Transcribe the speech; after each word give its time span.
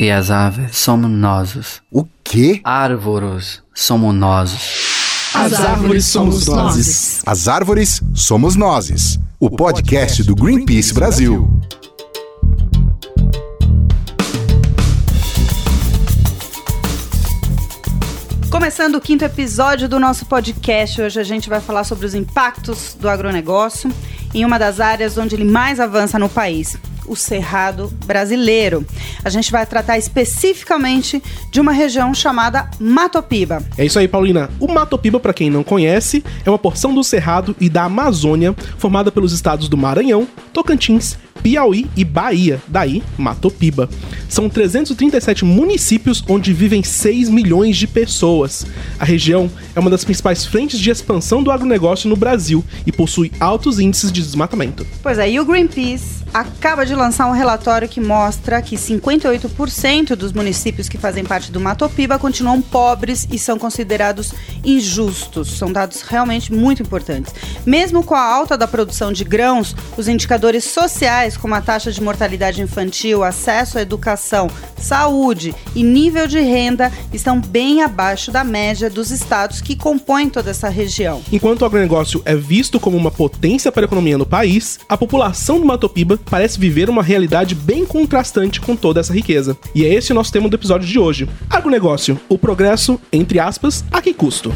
E 0.00 0.10
as 0.10 0.30
aves 0.30 0.78
somos 0.78 1.10
nós. 1.10 1.82
O 1.92 2.06
quê? 2.24 2.62
Árvores 2.64 3.62
somos 3.74 4.14
nós. 4.14 4.50
As 5.34 5.52
árvores 5.52 6.06
somos 6.06 6.46
nós. 6.46 7.22
As 7.26 7.46
árvores 7.46 8.00
somos 8.14 8.56
nós. 8.56 9.20
O 9.38 9.50
podcast 9.50 10.22
do 10.22 10.34
Greenpeace 10.34 10.94
Brasil. 10.94 11.52
Começando 18.50 18.94
o 18.94 19.02
quinto 19.02 19.26
episódio 19.26 19.86
do 19.86 20.00
nosso 20.00 20.24
podcast, 20.24 21.02
hoje 21.02 21.20
a 21.20 21.24
gente 21.24 21.50
vai 21.50 21.60
falar 21.60 21.84
sobre 21.84 22.06
os 22.06 22.14
impactos 22.14 22.96
do 22.98 23.06
agronegócio 23.06 23.92
em 24.32 24.46
uma 24.46 24.58
das 24.58 24.80
áreas 24.80 25.18
onde 25.18 25.34
ele 25.34 25.44
mais 25.44 25.78
avança 25.78 26.18
no 26.18 26.28
país, 26.30 26.78
o 27.06 27.16
Cerrado 27.16 27.92
brasileiro. 28.06 28.86
A 29.24 29.30
gente 29.30 29.50
vai 29.50 29.66
tratar 29.66 29.98
especificamente 29.98 31.22
de 31.50 31.60
uma 31.60 31.72
região 31.72 32.12
chamada 32.14 32.70
Matopiba. 32.78 33.62
É 33.76 33.84
isso 33.84 33.98
aí, 33.98 34.08
Paulina. 34.08 34.50
O 34.58 34.68
Matopiba, 34.68 35.18
para 35.18 35.34
quem 35.34 35.50
não 35.50 35.62
conhece, 35.62 36.24
é 36.44 36.50
uma 36.50 36.58
porção 36.58 36.94
do 36.94 37.02
Cerrado 37.02 37.54
e 37.60 37.68
da 37.68 37.84
Amazônia 37.84 38.54
formada 38.78 39.10
pelos 39.10 39.32
estados 39.32 39.68
do 39.68 39.76
Maranhão, 39.76 40.26
Tocantins, 40.52 41.16
Piauí 41.42 41.88
e 41.96 42.04
Bahia, 42.04 42.60
daí 42.68 43.02
Matopiba. 43.16 43.88
São 44.28 44.48
337 44.48 45.44
municípios 45.44 46.22
onde 46.28 46.52
vivem 46.52 46.82
6 46.82 47.28
milhões 47.28 47.76
de 47.76 47.86
pessoas. 47.86 48.66
A 48.98 49.04
região 49.04 49.50
é 49.74 49.80
uma 49.80 49.90
das 49.90 50.04
principais 50.04 50.44
frentes 50.44 50.78
de 50.78 50.90
expansão 50.90 51.42
do 51.42 51.50
agronegócio 51.50 52.08
no 52.08 52.16
Brasil 52.16 52.64
e 52.86 52.92
possui 52.92 53.32
altos 53.40 53.78
índices 53.78 54.12
de 54.12 54.22
desmatamento. 54.22 54.86
Pois 55.02 55.18
é, 55.18 55.30
e 55.30 55.40
o 55.40 55.44
Greenpeace 55.44 56.19
acaba 56.32 56.86
de 56.86 56.94
lançar 56.94 57.26
um 57.26 57.32
relatório 57.32 57.88
que 57.88 58.00
mostra 58.00 58.62
que 58.62 58.76
58% 58.76 60.14
dos 60.14 60.32
municípios 60.32 60.88
que 60.88 60.98
fazem 60.98 61.24
parte 61.24 61.50
do 61.50 61.60
Matopiba 61.60 62.18
continuam 62.18 62.60
pobres 62.60 63.26
e 63.30 63.38
são 63.38 63.58
considerados 63.58 64.32
injustos. 64.64 65.58
São 65.58 65.72
dados 65.72 66.02
realmente 66.02 66.52
muito 66.52 66.82
importantes. 66.82 67.34
Mesmo 67.66 68.02
com 68.02 68.14
a 68.14 68.22
alta 68.22 68.56
da 68.56 68.68
produção 68.68 69.12
de 69.12 69.24
grãos, 69.24 69.74
os 69.96 70.08
indicadores 70.08 70.64
sociais, 70.64 71.36
como 71.36 71.54
a 71.54 71.60
taxa 71.60 71.90
de 71.90 72.02
mortalidade 72.02 72.62
infantil, 72.62 73.24
acesso 73.24 73.78
à 73.78 73.82
educação, 73.82 74.48
saúde 74.76 75.54
e 75.74 75.82
nível 75.82 76.26
de 76.26 76.40
renda, 76.40 76.92
estão 77.12 77.40
bem 77.40 77.82
abaixo 77.82 78.30
da 78.30 78.44
média 78.44 78.88
dos 78.88 79.10
estados 79.10 79.60
que 79.60 79.76
compõem 79.76 80.28
toda 80.28 80.50
essa 80.50 80.68
região. 80.68 81.22
Enquanto 81.32 81.62
o 81.62 81.64
agronegócio 81.64 82.22
é 82.24 82.34
visto 82.34 82.78
como 82.78 82.96
uma 82.96 83.10
potência 83.10 83.72
para 83.72 83.84
a 83.84 83.86
economia 83.86 84.18
no 84.18 84.26
país, 84.26 84.78
a 84.88 84.96
população 84.96 85.58
do 85.58 85.66
Matopiba 85.66 86.19
parece 86.28 86.58
viver 86.58 86.88
uma 86.88 87.02
realidade 87.02 87.54
bem 87.54 87.84
contrastante 87.84 88.60
com 88.60 88.76
toda 88.76 89.00
essa 89.00 89.12
riqueza. 89.12 89.56
E 89.74 89.84
é 89.84 89.94
esse 89.94 90.12
o 90.12 90.14
nosso 90.14 90.32
tema 90.32 90.48
do 90.48 90.56
episódio 90.56 90.86
de 90.86 90.98
hoje. 90.98 91.28
Agronegócio, 91.48 92.20
o 92.28 92.38
progresso, 92.38 93.00
entre 93.12 93.38
aspas, 93.38 93.84
a 93.90 94.00
que 94.00 94.12
custo? 94.12 94.52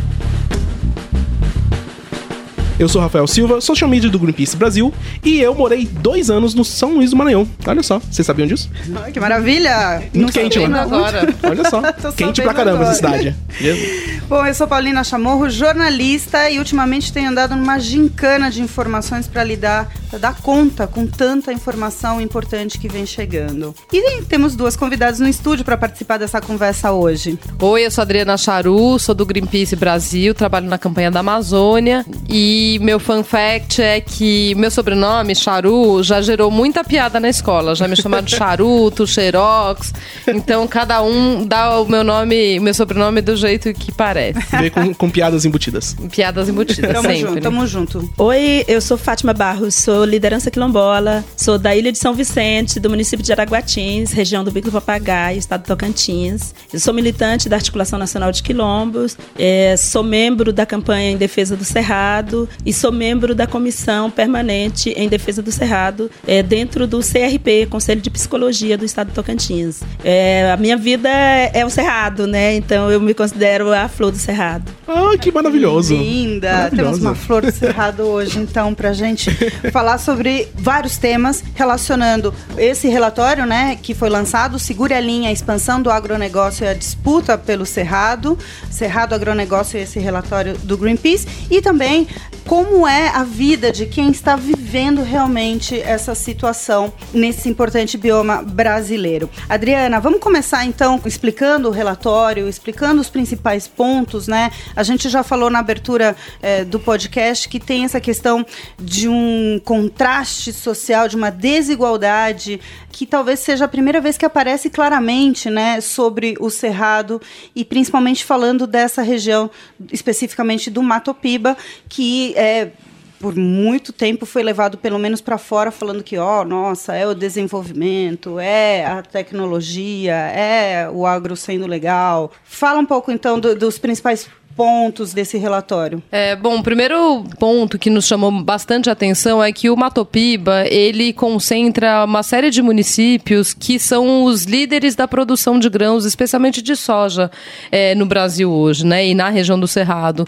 Eu 2.77 2.89
sou 2.89 3.01
Rafael 3.01 3.25
Silva, 3.29 3.61
social 3.61 3.89
media 3.89 4.11
do 4.11 4.19
Greenpeace 4.19 4.57
Brasil, 4.57 4.93
e 5.23 5.41
eu 5.41 5.55
morei 5.55 5.87
dois 5.87 6.29
anos 6.29 6.55
no 6.55 6.65
São 6.65 6.95
Luís 6.95 7.11
do 7.11 7.17
Maranhão. 7.17 7.47
Olha 7.65 7.85
só, 7.85 8.01
vocês 8.01 8.27
sabiam 8.27 8.49
disso? 8.49 8.69
Ai, 8.97 9.13
que 9.13 9.21
maravilha! 9.21 10.03
Muito 10.13 10.19
Não 10.19 10.29
quente 10.29 10.59
lá. 10.59 10.83
Agora. 10.83 11.33
Olha 11.45 11.71
só, 11.71 11.81
quente 12.17 12.43
pra 12.43 12.53
caramba 12.53 12.79
agora. 12.79 12.91
essa 12.91 12.97
cidade. 12.97 13.37
Bom, 14.29 14.45
eu 14.45 14.55
sou 14.55 14.67
Paulina 14.67 15.05
Chamorro, 15.05 15.49
jornalista, 15.49 16.51
e 16.51 16.59
ultimamente 16.59 17.13
tenho 17.13 17.31
andado 17.31 17.55
numa 17.55 17.79
gincana 17.79 18.51
de 18.51 18.61
informações 18.61 19.29
para 19.29 19.45
lidar, 19.45 19.89
para 20.11 20.19
dar 20.19 20.41
conta 20.41 20.89
com 20.89 21.07
tanta 21.07 21.53
informação 21.53 22.21
importante 22.21 22.79
que 22.81 22.89
vem 22.89 23.07
chegando. 23.07 23.73
E 23.93 24.23
temos 24.23 24.57
duas 24.57 24.75
convidadas 24.75 25.21
no 25.21 25.29
estúdio 25.29 25.65
para 25.65 25.77
participar 25.77 26.19
dessa 26.19 26.41
conversa 26.41 26.91
hoje. 26.91 27.39
Oi, 27.61 27.87
eu 27.87 27.91
sou 27.91 28.03
Adriana 28.03 28.37
Charu, 28.37 28.99
sou 28.99 29.15
do 29.15 29.25
Greenpeace 29.25 29.77
Brasil, 29.77 30.35
trabalho 30.35 30.67
na 30.67 30.79
campanha 30.79 31.11
da 31.11 31.21
Amazônia 31.21 32.05
e 32.29 32.64
e 32.65 32.79
meu 32.79 32.99
fun 32.99 33.23
fact 33.23 33.83
é 33.83 34.01
que 34.01 34.55
meu 34.55 34.71
sobrenome, 34.71 35.35
Charu, 35.35 36.03
já 36.03 36.23
gerou 36.23 36.51
muita 36.51 36.83
piada 36.83 37.21
na 37.21 37.29
escola. 37.29 37.75
Já 37.75 37.87
me 37.87 37.95
chamaram 37.95 38.25
de 38.25 38.31
charuto, 38.37 39.07
xerox. 39.07 39.93
Então 40.27 40.67
cada 40.67 41.03
um 41.03 41.47
dá 41.47 41.79
o 41.79 41.87
meu 41.87 42.03
nome, 42.03 42.59
meu 42.61 42.73
sobrenome 42.73 43.21
do 43.21 43.37
jeito 43.37 43.73
que 43.75 43.93
parece. 43.93 44.41
Vê 44.59 44.71
com, 44.71 44.95
com 44.95 45.11
piadas 45.11 45.45
embutidas. 45.45 45.95
Piadas 46.11 46.49
embutidas, 46.49 46.91
tamo 46.91 47.09
sempre. 47.09 47.21
Junto, 47.21 47.43
tamo 47.43 47.67
junto. 47.67 48.13
Oi, 48.17 48.65
eu 48.67 48.81
sou 48.81 48.97
Fátima 48.97 49.35
Barros, 49.35 49.75
sou 49.75 50.05
liderança 50.05 50.51
quilombola, 50.51 51.23
sou 51.37 51.59
da 51.59 51.77
Ilha 51.77 51.93
de 51.93 51.99
São 51.99 52.15
Vicente, 52.15 52.81
do 52.81 52.89
município 52.89 53.25
de 53.25 53.31
Araguatins, 53.31 54.13
região 54.13 54.43
do 54.43 54.51
Bico 54.51 54.71
do 54.71 54.73
Papagaio, 54.73 55.39
estado 55.39 55.63
de 55.63 55.69
Tocantins. 55.69 56.55
Eu 56.73 56.81
sou 56.81 56.95
militante 56.95 57.47
da 57.47 57.57
Articulação 57.57 57.99
Nacional 57.99 58.33
de 58.33 58.43
Quilombos, 58.43 59.19
é, 59.39 59.77
sou 59.77 60.03
membro 60.03 60.51
da 60.53 60.65
campanha 60.65 61.11
em 61.11 61.17
defesa 61.19 61.57
do 61.57 61.65
Cerrado 61.65 62.49
e 62.65 62.73
sou 62.73 62.93
membro 62.93 63.35
da 63.35 63.47
comissão 63.47 64.11
permanente 64.11 64.91
em 64.91 65.09
defesa 65.09 65.43
do 65.43 65.53
Cerrado, 65.53 66.11
é, 66.27 66.43
dentro 66.43 66.87
do 66.87 67.01
CRP, 67.01 67.67
Conselho 67.71 68.01
de 68.01 68.11
Psicologia 68.11 68.77
do 68.77 68.85
Estado 68.85 69.09
de 69.09 69.15
Tocantins. 69.15 69.81
É, 70.03 70.51
a 70.53 70.57
minha 70.57 70.77
vida 70.77 71.09
é 71.09 71.65
o 71.65 71.71
Cerrado, 71.71 72.27
né? 72.27 72.55
Então 72.57 72.91
eu 72.91 73.01
me 73.01 73.15
considero 73.15 73.73
a 73.73 73.89
flor 73.89 74.11
do 74.11 74.19
Cerrado. 74.19 74.71
Ah, 74.87 75.17
que 75.19 75.31
maravilhoso! 75.33 75.95
Linda! 75.95 76.71
Temos 76.75 76.99
uma 76.99 77.15
flor 77.15 77.43
do 77.43 77.53
Cerrado 77.53 78.03
hoje, 78.03 78.39
então, 78.39 78.75
pra 78.75 78.93
gente 78.93 79.31
falar 79.71 79.99
sobre 79.99 80.49
vários 80.55 80.99
temas 80.99 81.43
relacionando 81.55 82.35
esse 82.57 82.89
relatório, 82.89 83.47
né, 83.47 83.79
que 83.81 83.95
foi 83.95 84.09
lançado, 84.09 84.59
Segure 84.59 84.95
a 84.95 85.01
Linha, 85.01 85.29
a 85.29 85.33
expansão 85.33 85.81
do 85.81 85.91
agronegócio 85.91 86.65
e 86.65 86.69
a 86.69 86.75
disputa 86.75 87.39
pelo 87.39 87.65
Cerrado, 87.65 88.39
Cerrado 88.71 89.15
Agronegócio 89.15 89.79
e 89.79 89.83
esse 89.83 89.99
relatório 89.99 90.57
do 90.59 90.77
Greenpeace, 90.77 91.27
e 91.51 91.61
também 91.61 92.07
como 92.47 92.87
é 92.87 93.09
a 93.09 93.25
vida 93.25 93.73
de 93.73 93.87
quem 93.87 94.11
está 94.11 94.37
vivendo 94.37 95.03
realmente 95.03 95.81
essa 95.81 96.15
situação 96.15 96.93
nesse 97.13 97.49
importante 97.49 97.97
bioma 97.97 98.43
brasileiro. 98.43 99.31
Adriana, 99.49 100.01
vamos 100.01 100.21
começar 100.21 100.65
então 100.65 101.01
explicando 101.07 101.69
o 101.69 101.73
relatório, 101.73 102.49
explicando 102.49 103.01
os 103.01 103.09
principais 103.09 103.67
pontos, 103.67 104.29
né? 104.29 104.51
A 104.77 104.83
gente 104.83 105.09
já 105.09 105.23
falou 105.23 105.49
na 105.49 105.59
abertura 105.59 106.15
é, 106.43 106.65
do 106.65 106.79
podcast 106.79 107.49
que 107.49 107.59
tem 107.59 107.85
essa 107.85 108.01
questão 108.01 108.45
de 108.79 109.09
um 109.09 109.61
contraste 109.65 110.53
social, 110.53 111.09
de 111.09 111.17
uma 111.17 111.31
desigualdade 111.31 112.61
que 112.95 113.07
talvez 113.07 113.41
seja 113.41 113.65
a 113.65 113.69
primeira 113.69 114.01
vez 114.01 114.17
que 114.17 114.25
aparece 114.25 114.71
claramente, 114.71 115.51
né, 115.51 115.81
sobre 115.81 116.37
o 116.39 116.49
Cerrado 116.49 117.21
e 117.55 117.65
principalmente 117.65 118.25
falando 118.25 118.69
dessa 118.69 119.03
região 119.03 119.51
especificamente 119.91 120.71
do 120.71 120.81
Matopiba, 120.81 121.57
que 121.89 122.34
é, 122.35 122.71
por 123.19 123.35
muito 123.35 123.93
tempo 123.93 124.27
foi 124.27 124.43
levado 124.43 124.77
pelo 124.77 124.99
menos 124.99 125.21
para 125.21 125.39
fora 125.39 125.71
falando 125.71 126.03
que 126.03 126.19
ó 126.19 126.43
oh, 126.43 126.45
nossa 126.45 126.95
é 126.95 127.07
o 127.07 127.15
desenvolvimento 127.15 128.39
é 128.39 128.85
a 128.85 129.03
tecnologia 129.03 130.15
é 130.15 130.91
o 130.91 131.07
agro 131.07 131.35
sendo 131.35 131.67
legal. 131.67 132.31
Fala 132.45 132.79
um 132.79 132.87
pouco 132.87 133.11
então 133.11 133.41
do, 133.41 133.55
dos 133.55 133.79
principais 133.79 134.29
pontos 134.57 135.13
desse 135.13 135.37
relatório? 135.37 136.03
É, 136.11 136.37
bom, 136.37 136.59
o 136.59 136.63
primeiro 136.63 137.25
ponto 137.39 137.79
que 137.79 137.91
nos 137.91 138.07
chamou 138.07 138.31
bastante 138.31 138.89
atenção 138.89 139.43
é 139.43 139.53
que 139.53 139.69
o 139.69 139.77
Matopiba, 139.77 140.65
ele 140.69 141.13
concentra 141.13 142.05
uma 142.05 142.23
série 142.23 142.51
de 142.51 142.63
municípios 142.63 143.53
que 143.53 143.79
são 143.79 144.25
os 144.25 144.45
líderes 144.45 144.95
da 144.95 145.09
produção 145.09 145.59
de 145.59 145.69
grãos, 145.69 146.05
especialmente 146.05 146.63
de 146.63 146.77
soja, 146.77 147.31
é, 147.71 147.95
no 147.95 148.07
Brasil 148.07 148.51
hoje, 148.51 148.87
né, 148.87 149.07
e 149.07 149.15
na 149.15 149.29
região 149.29 149.59
do 149.59 149.67
Cerrado. 149.67 150.27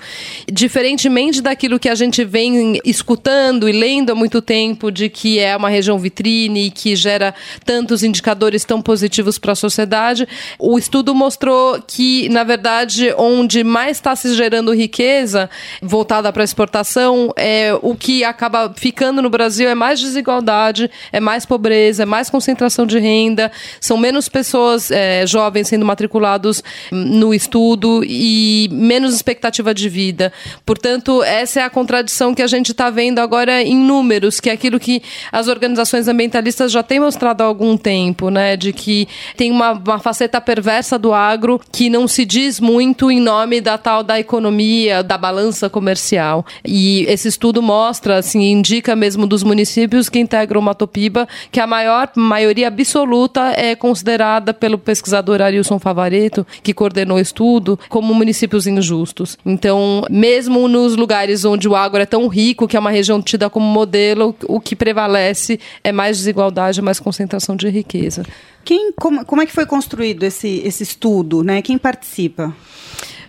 Diferentemente 0.50 1.40
daquilo 1.40 1.78
que 1.78 1.88
a 1.88 1.94
gente 1.94 2.24
vem 2.24 2.80
escutando 2.84 3.68
e 3.68 3.72
lendo 3.72 4.10
há 4.10 4.14
muito 4.14 4.42
tempo 4.42 4.90
de 4.90 5.08
que 5.08 5.38
é 5.38 5.56
uma 5.56 5.68
região 5.68 5.98
vitrine 5.98 6.66
e 6.66 6.70
que 6.70 6.96
gera 6.96 7.34
tantos 7.64 8.02
indicadores 8.02 8.64
tão 8.64 8.82
positivos 8.82 9.38
para 9.38 9.52
a 9.52 9.56
sociedade, 9.56 10.26
o 10.58 10.78
estudo 10.78 11.14
mostrou 11.14 11.80
que, 11.86 12.28
na 12.28 12.42
verdade, 12.42 13.14
onde 13.16 13.62
mais 13.62 13.98
está 13.98 14.15
se 14.16 14.34
gerando 14.34 14.74
riqueza 14.74 15.48
voltada 15.82 16.32
para 16.32 16.42
exportação, 16.42 17.32
é, 17.36 17.76
o 17.82 17.94
que 17.94 18.24
acaba 18.24 18.72
ficando 18.76 19.22
no 19.22 19.30
Brasil 19.30 19.68
é 19.68 19.74
mais 19.74 20.00
desigualdade, 20.00 20.90
é 21.12 21.20
mais 21.20 21.46
pobreza, 21.46 22.02
é 22.02 22.06
mais 22.06 22.30
concentração 22.30 22.86
de 22.86 22.98
renda, 22.98 23.52
são 23.80 23.96
menos 23.96 24.28
pessoas 24.28 24.90
é, 24.90 25.26
jovens 25.26 25.68
sendo 25.68 25.84
matriculados 25.84 26.62
no 26.90 27.34
estudo 27.34 28.02
e 28.04 28.68
menos 28.72 29.14
expectativa 29.14 29.74
de 29.74 29.88
vida. 29.88 30.32
Portanto, 30.64 31.22
essa 31.22 31.60
é 31.60 31.62
a 31.62 31.70
contradição 31.70 32.34
que 32.34 32.42
a 32.42 32.46
gente 32.46 32.72
está 32.72 32.90
vendo 32.90 33.18
agora 33.18 33.62
em 33.62 33.76
números, 33.76 34.40
que 34.40 34.50
é 34.50 34.52
aquilo 34.52 34.80
que 34.80 35.02
as 35.30 35.48
organizações 35.48 36.08
ambientalistas 36.08 36.72
já 36.72 36.82
têm 36.82 37.00
mostrado 37.00 37.42
há 37.42 37.46
algum 37.46 37.76
tempo, 37.76 38.30
né? 38.30 38.56
De 38.56 38.72
que 38.72 39.08
tem 39.36 39.50
uma, 39.50 39.72
uma 39.72 39.98
faceta 39.98 40.40
perversa 40.40 40.98
do 40.98 41.12
agro 41.12 41.60
que 41.70 41.90
não 41.90 42.08
se 42.08 42.24
diz 42.24 42.60
muito 42.60 43.10
em 43.10 43.20
nome 43.20 43.60
da 43.60 43.76
tal 43.76 44.02
da 44.06 44.18
economia, 44.18 45.02
da 45.02 45.18
balança 45.18 45.68
comercial. 45.68 46.46
E 46.64 47.04
esse 47.08 47.28
estudo 47.28 47.60
mostra, 47.60 48.16
assim, 48.16 48.42
indica 48.50 48.96
mesmo 48.96 49.26
dos 49.26 49.42
municípios 49.42 50.08
que 50.08 50.18
integram 50.18 50.62
Matopiba 50.62 51.28
que 51.50 51.60
a 51.60 51.66
maior 51.66 52.10
maioria 52.16 52.68
absoluta 52.68 53.52
é 53.56 53.74
considerada 53.74 54.54
pelo 54.54 54.78
pesquisador 54.78 55.42
Arilson 55.42 55.78
Favareto, 55.78 56.46
que 56.62 56.72
coordenou 56.72 57.18
o 57.18 57.20
estudo, 57.20 57.78
como 57.88 58.14
municípios 58.14 58.66
injustos. 58.66 59.36
Então, 59.44 60.04
mesmo 60.08 60.68
nos 60.68 60.96
lugares 60.96 61.44
onde 61.44 61.68
o 61.68 61.74
agro 61.74 62.00
é 62.00 62.06
tão 62.06 62.28
rico, 62.28 62.68
que 62.68 62.76
é 62.76 62.80
uma 62.80 62.90
região 62.90 63.20
tida 63.20 63.50
como 63.50 63.66
modelo, 63.66 64.34
o 64.46 64.60
que 64.60 64.76
prevalece 64.76 65.58
é 65.82 65.92
mais 65.92 66.18
desigualdade, 66.18 66.80
mais 66.80 67.00
concentração 67.00 67.56
de 67.56 67.68
riqueza. 67.68 68.24
Quem, 68.64 68.92
como, 68.92 69.24
como 69.24 69.42
é 69.42 69.46
que 69.46 69.52
foi 69.52 69.64
construído 69.64 70.24
esse, 70.24 70.60
esse 70.64 70.82
estudo? 70.82 71.44
Né? 71.44 71.62
Quem 71.62 71.78
participa? 71.78 72.54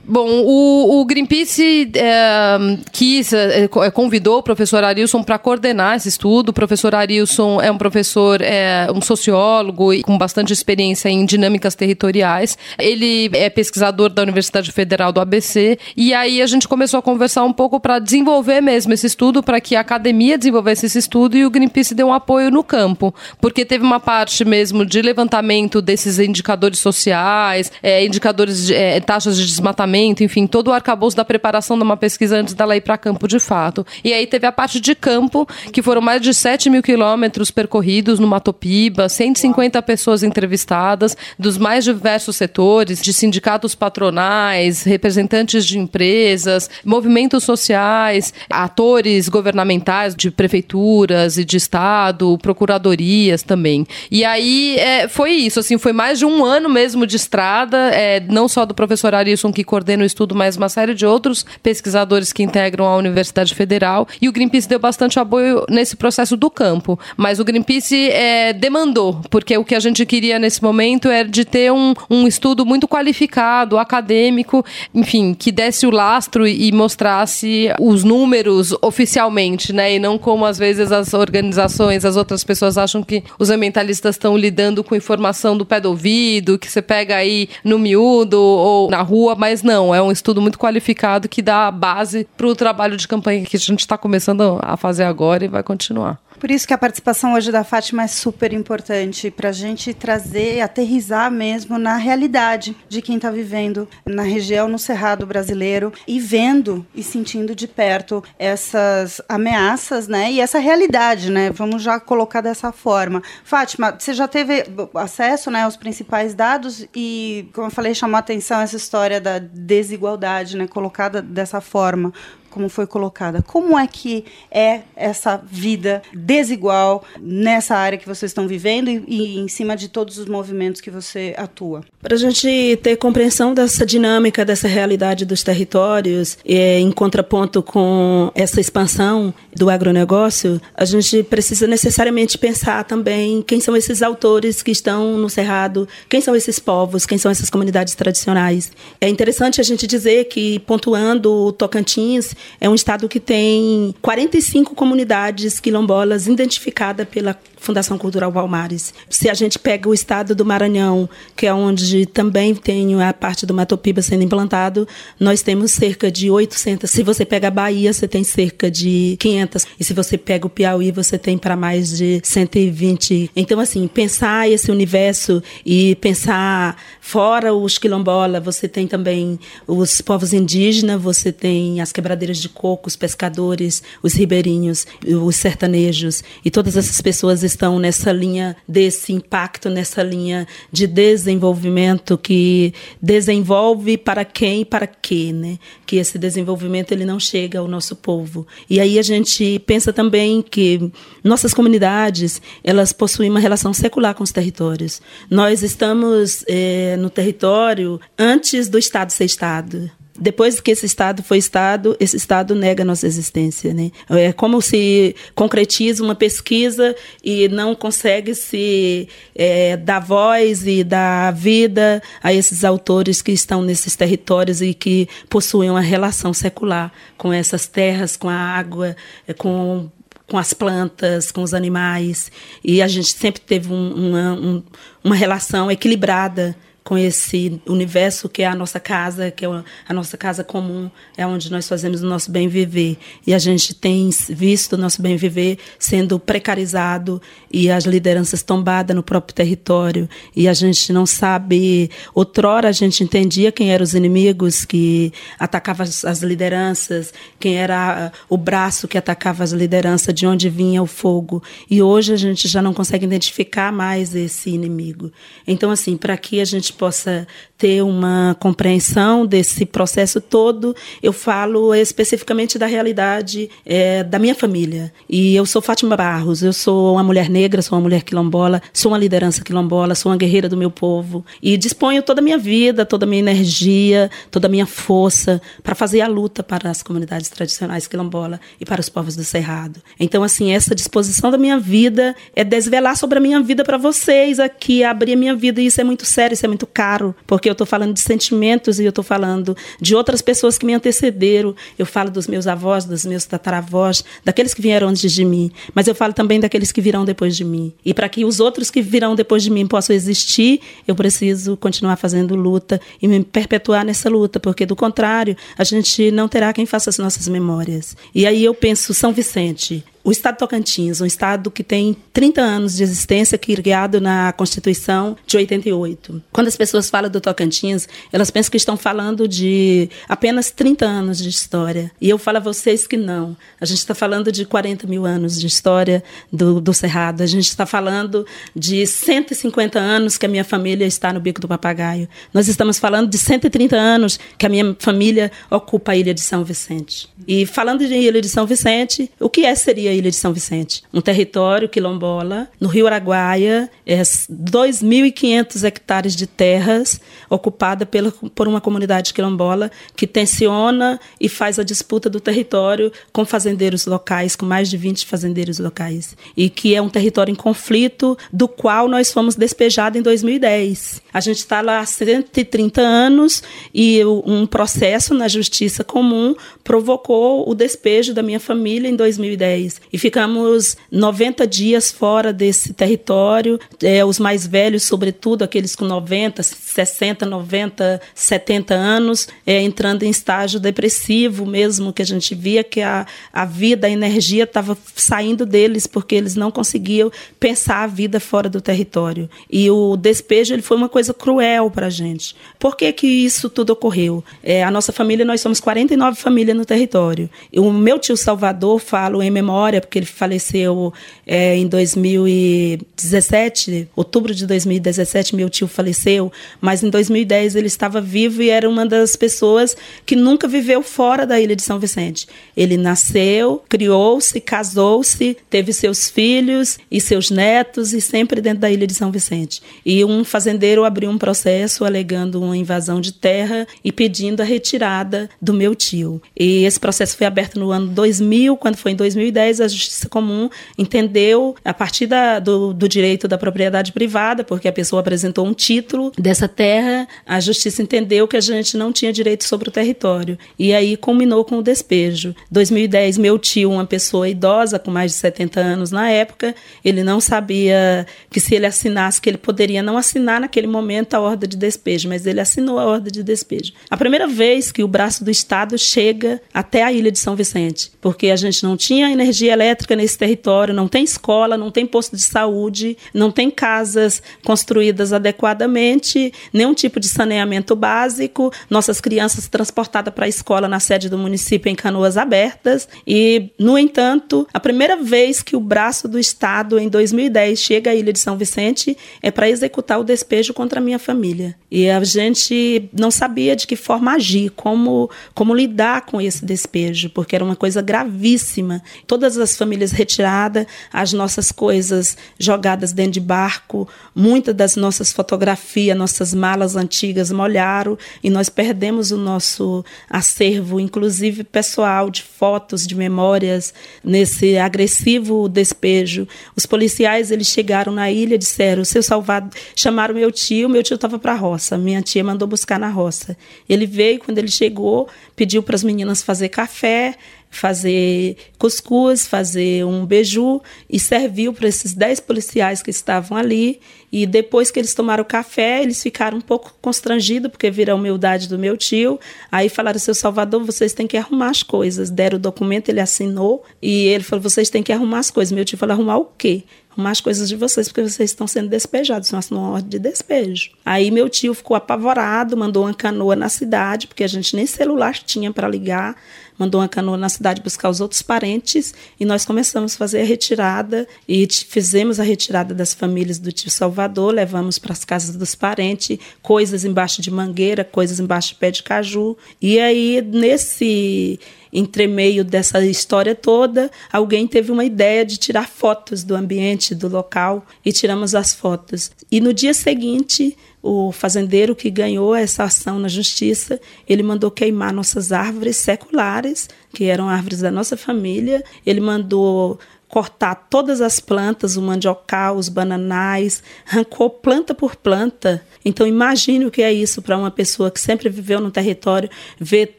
Bom, 0.10 0.26
o, 0.46 1.02
o 1.02 1.06
Greenpeace 1.06 1.92
é, 1.94 2.58
quis, 2.94 3.34
é, 3.34 3.68
convidou 3.94 4.38
o 4.38 4.44
professor 4.44 4.82
Arilson 4.82 5.22
para 5.22 5.38
coordenar 5.38 5.98
esse 5.98 6.08
estudo. 6.08 6.50
O 6.50 6.54
professor 6.54 6.96
Arilson 6.96 7.60
é 7.60 7.70
um 7.70 7.78
professor, 7.78 8.42
é, 8.42 8.88
um 8.90 9.02
sociólogo 9.02 9.94
e 9.94 10.02
com 10.02 10.18
bastante 10.18 10.54
experiência 10.54 11.10
em 11.10 11.26
dinâmicas 11.26 11.76
territoriais. 11.76 12.58
Ele 12.80 13.30
é 13.34 13.50
pesquisador 13.50 14.10
da 14.10 14.22
Universidade 14.22 14.72
Federal 14.72 15.12
do 15.12 15.20
ABC. 15.20 15.78
E 15.98 16.14
aí 16.14 16.42
a 16.42 16.48
gente 16.48 16.70
começou 16.70 17.00
a 17.00 17.04
conversar 17.04 17.44
um 17.44 17.52
pouco 17.52 17.78
para 17.78 18.00
desenvolver 18.00 18.62
mesmo 18.62 18.94
esse 18.94 19.08
estudo, 19.08 19.44
para 19.44 19.60
que 19.60 19.76
a 19.76 19.82
academia 19.82 20.38
desenvolvesse 20.38 20.86
esse 20.86 21.00
estudo 21.00 21.36
e 21.36 21.46
o 21.46 21.50
Greenpeace 21.50 21.94
deu 21.94 22.08
um 22.08 22.14
apoio 22.14 22.50
no 22.50 22.64
campo. 22.64 23.14
Porque 23.42 23.66
teve 23.66 23.84
uma 23.84 24.00
parte 24.00 24.46
mesmo 24.46 24.86
de 24.86 25.02
levantamento 25.02 25.82
desses 25.82 26.18
indicadores 26.18 26.80
sociais, 26.80 27.70
indicadores 28.06 28.68
de 28.68 29.02
taxas 29.02 29.36
de 29.36 29.46
desmatamento 29.46 29.97
enfim, 30.06 30.48
todo 30.48 30.70
o 30.70 30.74
arcabouço 30.74 31.18
da 31.18 31.26
preparação 31.26 31.78
de 31.78 31.84
uma 31.84 31.98
pesquisa 31.98 32.38
antes 32.38 32.54
dela 32.54 32.76
ir 32.76 32.82
para 32.82 32.98
campo 32.98 33.28
de 33.28 33.40
fato. 33.40 33.86
E 34.04 34.14
aí 34.14 34.26
teve 34.26 34.46
a 34.46 34.52
parte 34.52 34.80
de 34.80 34.96
campo, 34.96 35.48
que 35.72 35.82
foram 35.82 36.02
mais 36.02 36.22
de 36.22 36.34
7 36.34 36.70
mil 36.70 36.82
quilômetros 36.82 37.52
percorridos 37.52 38.20
no 38.20 38.28
Matopiba, 38.28 39.10
150 39.10 39.82
pessoas 39.82 40.24
entrevistadas, 40.24 41.18
dos 41.38 41.58
mais 41.58 41.84
diversos 41.84 42.36
setores, 42.36 43.02
de 43.02 43.12
sindicatos 43.14 43.76
patronais, 43.76 44.84
representantes 44.84 45.66
de 45.66 45.78
empresas, 45.78 46.70
movimentos 46.86 47.44
sociais, 47.44 48.34
atores 48.50 49.28
governamentais 49.30 50.16
de 50.16 50.30
prefeituras 50.32 51.38
e 51.38 51.46
de 51.46 51.58
estado, 51.58 52.38
procuradorias 52.38 53.44
também. 53.44 53.86
E 54.12 54.24
aí 54.24 54.78
é, 54.78 55.08
foi 55.08 55.32
isso, 55.32 55.60
assim, 55.60 55.78
foi 55.78 55.94
mais 55.94 56.20
de 56.20 56.26
um 56.26 56.46
ano 56.46 56.70
mesmo 56.70 57.06
de 57.06 57.16
estrada, 57.16 57.78
é, 57.94 58.20
não 58.20 58.48
só 58.48 58.66
do 58.66 58.74
professor 58.74 59.14
Arilson 59.14 59.52
que 59.52 59.64
coordena 59.64 59.87
coordena 59.88 60.04
o 60.04 60.06
estudo, 60.06 60.36
mas 60.36 60.58
uma 60.58 60.68
série 60.68 60.94
de 60.94 61.06
outros 61.06 61.46
pesquisadores 61.64 62.34
que 62.34 62.44
integram 62.44 62.86
a 62.86 62.98
Universidade 62.98 63.56
Federal. 63.56 64.08
E 64.22 64.28
o 64.28 64.32
Greenpeace 64.32 64.68
deu 64.68 64.80
bastante 64.80 65.18
apoio 65.20 65.66
nesse 65.70 65.96
processo 65.96 66.36
do 66.36 66.50
campo. 66.50 67.00
Mas 67.16 67.40
o 67.40 67.46
Greenpeace 67.46 68.10
é, 68.12 68.52
demandou, 68.52 69.22
porque 69.30 69.58
o 69.58 69.64
que 69.64 69.76
a 69.76 69.80
gente 69.80 70.06
queria 70.06 70.38
nesse 70.38 70.62
momento 70.62 71.08
é 71.08 71.24
de 71.24 71.46
ter 71.46 71.72
um, 71.72 71.94
um 72.10 72.28
estudo 72.28 72.66
muito 72.66 72.88
qualificado, 72.88 73.78
acadêmico, 73.78 74.66
enfim, 74.94 75.34
que 75.34 75.52
desse 75.52 75.88
o 75.88 75.92
lastro 75.92 76.46
e 76.46 76.72
mostrasse 76.72 77.70
os 77.80 78.04
números 78.04 78.76
oficialmente, 78.82 79.72
né? 79.72 79.94
E 79.94 80.00
não 80.00 80.18
como 80.18 80.46
às 80.46 80.58
vezes 80.58 80.92
as 80.92 81.14
organizações, 81.14 82.04
as 82.04 82.18
outras 82.18 82.44
pessoas 82.44 82.78
acham 82.78 83.02
que 83.02 83.24
os 83.40 83.50
ambientalistas 83.50 84.16
estão 84.16 84.36
lidando 84.36 84.84
com 84.84 84.96
informação 84.96 85.58
do 85.58 85.66
pé 85.66 85.80
do 85.80 85.90
ouvido, 85.90 86.60
que 86.60 86.70
você 86.70 86.82
pega 86.82 87.16
aí 87.16 87.48
no 87.64 87.80
miúdo 87.80 88.40
ou 88.40 88.90
na 88.90 89.02
rua, 89.02 89.36
mas 89.36 89.64
não 89.64 89.77
não, 89.78 89.94
é 89.94 90.02
um 90.02 90.12
estudo 90.12 90.42
muito 90.42 90.58
qualificado 90.58 91.30
que 91.30 91.42
dá 91.42 91.68
a 91.68 91.72
base 91.72 92.28
para 92.36 92.48
o 92.48 92.56
trabalho 92.56 92.98
de 92.98 93.08
campanha 93.08 93.46
que 93.46 93.56
a 93.56 93.60
gente 93.60 93.82
está 93.82 93.96
começando 93.96 94.60
a 94.62 94.76
fazer 94.76 95.04
agora 95.04 95.46
e 95.46 95.48
vai 95.48 95.62
continuar. 95.62 96.20
Por 96.40 96.52
isso 96.52 96.68
que 96.68 96.74
a 96.74 96.78
participação 96.78 97.34
hoje 97.34 97.52
da 97.52 97.64
Fátima 97.64 98.04
é 98.04 98.08
super 98.08 98.54
importante 98.54 99.32
para 99.32 99.50
a 99.50 99.52
gente 99.52 99.92
trazer, 99.94 100.62
aterrizar 100.62 101.32
mesmo 101.32 101.80
na 101.80 101.98
realidade 101.98 102.76
de 102.88 103.02
quem 103.02 103.16
está 103.16 103.32
vivendo 103.32 103.88
na 104.06 104.22
região, 104.22 104.68
no 104.68 104.78
Cerrado 104.78 105.26
brasileiro 105.26 105.92
e 106.08 106.20
vendo 106.20 106.86
e 106.94 107.02
sentindo 107.02 107.56
de 107.56 107.68
perto 107.68 108.24
essas 108.38 109.20
ameaças, 109.28 110.08
né? 110.08 110.32
E 110.32 110.40
essa 110.40 110.60
realidade, 110.60 111.32
né? 111.32 111.50
Vamos 111.50 111.82
já 111.82 112.00
colocar 112.00 112.42
dessa 112.42 112.72
forma. 112.72 113.24
Fátima, 113.44 113.96
você 113.98 114.14
já 114.14 114.28
teve 114.28 114.64
acesso, 114.94 115.50
né, 115.50 115.64
aos 115.64 115.76
principais 115.76 116.36
dados 116.36 116.88
e, 116.96 117.50
como 117.54 117.68
eu 117.68 117.72
falei, 117.72 117.96
chamou 117.96 118.16
a 118.16 118.20
atenção 118.20 118.62
essa 118.62 118.76
história 118.76 119.20
da 119.20 119.40
desigualdade, 119.40 120.56
né, 120.56 120.68
colocada 120.68 121.22
dessa 121.22 121.60
forma 121.60 122.14
como 122.50 122.70
foi 122.70 122.88
colocada. 122.88 123.42
Como 123.42 123.78
é 123.78 123.88
que 123.88 124.26
é 124.52 124.82
essa 124.96 125.38
vida 125.38 126.02
desigual 126.14 127.04
nessa 127.20 127.76
área 127.76 127.98
que 127.98 128.08
vocês 128.08 128.32
estão 128.32 128.48
vivendo 128.48 128.90
e, 128.90 129.04
e 129.08 129.38
em 129.40 129.48
cima 129.48 129.76
de 129.76 129.88
todos 129.88 130.18
os 130.18 130.26
movimentos 130.26 130.82
que 130.82 130.90
você 130.90 131.34
atua? 131.38 131.82
Para 132.02 132.16
a 132.16 132.18
gente 132.18 132.80
ter 132.82 132.96
compreensão 132.98 133.54
dessa 133.54 133.86
dinâmica, 133.86 134.46
dessa 134.46 134.68
realidade 134.68 135.26
dos 135.26 135.44
territórios, 135.44 136.38
é, 136.46 136.80
em 136.80 136.92
contraponto 136.92 137.62
com 137.62 138.32
essa 138.34 138.62
expansão 138.62 139.34
do 139.56 139.70
agronegócio, 139.70 140.62
a 140.76 140.86
gente 140.86 141.24
precisa 141.24 141.68
necessariamente 141.68 142.38
pensar 142.38 142.84
também 142.84 143.42
quem 143.42 143.60
são 143.60 143.76
esses 143.76 144.02
autores 144.02 144.62
que 144.62 144.72
estão 144.72 145.18
no 145.18 145.30
Cerrado, 145.30 145.88
quem 146.10 146.22
são 146.22 146.36
esses 146.36 146.60
povos, 146.60 147.06
quem 147.06 147.18
são 147.18 147.32
essas 147.32 147.50
comunidades 147.50 147.96
tradicionais. 147.96 148.72
É 149.02 149.10
interessante 149.10 149.60
a 149.60 149.64
gente 149.64 149.86
dizer 149.86 150.26
que, 150.26 150.60
pontuando 150.60 151.32
o 151.32 151.52
Tocantins, 151.52 152.36
é 152.60 152.70
um 152.70 152.76
estado 152.76 153.08
que 153.08 153.20
tem 153.20 153.94
45 154.02 154.76
comunidades 154.76 155.60
quilombolas 155.60 156.28
identificadas 156.28 157.08
pela 157.08 157.38
Fundação 157.58 157.98
Cultural 157.98 158.32
Palmares. 158.32 158.94
Se 159.10 159.30
a 159.30 159.34
gente 159.34 159.60
pega 159.60 159.90
o 159.90 159.94
estado 159.94 160.34
do 160.34 160.46
Maranhão, 160.46 161.10
que 161.36 161.46
é 161.46 161.54
onde 161.54 162.06
também 162.06 162.56
tem 162.56 163.02
a 163.02 163.14
parte 163.14 163.46
do 163.46 163.54
Matopiba 163.54 164.02
sendo 164.02 164.24
implantado, 164.24 164.88
nós 165.20 165.42
temos 165.42 165.72
cerca 165.72 166.12
de 166.12 166.30
800. 166.30 166.90
Se 166.90 167.04
você 167.04 167.26
pega 167.26 167.48
a 167.48 167.52
Bahia, 167.52 167.92
você 167.92 168.08
tem 168.08 168.24
cerca 168.24 168.70
de 168.70 169.18
500. 169.20 169.66
E 169.80 169.84
se 169.84 169.94
você 169.94 170.18
pega 170.18 170.48
o 170.48 170.50
Piauí, 170.50 170.92
você 170.92 171.18
tem 171.18 171.38
para 171.38 171.56
mais 171.56 171.98
de 171.98 172.22
120. 172.24 173.32
Então, 173.36 173.60
assim, 173.60 173.88
pensar 173.88 174.50
esse 174.50 174.72
universo 174.72 175.42
e 175.66 175.96
pensar 175.96 176.78
fora 177.02 177.54
os 177.54 177.78
quilombolas, 177.78 178.44
você 178.44 178.68
tem 178.68 178.88
também 178.88 179.40
os 179.68 180.02
povos 180.02 180.34
indígenas, 180.34 181.02
você 181.02 181.32
tem 181.32 181.82
as 181.82 181.92
quebradeiras 181.92 182.38
de 182.38 182.50
coco, 182.50 182.88
os 182.88 182.96
pescadores, 182.96 183.82
os 184.04 184.14
ribeirinhos, 184.14 184.86
os 185.06 185.36
sertanejos. 185.36 186.24
E 186.44 186.52
todas 186.52 186.78
essas 186.78 187.02
pessoas 187.02 187.44
estão 187.52 187.80
nessa 187.80 188.12
linha 188.12 188.56
desse 188.68 189.12
impacto, 189.12 189.70
nessa 189.70 190.04
linha 190.04 190.48
de 190.72 190.86
desenvolvimento 190.86 192.18
que 192.18 192.74
desenvolve 193.02 193.98
para 193.98 194.24
quem 194.24 194.62
e 194.62 194.66
para 194.66 194.88
quê, 194.88 195.32
né? 195.34 195.58
Que 195.86 195.98
esse 195.98 196.18
desenvolvimento 196.18 196.92
ele 196.92 197.06
não 197.06 197.20
chega 197.20 197.60
ao 197.60 197.68
nosso 197.68 197.96
povo. 197.96 198.46
E 198.70 198.80
aí 198.80 199.00
a 199.00 199.02
gente 199.02 199.60
pensa 199.66 199.92
também 199.92 200.42
que 200.42 200.92
nossas 201.24 201.54
comunidades 201.54 202.42
elas 202.64 202.94
possuem 202.94 203.30
uma 203.30 203.40
relação 203.40 203.74
secular 203.74 204.14
com 204.14 204.24
os 204.24 204.32
territórios. 204.32 205.02
Nós 205.30 205.64
estamos 205.64 206.44
é, 206.48 206.96
no 206.98 207.10
território 207.10 208.00
antes 208.18 208.68
do 208.68 208.78
Estado 208.78 209.12
ser 209.12 209.26
Estado. 209.26 209.90
Depois 210.20 210.60
que 210.60 210.72
esse 210.72 210.86
Estado 210.86 211.22
foi 211.22 211.38
Estado, 211.38 211.96
esse 212.00 212.18
Estado 212.18 212.56
nega 212.56 212.84
nossa 212.84 213.06
existência. 213.06 213.74
Né? 213.74 213.92
É 214.10 214.34
como 214.34 214.62
se 214.62 215.16
concretiza 215.36 216.04
uma 216.04 216.16
pesquisa 216.16 216.96
e 217.24 217.48
não 217.50 217.76
consegue 217.76 218.34
se 218.34 219.08
é, 219.36 219.78
dar 219.78 220.00
voz 220.00 220.66
e 220.66 220.84
dar 220.84 221.32
vida 221.34 222.02
a 222.22 222.34
esses 222.34 222.64
autores 222.64 223.22
que 223.22 223.32
estão 223.32 223.62
nesses 223.62 223.96
territórios 223.96 224.62
e 224.62 224.74
que 224.74 225.08
possuem 225.30 225.70
uma 225.70 225.82
relação 225.82 226.34
secular 226.34 226.92
com 227.18 227.32
essas 227.32 227.68
terras, 227.68 228.18
com 228.18 228.30
a 228.30 228.36
água, 228.36 228.96
é, 229.28 229.34
com 229.34 229.90
com 230.28 230.38
as 230.38 230.54
plantas, 230.54 231.32
com 231.32 231.42
os 231.42 231.54
animais. 231.54 232.30
E 232.62 232.82
a 232.82 232.88
gente 232.90 233.14
sempre 233.14 233.40
teve 233.40 233.72
um, 233.72 233.94
uma, 233.94 234.34
um, 234.34 234.64
uma 235.02 235.16
relação 235.16 235.72
equilibrada 235.72 236.54
com 236.88 236.98
esse 236.98 237.62
universo 237.68 238.30
que 238.30 238.44
é 238.44 238.48
a 238.48 238.56
nossa 238.56 238.80
casa, 238.80 239.30
que 239.30 239.44
é 239.44 239.64
a 239.90 239.94
nossa 239.94 240.16
casa 240.16 240.42
comum, 240.42 240.90
é 241.18 241.28
onde 241.28 241.52
nós 241.52 241.68
fazemos 241.68 242.02
o 242.02 242.08
nosso 242.08 242.32
bem 242.32 242.48
viver. 242.48 242.98
E 243.26 243.34
a 243.34 243.38
gente 243.38 243.76
tem 243.76 244.10
visto 244.30 244.72
o 244.72 244.78
nosso 244.78 245.02
bem 245.02 245.18
viver 245.18 245.58
sendo 245.78 246.18
precarizado 246.18 247.22
e 247.52 247.70
as 247.70 247.84
lideranças 247.84 248.42
tombadas 248.42 248.96
no 248.96 249.04
próprio 249.04 249.36
território. 249.36 250.08
E 250.34 250.48
a 250.48 250.54
gente 250.54 250.94
não 250.94 251.06
sabe. 251.06 251.92
Outrora 252.16 252.70
a 252.70 252.72
gente 252.72 253.04
entendia 253.04 253.52
quem 253.52 253.74
eram 253.74 253.84
os 253.84 253.94
inimigos 253.94 254.64
que 254.64 255.12
atacavam 255.38 255.86
as 255.86 256.22
lideranças, 256.22 257.14
quem 257.38 257.58
era 257.58 258.14
o 258.30 258.38
braço 258.38 258.88
que 258.88 258.98
atacava 258.98 259.44
as 259.44 259.52
lideranças, 259.52 260.14
de 260.14 260.26
onde 260.26 260.50
vinha 260.50 260.82
o 260.82 260.88
fogo. 260.88 261.44
E 261.70 261.82
hoje 261.82 262.14
a 262.14 262.18
gente 262.18 262.48
já 262.48 262.62
não 262.62 262.74
consegue 262.74 263.04
identificar 263.04 263.74
mais 263.74 264.16
esse 264.16 264.52
inimigo. 264.52 265.12
Então, 265.46 265.70
assim, 265.70 265.98
para 265.98 266.16
que 266.16 266.40
a 266.40 266.46
gente 266.46 266.77
possa 266.78 267.28
ter 267.58 267.82
uma 267.82 268.36
compreensão 268.40 269.26
desse 269.26 269.66
processo 269.66 270.22
todo, 270.22 270.76
eu 271.02 271.12
falo 271.12 271.74
especificamente 271.74 272.60
da 272.60 272.68
realidade 272.68 273.50
é, 273.66 274.04
da 274.04 274.20
minha 274.20 274.36
família. 274.36 274.94
E 275.10 275.36
eu 275.36 275.46
sou 275.46 275.62
Fátima 275.62 275.98
Barros, 275.98 276.44
eu 276.44 276.54
sou 276.54 276.94
uma 276.94 277.04
mulher 277.04 277.30
negra, 277.30 277.62
sou 277.62 277.78
uma 277.78 277.82
mulher 277.82 278.04
quilombola, 278.04 278.62
sou 278.72 278.92
uma 278.92 278.98
liderança 278.98 279.44
quilombola, 279.44 279.96
sou 279.96 280.12
uma 280.12 280.18
guerreira 280.18 280.48
do 280.48 280.56
meu 280.56 280.70
povo 280.70 281.26
e 281.42 281.58
disponho 281.58 282.04
toda 282.04 282.22
a 282.22 282.24
minha 282.24 282.38
vida, 282.38 282.86
toda 282.86 283.06
a 283.06 283.10
minha 283.10 283.20
energia, 283.20 284.12
toda 284.30 284.48
a 284.48 284.50
minha 284.50 284.68
força 284.68 285.42
para 285.64 285.74
fazer 285.74 286.02
a 286.02 286.08
luta 286.08 286.44
para 286.44 286.70
as 286.70 286.84
comunidades 286.84 287.30
tradicionais 287.30 287.88
quilombola 287.88 288.40
e 288.60 288.66
para 288.66 288.80
os 288.80 288.90
povos 288.90 289.16
do 289.16 289.24
Cerrado. 289.24 289.82
Então, 290.00 290.24
assim, 290.24 290.52
essa 290.52 290.76
disposição 290.76 291.32
da 291.32 291.38
minha 291.38 291.58
vida 291.60 292.16
é 292.36 292.44
desvelar 292.44 292.96
sobre 292.96 293.18
a 293.18 293.22
minha 293.22 293.42
vida 293.42 293.64
para 293.64 293.78
vocês 293.78 294.40
aqui, 294.40 294.84
abrir 294.84 295.14
a 295.14 295.18
minha 295.18 295.36
vida, 295.36 295.60
e 295.60 295.66
isso 295.66 295.82
é 295.82 295.84
muito 295.84 296.06
sério, 296.06 296.36
isso 296.36 296.46
é 296.46 296.48
muito 296.48 296.67
caro, 296.74 297.16
porque 297.26 297.50
eu 297.50 297.54
estou 297.54 297.66
falando 297.66 297.94
de 297.94 298.00
sentimentos 298.00 298.80
e 298.80 298.84
eu 298.84 298.90
estou 298.90 299.04
falando 299.04 299.56
de 299.82 299.96
outras 299.96 300.22
pessoas 300.22 300.58
que 300.58 300.66
me 300.66 300.74
antecederam. 300.74 301.56
Eu 301.78 301.86
falo 301.86 302.10
dos 302.10 302.28
meus 302.28 302.48
avós, 302.48 302.86
dos 302.86 303.06
meus 303.06 303.26
tataravós, 303.26 304.04
daqueles 304.24 304.54
que 304.54 304.62
vieram 304.62 304.90
antes 304.90 305.12
de 305.12 305.26
mim, 305.26 305.52
mas 305.74 305.88
eu 305.88 305.96
falo 305.96 306.14
também 306.14 306.40
daqueles 306.40 306.72
que 306.72 306.82
virão 306.82 307.06
depois 307.06 307.36
de 307.36 307.44
mim. 307.44 307.74
E 307.84 307.94
para 307.94 308.10
que 308.10 308.26
os 308.26 308.40
outros 308.40 308.70
que 308.70 308.82
virão 308.82 309.16
depois 309.16 309.44
de 309.44 309.50
mim 309.50 309.66
possam 309.66 309.96
existir, 309.96 310.62
eu 310.88 310.96
preciso 310.96 311.58
continuar 311.58 311.96
fazendo 311.96 312.36
luta 312.36 312.80
e 313.02 313.08
me 313.08 313.24
perpetuar 313.24 313.86
nessa 313.86 314.10
luta, 314.10 314.40
porque 314.40 314.66
do 314.66 314.76
contrário, 314.76 315.36
a 315.58 315.64
gente 315.64 316.12
não 316.12 316.28
terá 316.28 316.54
quem 316.54 316.66
faça 316.66 316.90
as 316.90 316.98
nossas 316.98 317.28
memórias. 317.28 317.96
E 318.14 318.26
aí 318.26 318.44
eu 318.44 318.54
penso, 318.54 318.94
São 318.94 319.12
Vicente, 319.14 319.84
o 320.08 320.12
Estado 320.12 320.36
de 320.36 320.40
Tocantins, 320.40 321.02
um 321.02 321.06
estado 321.06 321.52
que 321.52 321.62
tem 321.62 321.94
30 322.14 322.42
anos 322.42 322.78
de 322.78 322.84
existência, 322.84 323.38
criado 323.38 324.00
na 324.00 324.32
Constituição 324.32 325.18
de 325.28 325.36
88. 325.36 326.24
Quando 326.32 326.48
as 326.48 326.56
pessoas 326.56 326.90
falam 326.90 327.12
do 327.12 327.20
Tocantins, 327.20 327.90
elas 328.10 328.32
pensam 328.32 328.50
que 328.50 328.56
estão 328.56 328.78
falando 328.78 329.28
de 329.28 329.90
apenas 330.08 330.50
30 330.50 330.86
anos 330.86 331.18
de 331.18 331.28
história. 331.28 331.92
E 332.00 332.10
eu 332.10 332.18
falo 332.18 332.38
a 332.38 332.40
vocês 332.40 332.88
que 332.88 332.96
não. 332.96 333.36
A 333.60 333.66
gente 333.66 333.80
está 333.80 333.94
falando 333.94 334.32
de 334.32 334.46
40 334.46 334.88
mil 334.88 335.06
anos 335.06 335.38
de 335.38 335.46
história 335.46 336.02
do, 336.32 336.62
do 336.62 336.74
Cerrado. 336.74 337.22
A 337.22 337.28
gente 337.28 337.50
está 337.50 337.66
falando 337.66 338.26
de 338.56 338.88
150 338.88 339.78
anos 339.78 340.18
que 340.18 340.26
a 340.26 340.30
minha 340.30 340.46
família 340.46 340.86
está 340.86 341.12
no 341.12 341.20
Bico 341.20 341.42
do 341.42 341.50
Papagaio. 341.50 342.08
Nós 342.34 342.48
estamos 342.48 342.80
falando 342.80 343.10
de 343.10 343.18
130 343.18 343.76
anos 343.76 344.18
que 344.38 344.46
a 344.46 344.50
minha 344.50 344.74
família 344.80 345.30
ocupa 345.52 345.92
a 345.92 345.98
Ilha 345.98 346.14
de 346.14 346.22
São 346.22 346.46
Vicente. 346.46 347.10
E 347.28 347.46
falando 347.46 347.86
de 347.86 347.94
Ilha 347.94 348.22
de 348.22 348.30
São 348.30 348.48
Vicente, 348.48 349.12
o 349.20 349.30
que 349.30 349.46
é 349.46 349.54
seria 349.54 349.97
Ilha 349.98 350.10
de 350.10 350.16
São 350.16 350.34
Vicente. 350.34 350.84
Um 350.94 351.02
território 351.02 351.70
quilombola, 351.70 352.48
no 352.60 352.68
Rio 352.68 352.88
Araguaia, 352.88 353.70
é 353.86 354.02
2.500 354.02 355.64
hectares 355.64 356.16
de 356.16 356.28
terras 356.28 357.00
ocupada 357.30 357.86
pela, 357.86 358.12
por 358.12 358.48
uma 358.48 358.62
comunidade 358.62 359.14
quilombola 359.14 359.72
que 359.96 360.08
tensiona 360.08 361.00
e 361.20 361.28
faz 361.28 361.60
a 361.60 361.64
disputa 361.64 362.10
do 362.10 362.20
território 362.20 362.92
com 363.12 363.26
fazendeiros 363.26 363.86
locais, 363.86 364.36
com 364.36 364.46
mais 364.46 364.70
de 364.70 364.78
20 364.78 365.06
fazendeiros 365.06 365.60
locais. 365.60 366.16
E 366.36 366.50
que 366.50 366.76
é 366.76 366.82
um 366.82 366.90
território 366.90 367.32
em 367.32 367.36
conflito, 367.36 368.18
do 368.32 368.48
qual 368.48 368.88
nós 368.88 369.12
fomos 369.12 369.36
despejados 369.36 370.00
em 370.00 370.02
2010. 370.02 371.02
A 371.14 371.20
gente 371.20 371.40
está 371.40 371.62
lá 371.62 371.80
há 371.80 371.86
130 371.86 372.82
anos 372.82 373.44
e 373.74 374.04
um 374.06 374.46
processo 374.46 375.14
na 375.14 375.28
justiça 375.28 375.84
comum 375.84 376.36
provocou 376.64 377.50
o 377.50 377.56
despejo 377.56 378.14
da 378.14 378.22
minha 378.22 378.40
família 378.40 378.90
em 378.90 378.96
2010 378.96 379.82
e 379.92 379.98
ficamos 379.98 380.78
90 380.92 381.46
dias 381.48 381.92
fora 381.92 382.34
desse 382.34 382.74
território. 382.74 383.60
É, 383.84 384.04
os 384.04 384.20
mais 384.20 384.46
velhos, 384.46 384.84
sobretudo 384.84 385.44
aqueles 385.44 385.76
com 385.76 385.86
90, 385.86 386.44
60, 386.44 387.26
90, 387.26 388.02
70 388.14 388.74
anos, 388.74 389.28
é, 389.46 389.62
entrando 389.62 390.04
em 390.04 390.10
estágio 390.10 390.60
depressivo 390.60 391.46
mesmo, 391.46 391.94
que 391.94 392.02
a 392.02 392.06
gente 392.06 392.36
via 392.36 392.64
que 392.64 392.82
a, 392.82 393.06
a 393.32 393.46
vida, 393.46 393.88
a 393.88 393.90
energia 393.90 394.44
estava 394.44 394.78
saindo 394.96 395.46
deles 395.46 395.88
porque 395.88 396.16
eles 396.16 396.36
não 396.36 396.52
conseguiam 396.52 397.12
pensar 397.40 397.84
a 397.84 397.88
vida 397.88 398.20
fora 398.20 398.50
do 398.50 398.62
território. 398.62 399.30
E 399.50 399.70
o 399.70 399.96
despejo 399.96 400.54
ele 400.54 400.62
foi 400.62 400.78
uma 400.78 400.90
coisa 400.90 401.14
cruel 401.14 401.70
para 401.72 401.88
a 401.88 401.90
gente. 401.90 402.36
Por 402.60 402.76
que, 402.76 402.92
que 402.92 403.08
isso 403.08 403.50
tudo 403.50 403.72
ocorreu? 403.72 404.24
É, 404.44 404.64
a 404.64 404.72
nossa 404.72 404.92
família, 404.92 405.26
nós 405.26 405.42
somos 405.42 405.60
49 405.60 406.20
famílias 406.20 406.56
no 406.56 406.66
território. 406.66 407.30
O 407.56 407.72
meu 407.72 408.00
tio 408.00 408.18
Salvador, 408.18 408.80
falo 408.80 409.22
em 409.22 409.32
memória, 409.32 409.77
porque 409.80 410.00
ele 410.00 410.06
faleceu 410.06 410.94
é, 411.26 411.56
em 411.56 411.66
2017, 411.68 413.88
outubro 413.96 414.36
de 414.36 414.46
2017, 414.46 415.36
meu 415.36 415.50
tio 415.50 415.68
faleceu, 415.68 416.32
mas 416.62 416.84
em 416.84 416.90
2010 416.90 417.56
ele 417.56 417.68
estava 417.68 418.02
vivo 418.02 418.42
e 418.42 418.50
era 418.50 418.70
uma 418.70 418.86
das 418.86 419.16
pessoas 419.16 419.76
que 420.06 420.16
nunca 420.16 420.48
viveu 420.48 420.82
fora 420.82 421.26
da 421.26 421.40
ilha 421.40 421.56
de 421.56 421.64
São 421.64 421.80
Vicente. 421.80 422.28
Ele 422.56 422.78
nasceu, 422.78 423.64
criou-se, 423.68 424.40
casou-se, 424.40 425.38
teve 425.50 425.74
seus 425.74 426.10
filhos 426.10 426.78
e 426.90 427.02
seus 427.02 427.30
netos 427.30 427.94
e 427.94 428.02
sempre 428.02 428.42
dentro 428.42 428.60
da 428.60 428.72
ilha 428.72 428.88
de 428.88 428.94
São 428.94 429.12
Vicente. 429.12 429.62
E 429.86 430.04
um 430.04 430.24
fazendeiro 430.24 430.84
abriu 430.84 431.10
um 431.10 431.18
processo 431.18 431.86
alegando 431.86 432.42
uma 432.42 432.58
invasão 432.58 433.02
de 433.02 433.14
terra 433.14 433.68
e 433.84 433.92
pedindo 433.92 434.42
a 434.42 434.46
retirada 434.46 435.30
do 435.42 435.54
meu 435.54 435.76
tio. 435.76 436.22
E 436.38 436.66
esse 436.66 436.80
processo 436.80 437.18
foi 437.18 437.28
aberto 437.28 437.60
no 437.60 437.72
ano 437.72 437.88
2000, 437.88 438.58
quando 438.58 438.78
foi 438.78 438.92
em 438.92 438.96
2010, 438.96 439.57
a 439.60 439.68
Justiça 439.68 440.10
Comum 440.10 440.50
entendeu, 440.78 441.56
a 441.64 441.74
partir 441.74 442.08
da, 442.08 442.40
do, 442.40 442.74
do 442.74 442.88
direito 442.88 443.28
da 443.28 443.38
propriedade 443.38 443.92
privada, 443.92 444.44
porque 444.44 444.68
a 444.68 444.74
pessoa 444.74 445.00
apresentou 445.00 445.46
um 445.46 445.54
título 445.54 446.12
dessa 446.18 446.48
terra, 446.48 447.08
a 447.26 447.40
Justiça 447.40 447.82
entendeu 447.82 448.28
que 448.28 448.38
a 448.38 448.42
gente 448.42 448.78
não 448.78 448.92
tinha 448.92 449.12
direito 449.14 449.44
sobre 449.44 449.70
o 449.70 449.72
território. 449.72 450.38
E 450.58 450.74
aí 450.74 450.98
culminou 450.98 451.44
com 451.44 451.60
o 451.60 451.64
despejo. 451.64 452.36
2010, 452.52 453.18
meu 453.18 453.38
tio, 453.38 453.72
uma 453.72 453.86
pessoa 453.86 454.28
idosa, 454.28 454.80
com 454.80 454.92
mais 454.92 455.12
de 455.12 455.18
70 455.18 455.60
anos 455.60 455.92
na 455.92 456.10
época, 456.10 456.56
ele 456.84 457.04
não 457.04 457.20
sabia 457.20 458.06
que 458.30 458.40
se 458.40 458.56
ele 458.56 458.66
assinasse, 458.66 459.22
que 459.22 459.30
ele 459.30 459.38
poderia 459.38 459.82
não 459.82 459.98
assinar 459.98 460.42
naquele 460.42 460.68
momento 460.68 461.14
a 461.14 461.20
ordem 461.20 461.50
de 461.50 461.58
despejo, 461.58 462.10
mas 462.10 462.26
ele 462.26 462.40
assinou 462.40 462.80
a 462.80 462.86
ordem 462.86 463.12
de 463.12 463.24
despejo. 463.24 463.74
A 463.90 463.98
primeira 463.98 464.28
vez 464.28 464.72
que 464.72 464.84
o 464.84 464.88
braço 464.88 465.24
do 465.24 465.32
Estado 465.32 465.78
chega 465.78 466.42
até 466.54 466.84
a 466.84 466.92
ilha 466.92 467.12
de 467.12 467.20
São 467.20 467.36
Vicente, 467.36 467.92
porque 468.02 468.30
a 468.30 468.36
gente 468.36 468.64
não 468.64 468.76
tinha 468.76 469.12
energia 469.12 469.47
elétrica 469.48 469.96
nesse 469.96 470.18
território, 470.18 470.74
não 470.74 470.88
tem 470.88 471.04
escola, 471.04 471.58
não 471.58 471.72
tem 471.72 471.86
posto 471.86 472.16
de 472.16 472.22
saúde, 472.22 472.98
não 473.14 473.32
tem 473.32 473.50
casas 473.50 474.22
construídas 474.44 475.14
adequadamente, 475.14 476.34
nenhum 476.54 476.74
tipo 476.74 477.00
de 477.00 477.08
saneamento 477.08 477.76
básico, 477.76 478.52
nossas 478.70 479.02
crianças 479.02 479.48
transportadas 479.48 480.14
para 480.14 480.26
a 480.26 480.30
escola 480.30 480.68
na 480.68 480.80
sede 480.80 481.10
do 481.10 481.18
município 481.18 481.70
em 481.70 481.76
canoas 481.76 482.18
abertas. 482.18 482.88
E, 483.06 483.50
no 483.58 483.78
entanto, 483.78 484.48
a 484.54 484.60
primeira 484.60 484.96
vez 484.98 485.42
que 485.42 485.56
o 485.56 485.60
braço 485.60 486.08
do 486.08 486.20
Estado, 486.20 486.80
em 486.80 486.90
2010, 486.90 487.60
chega 487.60 487.92
à 487.92 487.96
Ilha 487.96 488.14
de 488.14 488.20
São 488.20 488.38
Vicente 488.38 488.98
é 489.22 489.32
para 489.32 489.50
executar 489.50 490.00
o 490.00 490.04
despejo 490.04 490.54
contra 490.54 490.80
a 490.80 490.84
minha 490.84 491.00
família. 491.00 491.56
E 491.70 491.90
a 491.90 492.04
gente 492.04 492.90
não 492.94 493.12
sabia 493.12 493.56
de 493.56 493.68
que 493.68 493.76
forma 493.76 494.14
agir, 494.14 494.50
como, 494.52 495.10
como 495.34 495.54
lidar 495.54 496.06
com 496.06 496.22
esse 496.22 496.46
despejo, 496.46 497.10
porque 497.10 497.36
era 497.36 497.44
uma 497.44 497.56
coisa 497.56 497.82
gravíssima. 497.82 498.82
Todas 499.06 499.37
as 499.40 499.48
as 499.48 499.58
famílias 499.58 499.92
retiradas, 499.92 500.68
as 500.92 501.14
nossas 501.14 501.52
coisas 501.52 502.18
jogadas 502.38 502.92
dentro 502.92 503.14
de 503.14 503.20
barco, 503.20 503.88
muitas 504.14 504.54
das 504.54 504.76
nossas 504.76 505.12
fotografias, 505.12 505.98
nossas 505.98 506.34
malas 506.34 506.76
antigas 506.76 507.32
molharam 507.32 507.98
e 508.22 508.30
nós 508.30 508.50
perdemos 508.50 509.12
o 509.12 509.18
nosso 509.18 509.86
acervo, 510.10 510.80
inclusive 510.80 511.44
pessoal, 511.44 512.10
de 512.10 512.22
fotos, 512.22 512.86
de 512.86 512.94
memórias, 512.94 513.74
nesse 514.04 514.58
agressivo 514.58 515.48
despejo. 515.48 516.28
Os 516.56 516.66
policiais 516.66 517.32
eles 517.32 517.48
chegaram 517.48 517.94
na 517.94 518.12
ilha, 518.12 518.38
disseram: 518.38 518.84
seu 518.84 519.02
salvado, 519.02 519.56
chamaram 519.76 520.14
meu 520.14 520.32
tio, 520.32 520.68
meu 520.68 520.84
tio 520.84 520.96
estava 520.96 521.18
para 521.18 521.32
a 521.32 521.36
roça, 521.36 521.78
minha 521.78 522.02
tia 522.02 522.24
mandou 522.24 522.48
buscar 522.48 522.80
na 522.80 522.90
roça. 522.90 523.38
Ele 523.70 523.86
veio, 523.86 524.20
quando 524.20 524.38
ele 524.38 524.50
chegou, 524.50 525.08
pediu 525.36 525.64
para 525.64 525.76
as 525.76 525.84
meninas 525.84 526.22
fazer 526.22 526.50
café, 526.50 527.16
fazer 527.50 528.38
cuscuz, 528.58 529.26
fazer 529.26 529.86
um 529.86 530.06
beiju 530.06 530.62
e 530.90 531.00
serviu 531.00 531.54
para 531.54 531.68
esses 531.68 531.94
dez 531.94 532.20
policiais 532.20 532.82
que 532.82 532.92
estavam 532.92 533.38
ali. 533.38 533.80
E 534.12 534.26
depois 534.26 534.72
que 534.72 534.80
eles 534.80 534.94
tomaram 534.94 535.24
café, 535.24 535.82
eles 535.82 536.02
ficaram 536.02 536.38
um 536.38 536.42
pouco 536.42 536.74
constrangidos, 536.82 537.52
porque 537.52 537.70
viram 537.70 537.96
a 537.96 537.98
humildade 537.98 538.48
do 538.48 538.58
meu 538.58 538.78
tio. 538.78 539.20
Aí 539.52 539.70
falaram: 539.70 540.00
seu 540.00 540.16
Salvador, 540.16 540.64
vocês 540.64 540.94
têm 540.94 541.08
que 541.08 541.18
arrumar 541.18 541.50
as 541.50 541.64
coisas. 541.64 542.10
Deram 542.10 542.38
o 542.38 542.40
documento, 542.40 542.90
ele 542.90 543.02
assinou 543.02 543.64
e 543.82 544.08
ele 544.08 544.24
falou: 544.24 544.42
vocês 544.42 544.70
têm 544.70 544.84
que 544.84 544.94
arrumar 544.94 545.20
as 545.20 545.32
coisas. 545.32 545.52
Meu 545.52 545.66
tio 545.66 545.78
falou: 545.78 545.94
arrumar 545.94 546.18
o 546.18 546.26
quê? 546.38 546.64
Arrumar 546.98 547.12
as 547.12 547.22
coisas 547.22 547.48
de 547.48 547.56
vocês, 547.56 547.88
porque 547.88 548.02
vocês 548.02 548.32
estão 548.32 548.48
sendo 548.48 548.68
despejados, 548.68 549.32
nós 549.32 549.52
numa 549.52 549.70
ordem 549.70 549.90
de 549.90 550.00
despejo. 550.00 550.72
Aí 550.84 551.12
meu 551.12 551.30
tio 551.30 551.54
ficou 551.54 551.78
apavorado, 551.78 552.58
mandou 552.58 552.84
uma 552.84 552.94
canoa 552.94 553.36
na 553.36 553.48
cidade, 553.48 554.08
porque 554.08 554.24
a 554.24 554.28
gente 554.28 554.56
nem 554.56 554.66
celular 554.66 555.14
tinha 555.14 555.54
para 555.54 555.68
ligar, 555.68 556.16
mandou 556.58 556.82
uma 556.82 556.88
canoa 556.88 557.16
na 557.16 557.30
cidade 557.30 557.62
buscar 557.62 557.90
os 557.90 558.02
outros 558.02 558.24
parentes 558.24 558.94
e 559.20 559.26
nós 559.26 559.46
começamos 559.46 559.94
a 559.94 559.98
fazer 559.98 560.22
a 560.22 560.26
retirada 560.26 561.08
e 561.28 561.48
fizemos 561.48 562.20
a 562.20 562.24
retirada 562.24 562.74
das 562.74 562.96
famílias 562.96 563.38
do 563.38 563.52
tio 563.52 563.70
Salvador, 563.70 564.34
levamos 564.34 564.80
para 564.80 564.94
as 564.94 565.06
casas 565.06 565.36
dos 565.36 565.54
parentes, 565.54 566.18
coisas 566.42 566.84
embaixo 566.84 567.22
de 567.22 567.30
mangueira, 567.30 567.84
coisas 567.84 568.20
embaixo 568.20 568.50
de 568.50 568.56
pé 568.56 568.72
de 568.72 568.82
caju. 568.82 569.38
E 569.62 569.80
aí, 569.80 570.22
nesse 570.22 571.40
entre 571.78 572.08
meio 572.08 572.44
dessa 572.44 572.84
história 572.84 573.36
toda, 573.36 573.92
alguém 574.12 574.48
teve 574.48 574.72
uma 574.72 574.84
ideia 574.84 575.24
de 575.24 575.38
tirar 575.38 575.70
fotos 575.70 576.24
do 576.24 576.36
ambiente, 576.36 576.96
do 576.96 577.08
local, 577.08 577.64
e 577.86 577.92
tiramos 577.92 578.34
as 578.34 578.52
fotos. 578.52 579.12
E 579.32 579.40
no 579.40 579.54
dia 579.54 579.76
seguinte, 579.76 580.58
o 580.82 581.12
fazendeiro 581.12 581.76
que 581.76 581.92
ganhou 581.92 582.34
essa 582.34 582.64
ação 582.64 582.98
na 582.98 583.08
justiça, 583.08 583.80
ele 584.10 584.24
mandou 584.24 584.50
queimar 584.50 584.92
nossas 584.92 585.32
árvores 585.32 585.78
seculares, 585.78 586.68
que 586.92 587.04
eram 587.06 587.30
árvores 587.30 587.60
da 587.60 587.70
nossa 587.70 587.96
família. 587.96 588.64
Ele 588.84 589.00
mandou 589.00 589.80
cortar 590.08 590.56
todas 590.70 591.02
as 591.02 591.20
plantas, 591.20 591.76
o 591.76 591.82
mandiocal, 591.82 592.56
os 592.56 592.70
bananais, 592.70 593.62
arrancou 593.86 594.30
planta 594.30 594.74
por 594.74 594.96
planta. 594.96 595.66
Então 595.84 596.08
imagine 596.08 596.66
o 596.66 596.72
que 596.72 596.82
é 596.82 596.94
isso 596.94 597.22
para 597.22 597.38
uma 597.38 597.52
pessoa 597.52 597.92
que 597.92 598.00
sempre 598.00 598.30
viveu 598.30 598.60
no 598.60 598.72
território, 598.72 599.30
ver 599.60 599.98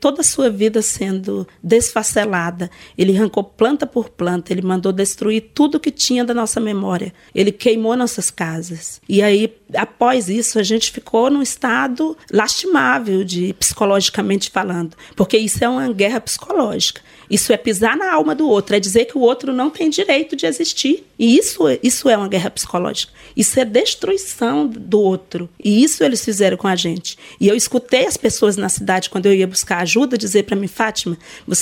toda 0.01 0.23
a 0.23 0.25
sua 0.25 0.49
vida 0.49 0.81
sendo 0.81 1.47
desfacelada. 1.63 2.71
Ele 2.97 3.17
arrancou 3.17 3.45
planta 3.45 3.87
por 3.87 4.09
planta, 4.09 4.53
ele 4.53 4.63
mandou 4.63 4.93
destruir 4.93 5.51
tudo 5.55 5.81
que 5.81 5.91
tinha 5.91 6.25
da 6.25 6.33
nossa 6.33 6.59
memória. 6.59 7.13
Ele 7.35 7.53
queimou 7.53 7.97
nossas 7.97 8.31
casas. 8.31 9.01
E 9.09 9.23
aí, 9.23 9.55
após 9.75 10.29
isso, 10.29 10.59
a 10.59 10.63
gente 10.63 10.91
ficou 10.91 11.31
num 11.31 11.43
estado 11.43 12.17
lastimável 12.33 13.25
de 13.25 13.53
psicologicamente 13.55 14.51
falando, 14.51 14.97
porque 15.15 15.37
isso 15.37 15.63
é 15.63 15.69
uma 15.69 15.93
guerra 15.93 16.21
psicológica. 16.21 17.01
Isso 17.31 17.53
é 17.53 17.57
pisar 17.57 17.97
na 17.97 18.13
alma 18.13 18.35
do 18.35 18.49
outro, 18.49 18.77
é 18.77 18.81
dizer 18.81 19.05
que 19.07 19.19
o 19.19 19.21
outro 19.21 19.53
não 19.53 19.71
tem 19.71 19.91
direito 19.91 20.35
de 20.35 20.47
existir. 20.47 21.05
E 21.19 21.37
isso, 21.37 21.65
isso 21.83 22.09
é 22.09 22.17
uma 22.17 22.29
guerra 22.29 22.51
psicológica. 22.51 23.13
Isso 23.37 23.59
é 23.59 23.65
destruição 23.65 24.67
do 24.67 25.01
outro. 25.01 25.49
E 25.63 25.83
isso 25.83 26.03
eles 26.05 26.25
fizeram 26.25 26.57
com 26.57 26.69
a 26.69 26.77
gente. 26.77 27.19
E 27.41 27.49
eu 27.49 27.57
escutei 27.57 28.07
as 28.07 28.17
pessoas 28.17 28.57
na 28.57 28.69
cidade, 28.69 29.11
quando 29.11 29.27
eu 29.27 29.35
ia 29.35 29.47
buscar 29.47 29.79
ajuda, 29.79 30.17
dizer 30.17 30.45
para 30.45 30.57
mim, 30.57 30.69
Fátima, 30.69 31.19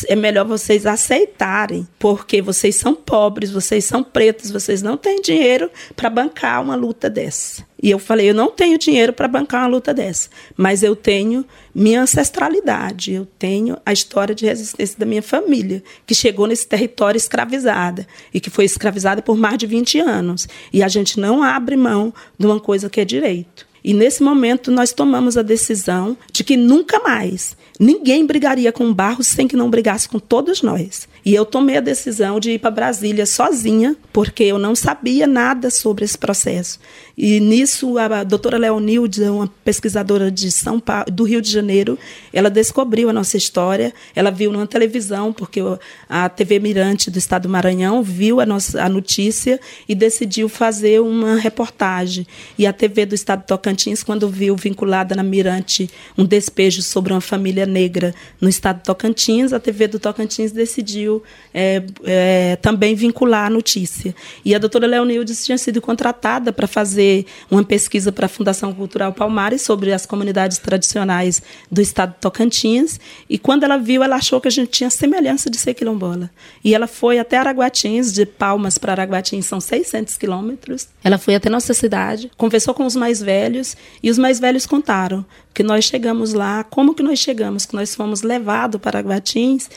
é 0.09 0.15
melhor 0.15 0.45
vocês 0.45 0.87
aceitarem, 0.87 1.87
porque 1.99 2.43
vocês 2.43 2.77
são 2.77 2.95
pobres, 2.95 3.51
vocês 3.51 3.85
são 3.85 4.03
pretos, 4.03 4.51
vocês 4.51 4.83
não 4.83 4.97
têm 4.97 5.21
dinheiro 5.21 5.71
para 5.95 6.11
bancar 6.11 6.63
uma 6.63 6.77
luta 6.77 7.09
dessa. 7.09 7.65
E 7.83 7.91
eu 7.91 7.99
falei, 7.99 8.31
eu 8.31 8.35
não 8.35 8.51
tenho 8.51 8.79
dinheiro 8.79 9.13
para 9.13 9.29
bancar 9.29 9.63
uma 9.63 9.69
luta 9.69 9.93
dessa, 9.93 10.31
mas 10.57 10.83
eu 10.83 10.97
tenho 10.97 11.45
minha 11.75 12.03
ancestralidade, 12.03 13.13
eu 13.13 13.27
tenho 13.39 13.77
a 13.85 13.93
história 13.93 14.35
de 14.35 14.47
resistência 14.47 14.99
da 14.99 15.05
minha 15.05 15.23
família, 15.23 15.83
que 16.07 16.15
chegou 16.15 16.47
nesse 16.47 16.67
território 16.67 17.19
escravizada 17.19 18.07
e 18.33 18.41
que 18.41 18.49
foi 18.49 18.65
escravizada 18.65 19.21
por 19.21 19.37
mais 19.37 19.59
de 19.59 19.67
20 19.67 20.01
anos. 20.01 20.49
E 20.73 20.83
a 20.83 20.89
gente 20.89 21.21
não 21.21 21.43
abre 21.43 21.77
mão 21.77 22.15
de 22.39 22.47
uma 22.47 22.59
coisa 22.59 22.89
que 22.89 23.01
é 23.01 23.05
direito. 23.05 23.67
E 23.85 23.95
nesse 23.95 24.21
momento 24.21 24.71
nós 24.71 24.93
tomamos 24.93 25.37
a 25.37 25.43
decisão 25.43 26.17
de 26.33 26.43
que 26.43 26.57
nunca 26.57 26.99
mais 27.01 27.57
ninguém 27.79 28.27
brigaria 28.27 28.73
com 28.73 28.93
Barros 28.93 29.29
sem 29.29 29.47
que 29.47 29.55
não 29.55 29.71
brigasse 29.71 30.09
com 30.09 30.19
todos 30.19 30.61
nós. 30.61 31.07
E 31.27 31.35
eu 31.35 31.45
tomei 31.45 31.77
a 31.77 31.81
decisão 31.81 32.39
de 32.39 32.53
ir 32.53 32.61
para 32.61 32.71
Brasília 32.71 33.27
sozinha, 33.27 33.97
porque 34.13 34.45
eu 34.45 34.61
não 34.61 34.77
sabia 34.77 35.27
nada 35.27 35.71
sobre 35.71 36.05
esse 36.05 36.17
processo. 36.17 36.79
E 37.19 37.41
nisso 37.41 37.99
a 37.99 38.23
doutora 38.23 38.57
Leonilde, 38.57 39.25
uma 39.25 39.49
pesquisadora 39.65 40.31
de 40.31 40.53
São 40.53 40.79
Paulo, 40.79 41.07
do 41.11 41.25
Rio 41.25 41.43
de 41.43 41.51
Janeiro, 41.51 41.99
ela 42.33 42.49
descobriu 42.49 43.11
a 43.11 43.13
nossa 43.13 43.37
história. 43.37 43.93
Ela 44.15 44.31
viu 44.31 44.53
numa 44.53 44.69
televisão, 44.69 45.33
porque 45.33 45.61
a 46.09 46.29
TV 46.29 46.61
Mirante 46.61 47.11
do 47.11 47.19
Estado 47.19 47.43
do 47.43 47.49
Maranhão 47.49 48.05
viu 48.05 48.41
a 48.41 48.47
nossa 48.47 48.81
a 48.81 48.89
notícia 48.89 49.59
e 49.89 49.97
decidiu 49.97 50.49
fazer 50.49 51.01
uma 51.01 51.35
reportagem. 51.35 52.25
E 52.57 52.69
a 52.69 52.73
TV 52.73 53.05
do 53.05 53.17
Estado 53.17 53.41
de 53.41 53.47
Tocantins, 53.49 54.05
quando 54.05 54.29
viu 54.29 54.55
vinculada 54.55 55.17
na 55.17 55.25
Mirante 55.25 55.91
um 56.17 56.25
despejo 56.25 56.83
sobre 56.83 57.13
uma 57.13 57.21
família 57.21 57.67
negra 57.67 58.15
no 58.41 58.49
Estado 58.49 58.77
de 58.77 58.85
Tocantins, 58.85 59.53
a 59.53 59.59
TV 59.59 59.89
do 59.89 59.99
Tocantins 59.99 60.53
decidiu 60.53 61.16
é, 61.53 61.83
é, 62.05 62.57
também 62.57 62.95
vincular 62.95 63.47
a 63.47 63.51
notícia. 63.51 64.15
E 64.45 64.55
a 64.55 64.59
doutora 64.59 64.87
Leonildes 64.87 65.45
tinha 65.45 65.59
sido 65.59 65.81
contratada 65.81 66.53
para 66.53 66.67
fazer 66.67 67.27
uma 67.51 67.65
pesquisa 67.65 68.13
para 68.13 68.27
a 68.27 68.29
Fundação 68.29 68.73
Cultural 68.73 69.13
Palmares 69.13 69.63
sobre 69.63 69.93
as 69.93 70.07
comunidades 70.07 70.59
tradicionais 70.59 71.43
do 71.71 71.81
estado 71.81 72.15
de 72.15 72.21
Tocantins. 72.21 73.01
E 73.29 73.39
quando 73.39 73.65
ela 73.65 73.77
viu, 73.77 74.03
ela 74.03 74.17
achou 74.17 74.41
que 74.41 74.49
a 74.49 74.51
gente 74.51 74.71
tinha 74.71 74.91
semelhança 74.91 75.51
de 75.51 75.57
ser 75.57 75.75
quilombola. 75.75 76.31
E 76.65 76.75
ela 76.75 76.87
foi 76.87 77.19
até 77.19 77.37
Araguatins, 77.37 78.13
de 78.13 78.27
Palmas 78.27 78.79
para 78.79 78.93
Araguatins 78.93 79.47
são 79.47 79.61
600 79.61 80.17
quilômetros. 80.17 80.89
Ela 81.03 81.19
foi 81.19 81.35
até 81.35 81.49
nossa 81.49 81.75
cidade, 81.75 82.31
conversou 82.37 82.75
com 82.75 82.85
os 82.85 82.97
mais 82.97 83.21
velhos 83.21 83.77
e 84.03 84.11
os 84.11 84.19
mais 84.19 84.39
velhos 84.39 84.67
contaram 84.67 85.25
que 85.57 85.63
nós 85.63 85.87
chegamos 85.87 86.35
lá, 86.35 86.65
como 86.65 86.95
que 86.95 87.03
nós 87.03 87.19
chegamos, 87.19 87.65
que 87.65 87.75
nós 87.75 87.95
fomos 87.95 88.21
levados 88.21 88.79
para 88.79 88.99
Araguatins 88.99 89.71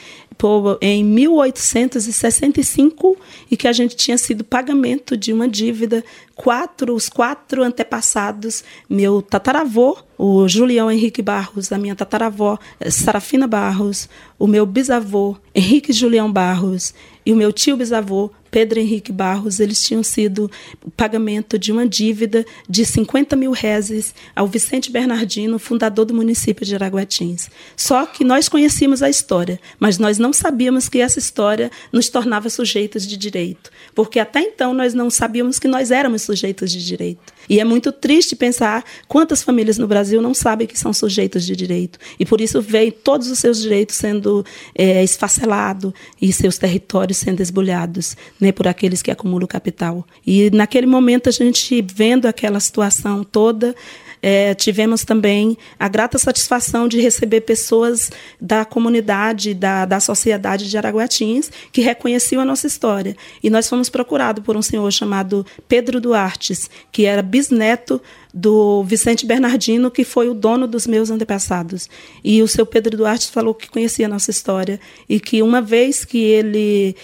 em 0.82 1.04
1865 1.30 3.18
e 3.50 3.58
que 3.58 3.68
a 3.68 3.74
gente 3.74 3.96
tinha 3.96 4.18
sido 4.18 4.44
pagamento 4.44 5.16
de 5.16 5.32
uma 5.32 5.48
dívida 5.48 6.04
quatro 6.36 6.96
os 6.96 7.10
quatro 7.10 7.64
antepassados 7.64 8.64
meu 8.90 9.22
tataravô 9.22 9.98
o 10.18 10.48
Julião 10.48 10.92
Henrique 10.92 11.22
Barros 11.22 11.72
a 11.72 11.78
minha 11.78 11.96
tataravó 11.96 12.58
Sarafina 12.90 13.48
Barros 13.48 14.10
o 14.38 14.48
meu 14.48 14.66
bisavô 14.66 15.38
Henrique 15.54 15.94
Julião 15.94 16.32
Barros 16.32 16.94
e 17.30 17.32
o 17.32 17.36
meu 17.36 17.54
tio 17.54 17.78
bisavô 17.78 18.32
Pedro 18.52 18.80
Henrique 18.80 19.12
Barros, 19.12 19.60
eles 19.60 19.82
tinham 19.82 20.04
sido 20.04 20.50
pagamento 20.98 21.58
de 21.58 21.72
uma 21.72 21.88
dívida 21.88 22.46
de 22.68 22.86
50 22.86 23.36
mil 23.36 23.52
réis 23.52 24.14
ao 24.36 24.48
Vicente 24.48 24.92
Bernardino, 24.92 25.60
fundador 25.60 26.06
do 26.06 26.14
município 26.14 26.66
de 26.66 26.74
Araguatins. 26.74 27.50
Só 27.78 28.06
que 28.06 28.24
nós 28.24 28.50
conhecíamos 28.50 29.04
a 29.04 29.10
história, 29.10 29.60
mas 29.80 30.00
nós 30.00 30.18
não 30.18 30.34
sabíamos 30.34 30.90
que 30.90 31.00
essa 31.00 31.20
história 31.20 31.72
nos 31.94 32.10
tornava 32.10 32.50
sujeitos 32.50 33.08
de 33.08 33.16
direito, 33.16 33.70
porque 33.94 34.20
até 34.20 34.42
então 34.42 34.74
nós 34.74 34.94
não 34.94 35.10
sabíamos 35.10 35.60
que 35.60 35.68
nós 35.68 35.92
éramos 35.92 36.24
sujeitos 36.24 36.72
de 36.72 36.84
direito. 36.84 37.32
E 37.48 37.60
é 37.60 37.64
muito 37.64 37.92
triste 37.92 38.36
pensar 38.36 38.84
quantas 39.08 39.42
famílias 39.42 39.78
no 39.78 39.88
Brasil 39.88 40.22
não 40.22 40.34
sabem 40.34 40.68
que 40.68 40.78
são 40.78 40.94
sujeitos 40.94 41.46
de 41.46 41.56
direito. 41.56 41.98
E 42.20 42.26
por 42.26 42.42
isso 42.42 42.62
veio 42.62 42.92
todos 42.92 43.30
os 43.30 43.40
seus 43.40 43.60
direitos 43.62 43.96
sendo 43.96 44.46
é, 44.76 45.04
esfacelados 45.04 45.92
e 46.22 46.32
seus 46.32 46.58
territórios 46.58 47.19
sendo 47.20 47.42
esbulhados 47.42 48.16
né, 48.40 48.52
por 48.52 48.68
aqueles 48.68 49.02
que 49.02 49.12
acumulam 49.12 49.48
capital. 49.48 50.06
E 50.26 50.50
naquele 50.52 50.88
momento 50.88 51.30
a 51.30 51.32
gente 51.32 51.82
vendo 51.82 52.26
aquela 52.28 52.60
situação 52.60 53.24
toda, 53.24 53.76
é, 54.22 54.54
tivemos 54.54 55.04
também 55.04 55.58
a 55.80 55.88
grata 55.88 56.18
satisfação 56.18 56.88
de 56.88 57.00
receber 57.00 57.42
pessoas 57.42 58.12
da 58.40 58.66
comunidade, 58.66 59.54
da, 59.54 59.86
da 59.86 60.00
sociedade 60.00 60.70
de 60.70 60.78
Araguatins, 60.78 61.52
que 61.72 61.82
reconheciam 61.82 62.42
a 62.42 62.46
nossa 62.46 62.68
história. 62.68 63.16
E 63.42 63.50
nós 63.50 63.70
fomos 63.70 63.90
procurados 63.90 64.44
por 64.44 64.58
um 64.58 64.62
senhor 64.62 64.92
chamado 64.92 65.46
Pedro 65.68 66.02
Duartes, 66.02 66.70
que 66.92 67.06
era 67.06 67.22
bisneto 67.22 68.02
do 68.34 68.84
Vicente 68.84 69.26
Bernardino, 69.26 69.90
que 69.90 70.04
foi 70.04 70.30
o 70.30 70.34
dono 70.34 70.68
dos 70.68 70.86
meus 70.86 71.10
antepassados. 71.10 71.90
E 72.24 72.42
o 72.42 72.48
seu 72.48 72.66
Pedro 72.66 72.96
Duarte 72.96 73.32
falou 73.32 73.56
que 73.56 73.70
conhecia 73.70 74.06
a 74.06 74.10
nossa 74.10 74.30
história 74.30 74.80
e 75.08 75.20
que 75.20 75.42
uma 75.42 75.62
vez 75.62 76.06
que 76.06 76.20
ele 76.20 76.96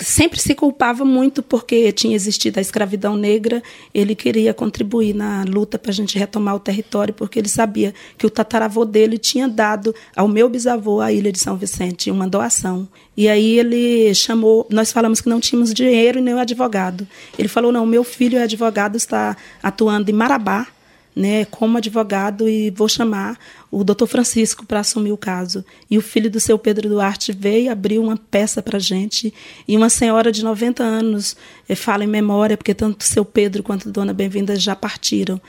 sempre 0.00 0.40
se 0.40 0.54
culpava 0.54 1.04
muito 1.04 1.42
porque 1.42 1.90
tinha 1.92 2.14
existido 2.14 2.58
a 2.58 2.62
escravidão 2.62 3.16
negra. 3.16 3.62
Ele 3.94 4.14
queria 4.14 4.52
contribuir 4.52 5.14
na 5.14 5.44
luta 5.44 5.78
para 5.78 5.90
a 5.90 5.94
gente 5.94 6.18
retomar 6.18 6.54
o 6.54 6.60
território, 6.60 7.14
porque 7.14 7.38
ele 7.38 7.48
sabia 7.48 7.94
que 8.18 8.26
o 8.26 8.30
tataravô 8.30 8.84
dele 8.84 9.18
tinha 9.18 9.48
dado 9.48 9.94
ao 10.14 10.28
meu 10.28 10.48
bisavô 10.48 11.00
a 11.00 11.12
ilha 11.12 11.32
de 11.32 11.38
São 11.38 11.56
Vicente 11.56 12.10
uma 12.10 12.28
doação. 12.28 12.88
E 13.16 13.28
aí 13.28 13.58
ele 13.58 14.14
chamou, 14.14 14.66
nós 14.70 14.92
falamos 14.92 15.20
que 15.20 15.28
não 15.28 15.40
tínhamos 15.40 15.72
dinheiro 15.72 16.18
e 16.18 16.22
nem 16.22 16.34
o 16.34 16.38
advogado. 16.38 17.06
Ele 17.38 17.48
falou: 17.48 17.72
não, 17.72 17.86
meu 17.86 18.04
filho 18.04 18.38
é 18.38 18.42
advogado, 18.42 18.96
está 18.96 19.36
atuando 19.62 20.10
em 20.10 20.14
Marabá 20.14 20.66
né, 21.14 21.44
como 21.44 21.78
advogado 21.78 22.48
e 22.48 22.70
vou 22.70 22.88
chamar 22.88 23.38
o 23.70 23.84
doutor 23.84 24.06
Francisco 24.06 24.64
para 24.64 24.80
assumir 24.80 25.12
o 25.12 25.16
caso. 25.16 25.64
E 25.90 25.98
o 25.98 26.02
filho 26.02 26.30
do 26.30 26.40
seu 26.40 26.58
Pedro 26.58 26.88
Duarte 26.88 27.32
veio 27.32 27.70
abriu 27.70 28.02
uma 28.02 28.16
peça 28.16 28.62
para 28.62 28.76
a 28.76 28.80
gente. 28.80 29.32
E 29.66 29.76
uma 29.76 29.88
senhora 29.88 30.32
de 30.32 30.44
90 30.44 30.82
anos 30.82 31.36
eh, 31.68 31.74
fala 31.74 32.04
em 32.04 32.08
memória, 32.08 32.56
porque 32.56 32.74
tanto 32.74 33.04
seu 33.04 33.24
Pedro 33.24 33.62
quanto 33.62 33.90
Dona 33.90 34.12
Bem-vinda 34.12 34.56
já 34.56 34.74
partiram. 34.74 35.40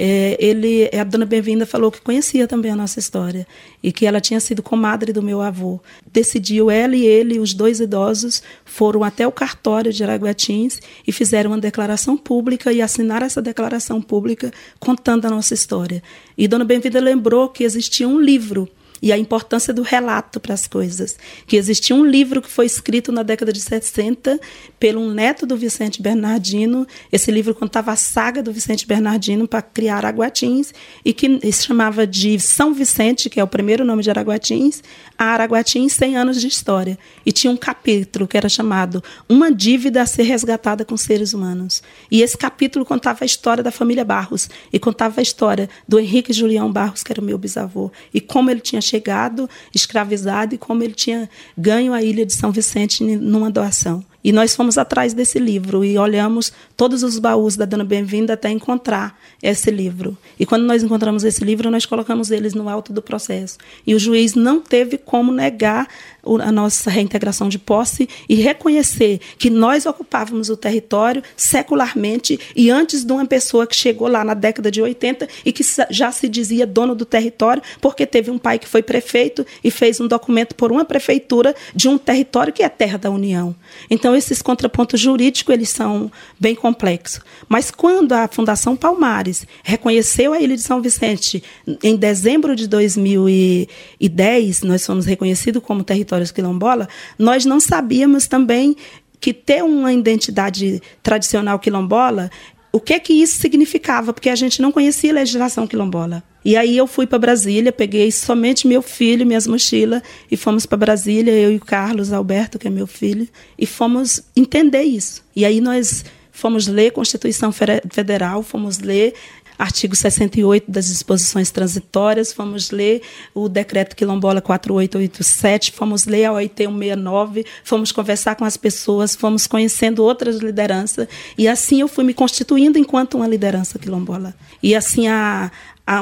É, 0.00 0.36
ele, 0.38 0.88
a 0.96 1.02
dona 1.02 1.26
Bem-vinda 1.26 1.66
falou 1.66 1.90
que 1.90 2.00
conhecia 2.00 2.46
também 2.46 2.70
a 2.70 2.76
nossa 2.76 3.00
história 3.00 3.44
e 3.82 3.90
que 3.90 4.06
ela 4.06 4.20
tinha 4.20 4.38
sido 4.38 4.62
comadre 4.62 5.12
do 5.12 5.20
meu 5.20 5.40
avô. 5.40 5.80
Decidiu 6.12 6.70
ela 6.70 6.94
e 6.94 7.04
ele, 7.04 7.40
os 7.40 7.52
dois 7.52 7.80
idosos, 7.80 8.40
foram 8.64 9.02
até 9.02 9.26
o 9.26 9.32
cartório 9.32 9.92
de 9.92 10.04
Araguatins 10.04 10.80
e 11.04 11.10
fizeram 11.10 11.50
uma 11.50 11.58
declaração 11.58 12.16
pública 12.16 12.72
e 12.72 12.80
assinaram 12.80 13.26
essa 13.26 13.42
declaração 13.42 14.00
pública 14.00 14.52
contando 14.78 15.26
a 15.26 15.30
nossa 15.30 15.52
história. 15.52 16.00
E 16.36 16.46
dona 16.46 16.64
Bem-vinda 16.64 17.00
lembrou 17.00 17.48
que 17.48 17.64
existia 17.64 18.06
um 18.06 18.20
livro 18.20 18.68
e 19.00 19.12
a 19.12 19.18
importância 19.18 19.72
do 19.72 19.82
relato 19.82 20.40
para 20.40 20.54
as 20.54 20.66
coisas. 20.66 21.16
Que 21.46 21.56
existia 21.56 21.94
um 21.94 22.04
livro 22.04 22.42
que 22.42 22.50
foi 22.50 22.66
escrito 22.66 23.12
na 23.12 23.22
década 23.22 23.52
de 23.52 23.60
60 23.60 24.38
pelo 24.78 25.00
um 25.00 25.12
neto 25.12 25.46
do 25.46 25.56
Vicente 25.56 26.02
Bernardino. 26.02 26.86
Esse 27.12 27.30
livro 27.30 27.54
contava 27.54 27.92
a 27.92 27.96
saga 27.96 28.42
do 28.42 28.52
Vicente 28.52 28.86
Bernardino 28.86 29.46
para 29.46 29.62
criar 29.62 29.98
Araguatins 29.98 30.72
e 31.04 31.12
que 31.12 31.40
se 31.52 31.64
chamava 31.64 32.06
de 32.06 32.38
São 32.38 32.72
Vicente, 32.72 33.30
que 33.30 33.40
é 33.40 33.44
o 33.44 33.48
primeiro 33.48 33.84
nome 33.84 34.02
de 34.02 34.10
Araguatins, 34.10 34.82
a 35.16 35.26
Araguatins 35.26 35.92
100 35.92 36.16
anos 36.16 36.40
de 36.40 36.46
história. 36.46 36.98
E 37.24 37.32
tinha 37.32 37.50
um 37.50 37.56
capítulo 37.56 38.26
que 38.26 38.36
era 38.36 38.48
chamado 38.48 39.02
Uma 39.28 39.52
dívida 39.52 40.02
a 40.02 40.06
ser 40.06 40.22
resgatada 40.22 40.84
com 40.84 40.96
seres 40.96 41.32
humanos. 41.32 41.82
E 42.10 42.22
esse 42.22 42.36
capítulo 42.36 42.84
contava 42.84 43.24
a 43.24 43.26
história 43.26 43.62
da 43.62 43.70
família 43.70 44.04
Barros 44.04 44.48
e 44.72 44.78
contava 44.78 45.20
a 45.20 45.22
história 45.22 45.68
do 45.86 45.98
Henrique 45.98 46.32
Julião 46.32 46.72
Barros, 46.72 47.02
que 47.02 47.12
era 47.12 47.20
o 47.20 47.24
meu 47.24 47.38
bisavô, 47.38 47.90
e 48.12 48.20
como 48.20 48.50
ele 48.50 48.60
tinha 48.60 48.80
chegado 48.88 49.48
escravizado 49.74 50.54
e 50.54 50.58
como 50.58 50.82
ele 50.82 50.94
tinha 50.94 51.28
ganho 51.56 51.92
a 51.92 52.02
ilha 52.02 52.24
de 52.24 52.32
São 52.32 52.50
Vicente 52.50 53.04
numa 53.04 53.50
doação. 53.50 54.04
E 54.22 54.32
nós 54.32 54.54
fomos 54.56 54.76
atrás 54.76 55.14
desse 55.14 55.38
livro 55.38 55.84
e 55.84 55.96
olhamos 55.96 56.52
todos 56.76 57.02
os 57.02 57.18
baús 57.18 57.56
da 57.56 57.64
Dona 57.64 57.84
Bem-vinda 57.84 58.32
até 58.32 58.50
encontrar 58.50 59.16
esse 59.40 59.70
livro. 59.70 60.18
E 60.38 60.44
quando 60.44 60.64
nós 60.64 60.82
encontramos 60.82 61.22
esse 61.22 61.44
livro, 61.44 61.70
nós 61.70 61.86
colocamos 61.86 62.30
eles 62.30 62.52
no 62.52 62.68
alto 62.68 62.92
do 62.92 63.00
processo. 63.00 63.58
E 63.86 63.94
o 63.94 63.98
juiz 63.98 64.34
não 64.34 64.60
teve 64.60 64.98
como 64.98 65.30
negar 65.30 65.86
a 66.22 66.52
nossa 66.52 66.90
reintegração 66.90 67.48
de 67.48 67.58
posse 67.58 68.08
e 68.28 68.34
reconhecer 68.34 69.20
que 69.38 69.48
nós 69.48 69.86
ocupávamos 69.86 70.50
o 70.50 70.56
território 70.56 71.22
secularmente 71.36 72.38
e 72.54 72.70
antes 72.70 73.04
de 73.04 73.12
uma 73.12 73.24
pessoa 73.24 73.66
que 73.66 73.74
chegou 73.74 74.08
lá 74.08 74.24
na 74.24 74.34
década 74.34 74.70
de 74.70 74.82
80 74.82 75.28
e 75.44 75.52
que 75.52 75.64
já 75.90 76.10
se 76.12 76.28
dizia 76.28 76.66
dono 76.66 76.94
do 76.94 77.04
território, 77.04 77.62
porque 77.80 78.04
teve 78.04 78.30
um 78.30 78.38
pai 78.38 78.58
que 78.58 78.68
foi 78.68 78.82
prefeito 78.82 79.46
e 79.62 79.70
fez 79.70 80.00
um 80.00 80.08
documento 80.08 80.54
por 80.54 80.70
uma 80.70 80.84
prefeitura 80.84 81.54
de 81.74 81.88
um 81.88 81.96
território 81.96 82.52
que 82.52 82.62
é 82.62 82.68
terra 82.68 82.98
da 82.98 83.10
União. 83.10 83.54
Então 83.88 84.07
esses 84.14 84.42
contrapontos 84.42 85.00
jurídicos 85.00 85.54
eles 85.54 85.68
são 85.68 86.10
bem 86.38 86.54
complexos. 86.54 87.20
Mas 87.48 87.70
quando 87.70 88.12
a 88.12 88.28
Fundação 88.28 88.76
Palmares 88.76 89.46
reconheceu 89.62 90.32
a 90.32 90.40
Ilha 90.40 90.56
de 90.56 90.62
São 90.62 90.82
Vicente 90.82 91.42
em 91.82 91.96
dezembro 91.96 92.56
de 92.56 92.66
2010, 92.66 94.62
nós 94.62 94.84
fomos 94.84 95.06
reconhecidos 95.06 95.62
como 95.62 95.84
território 95.84 96.08
territórios 96.08 96.30
quilombola, 96.30 96.88
nós 97.18 97.44
não 97.44 97.60
sabíamos 97.60 98.26
também 98.26 98.76
que 99.20 99.32
ter 99.32 99.62
uma 99.64 99.92
identidade 99.92 100.80
tradicional 101.02 101.58
quilombola, 101.58 102.30
o 102.72 102.80
que 102.80 102.98
que 103.00 103.12
isso 103.12 103.40
significava, 103.40 104.12
porque 104.12 104.28
a 104.28 104.34
gente 104.34 104.60
não 104.60 104.70
conhecia 104.70 105.10
a 105.10 105.14
legislação 105.14 105.66
quilombola. 105.66 106.22
E 106.44 106.56
aí 106.56 106.76
eu 106.76 106.86
fui 106.86 107.06
para 107.06 107.18
Brasília, 107.18 107.72
peguei 107.72 108.10
somente 108.12 108.66
meu 108.66 108.80
filho, 108.80 109.26
minhas 109.26 109.46
mochilas 109.46 110.02
e 110.30 110.36
fomos 110.36 110.64
para 110.66 110.78
Brasília, 110.78 111.32
eu 111.32 111.52
e 111.52 111.56
o 111.56 111.60
Carlos 111.60 112.12
Alberto, 112.12 112.58
que 112.58 112.68
é 112.68 112.70
meu 112.70 112.86
filho, 112.86 113.28
e 113.58 113.66
fomos 113.66 114.22
entender 114.36 114.82
isso. 114.82 115.22
E 115.34 115.44
aí 115.44 115.60
nós 115.60 116.04
fomos 116.30 116.68
ler 116.68 116.92
Constituição 116.92 117.50
Federal, 117.52 118.42
fomos 118.42 118.78
ler 118.78 119.12
artigo 119.58 119.96
68 119.96 120.70
das 120.70 120.86
disposições 120.86 121.50
transitórias, 121.50 122.32
fomos 122.32 122.70
ler 122.70 123.02
o 123.34 123.48
decreto 123.48 123.96
quilombola 123.96 124.40
4887, 124.40 125.72
fomos 125.72 126.06
ler 126.06 126.26
a 126.26 126.32
OIT 126.32 126.64
169, 126.64 127.44
fomos 127.64 127.90
conversar 127.90 128.36
com 128.36 128.44
as 128.44 128.56
pessoas, 128.56 129.16
fomos 129.16 129.46
conhecendo 129.46 130.04
outras 130.04 130.36
lideranças. 130.36 131.08
E 131.36 131.48
assim 131.48 131.80
eu 131.80 131.88
fui 131.88 132.04
me 132.04 132.14
constituindo 132.14 132.78
enquanto 132.78 133.16
uma 133.16 133.26
liderança 133.26 133.78
quilombola. 133.78 134.34
E 134.62 134.74
assim 134.74 135.08
a, 135.08 135.50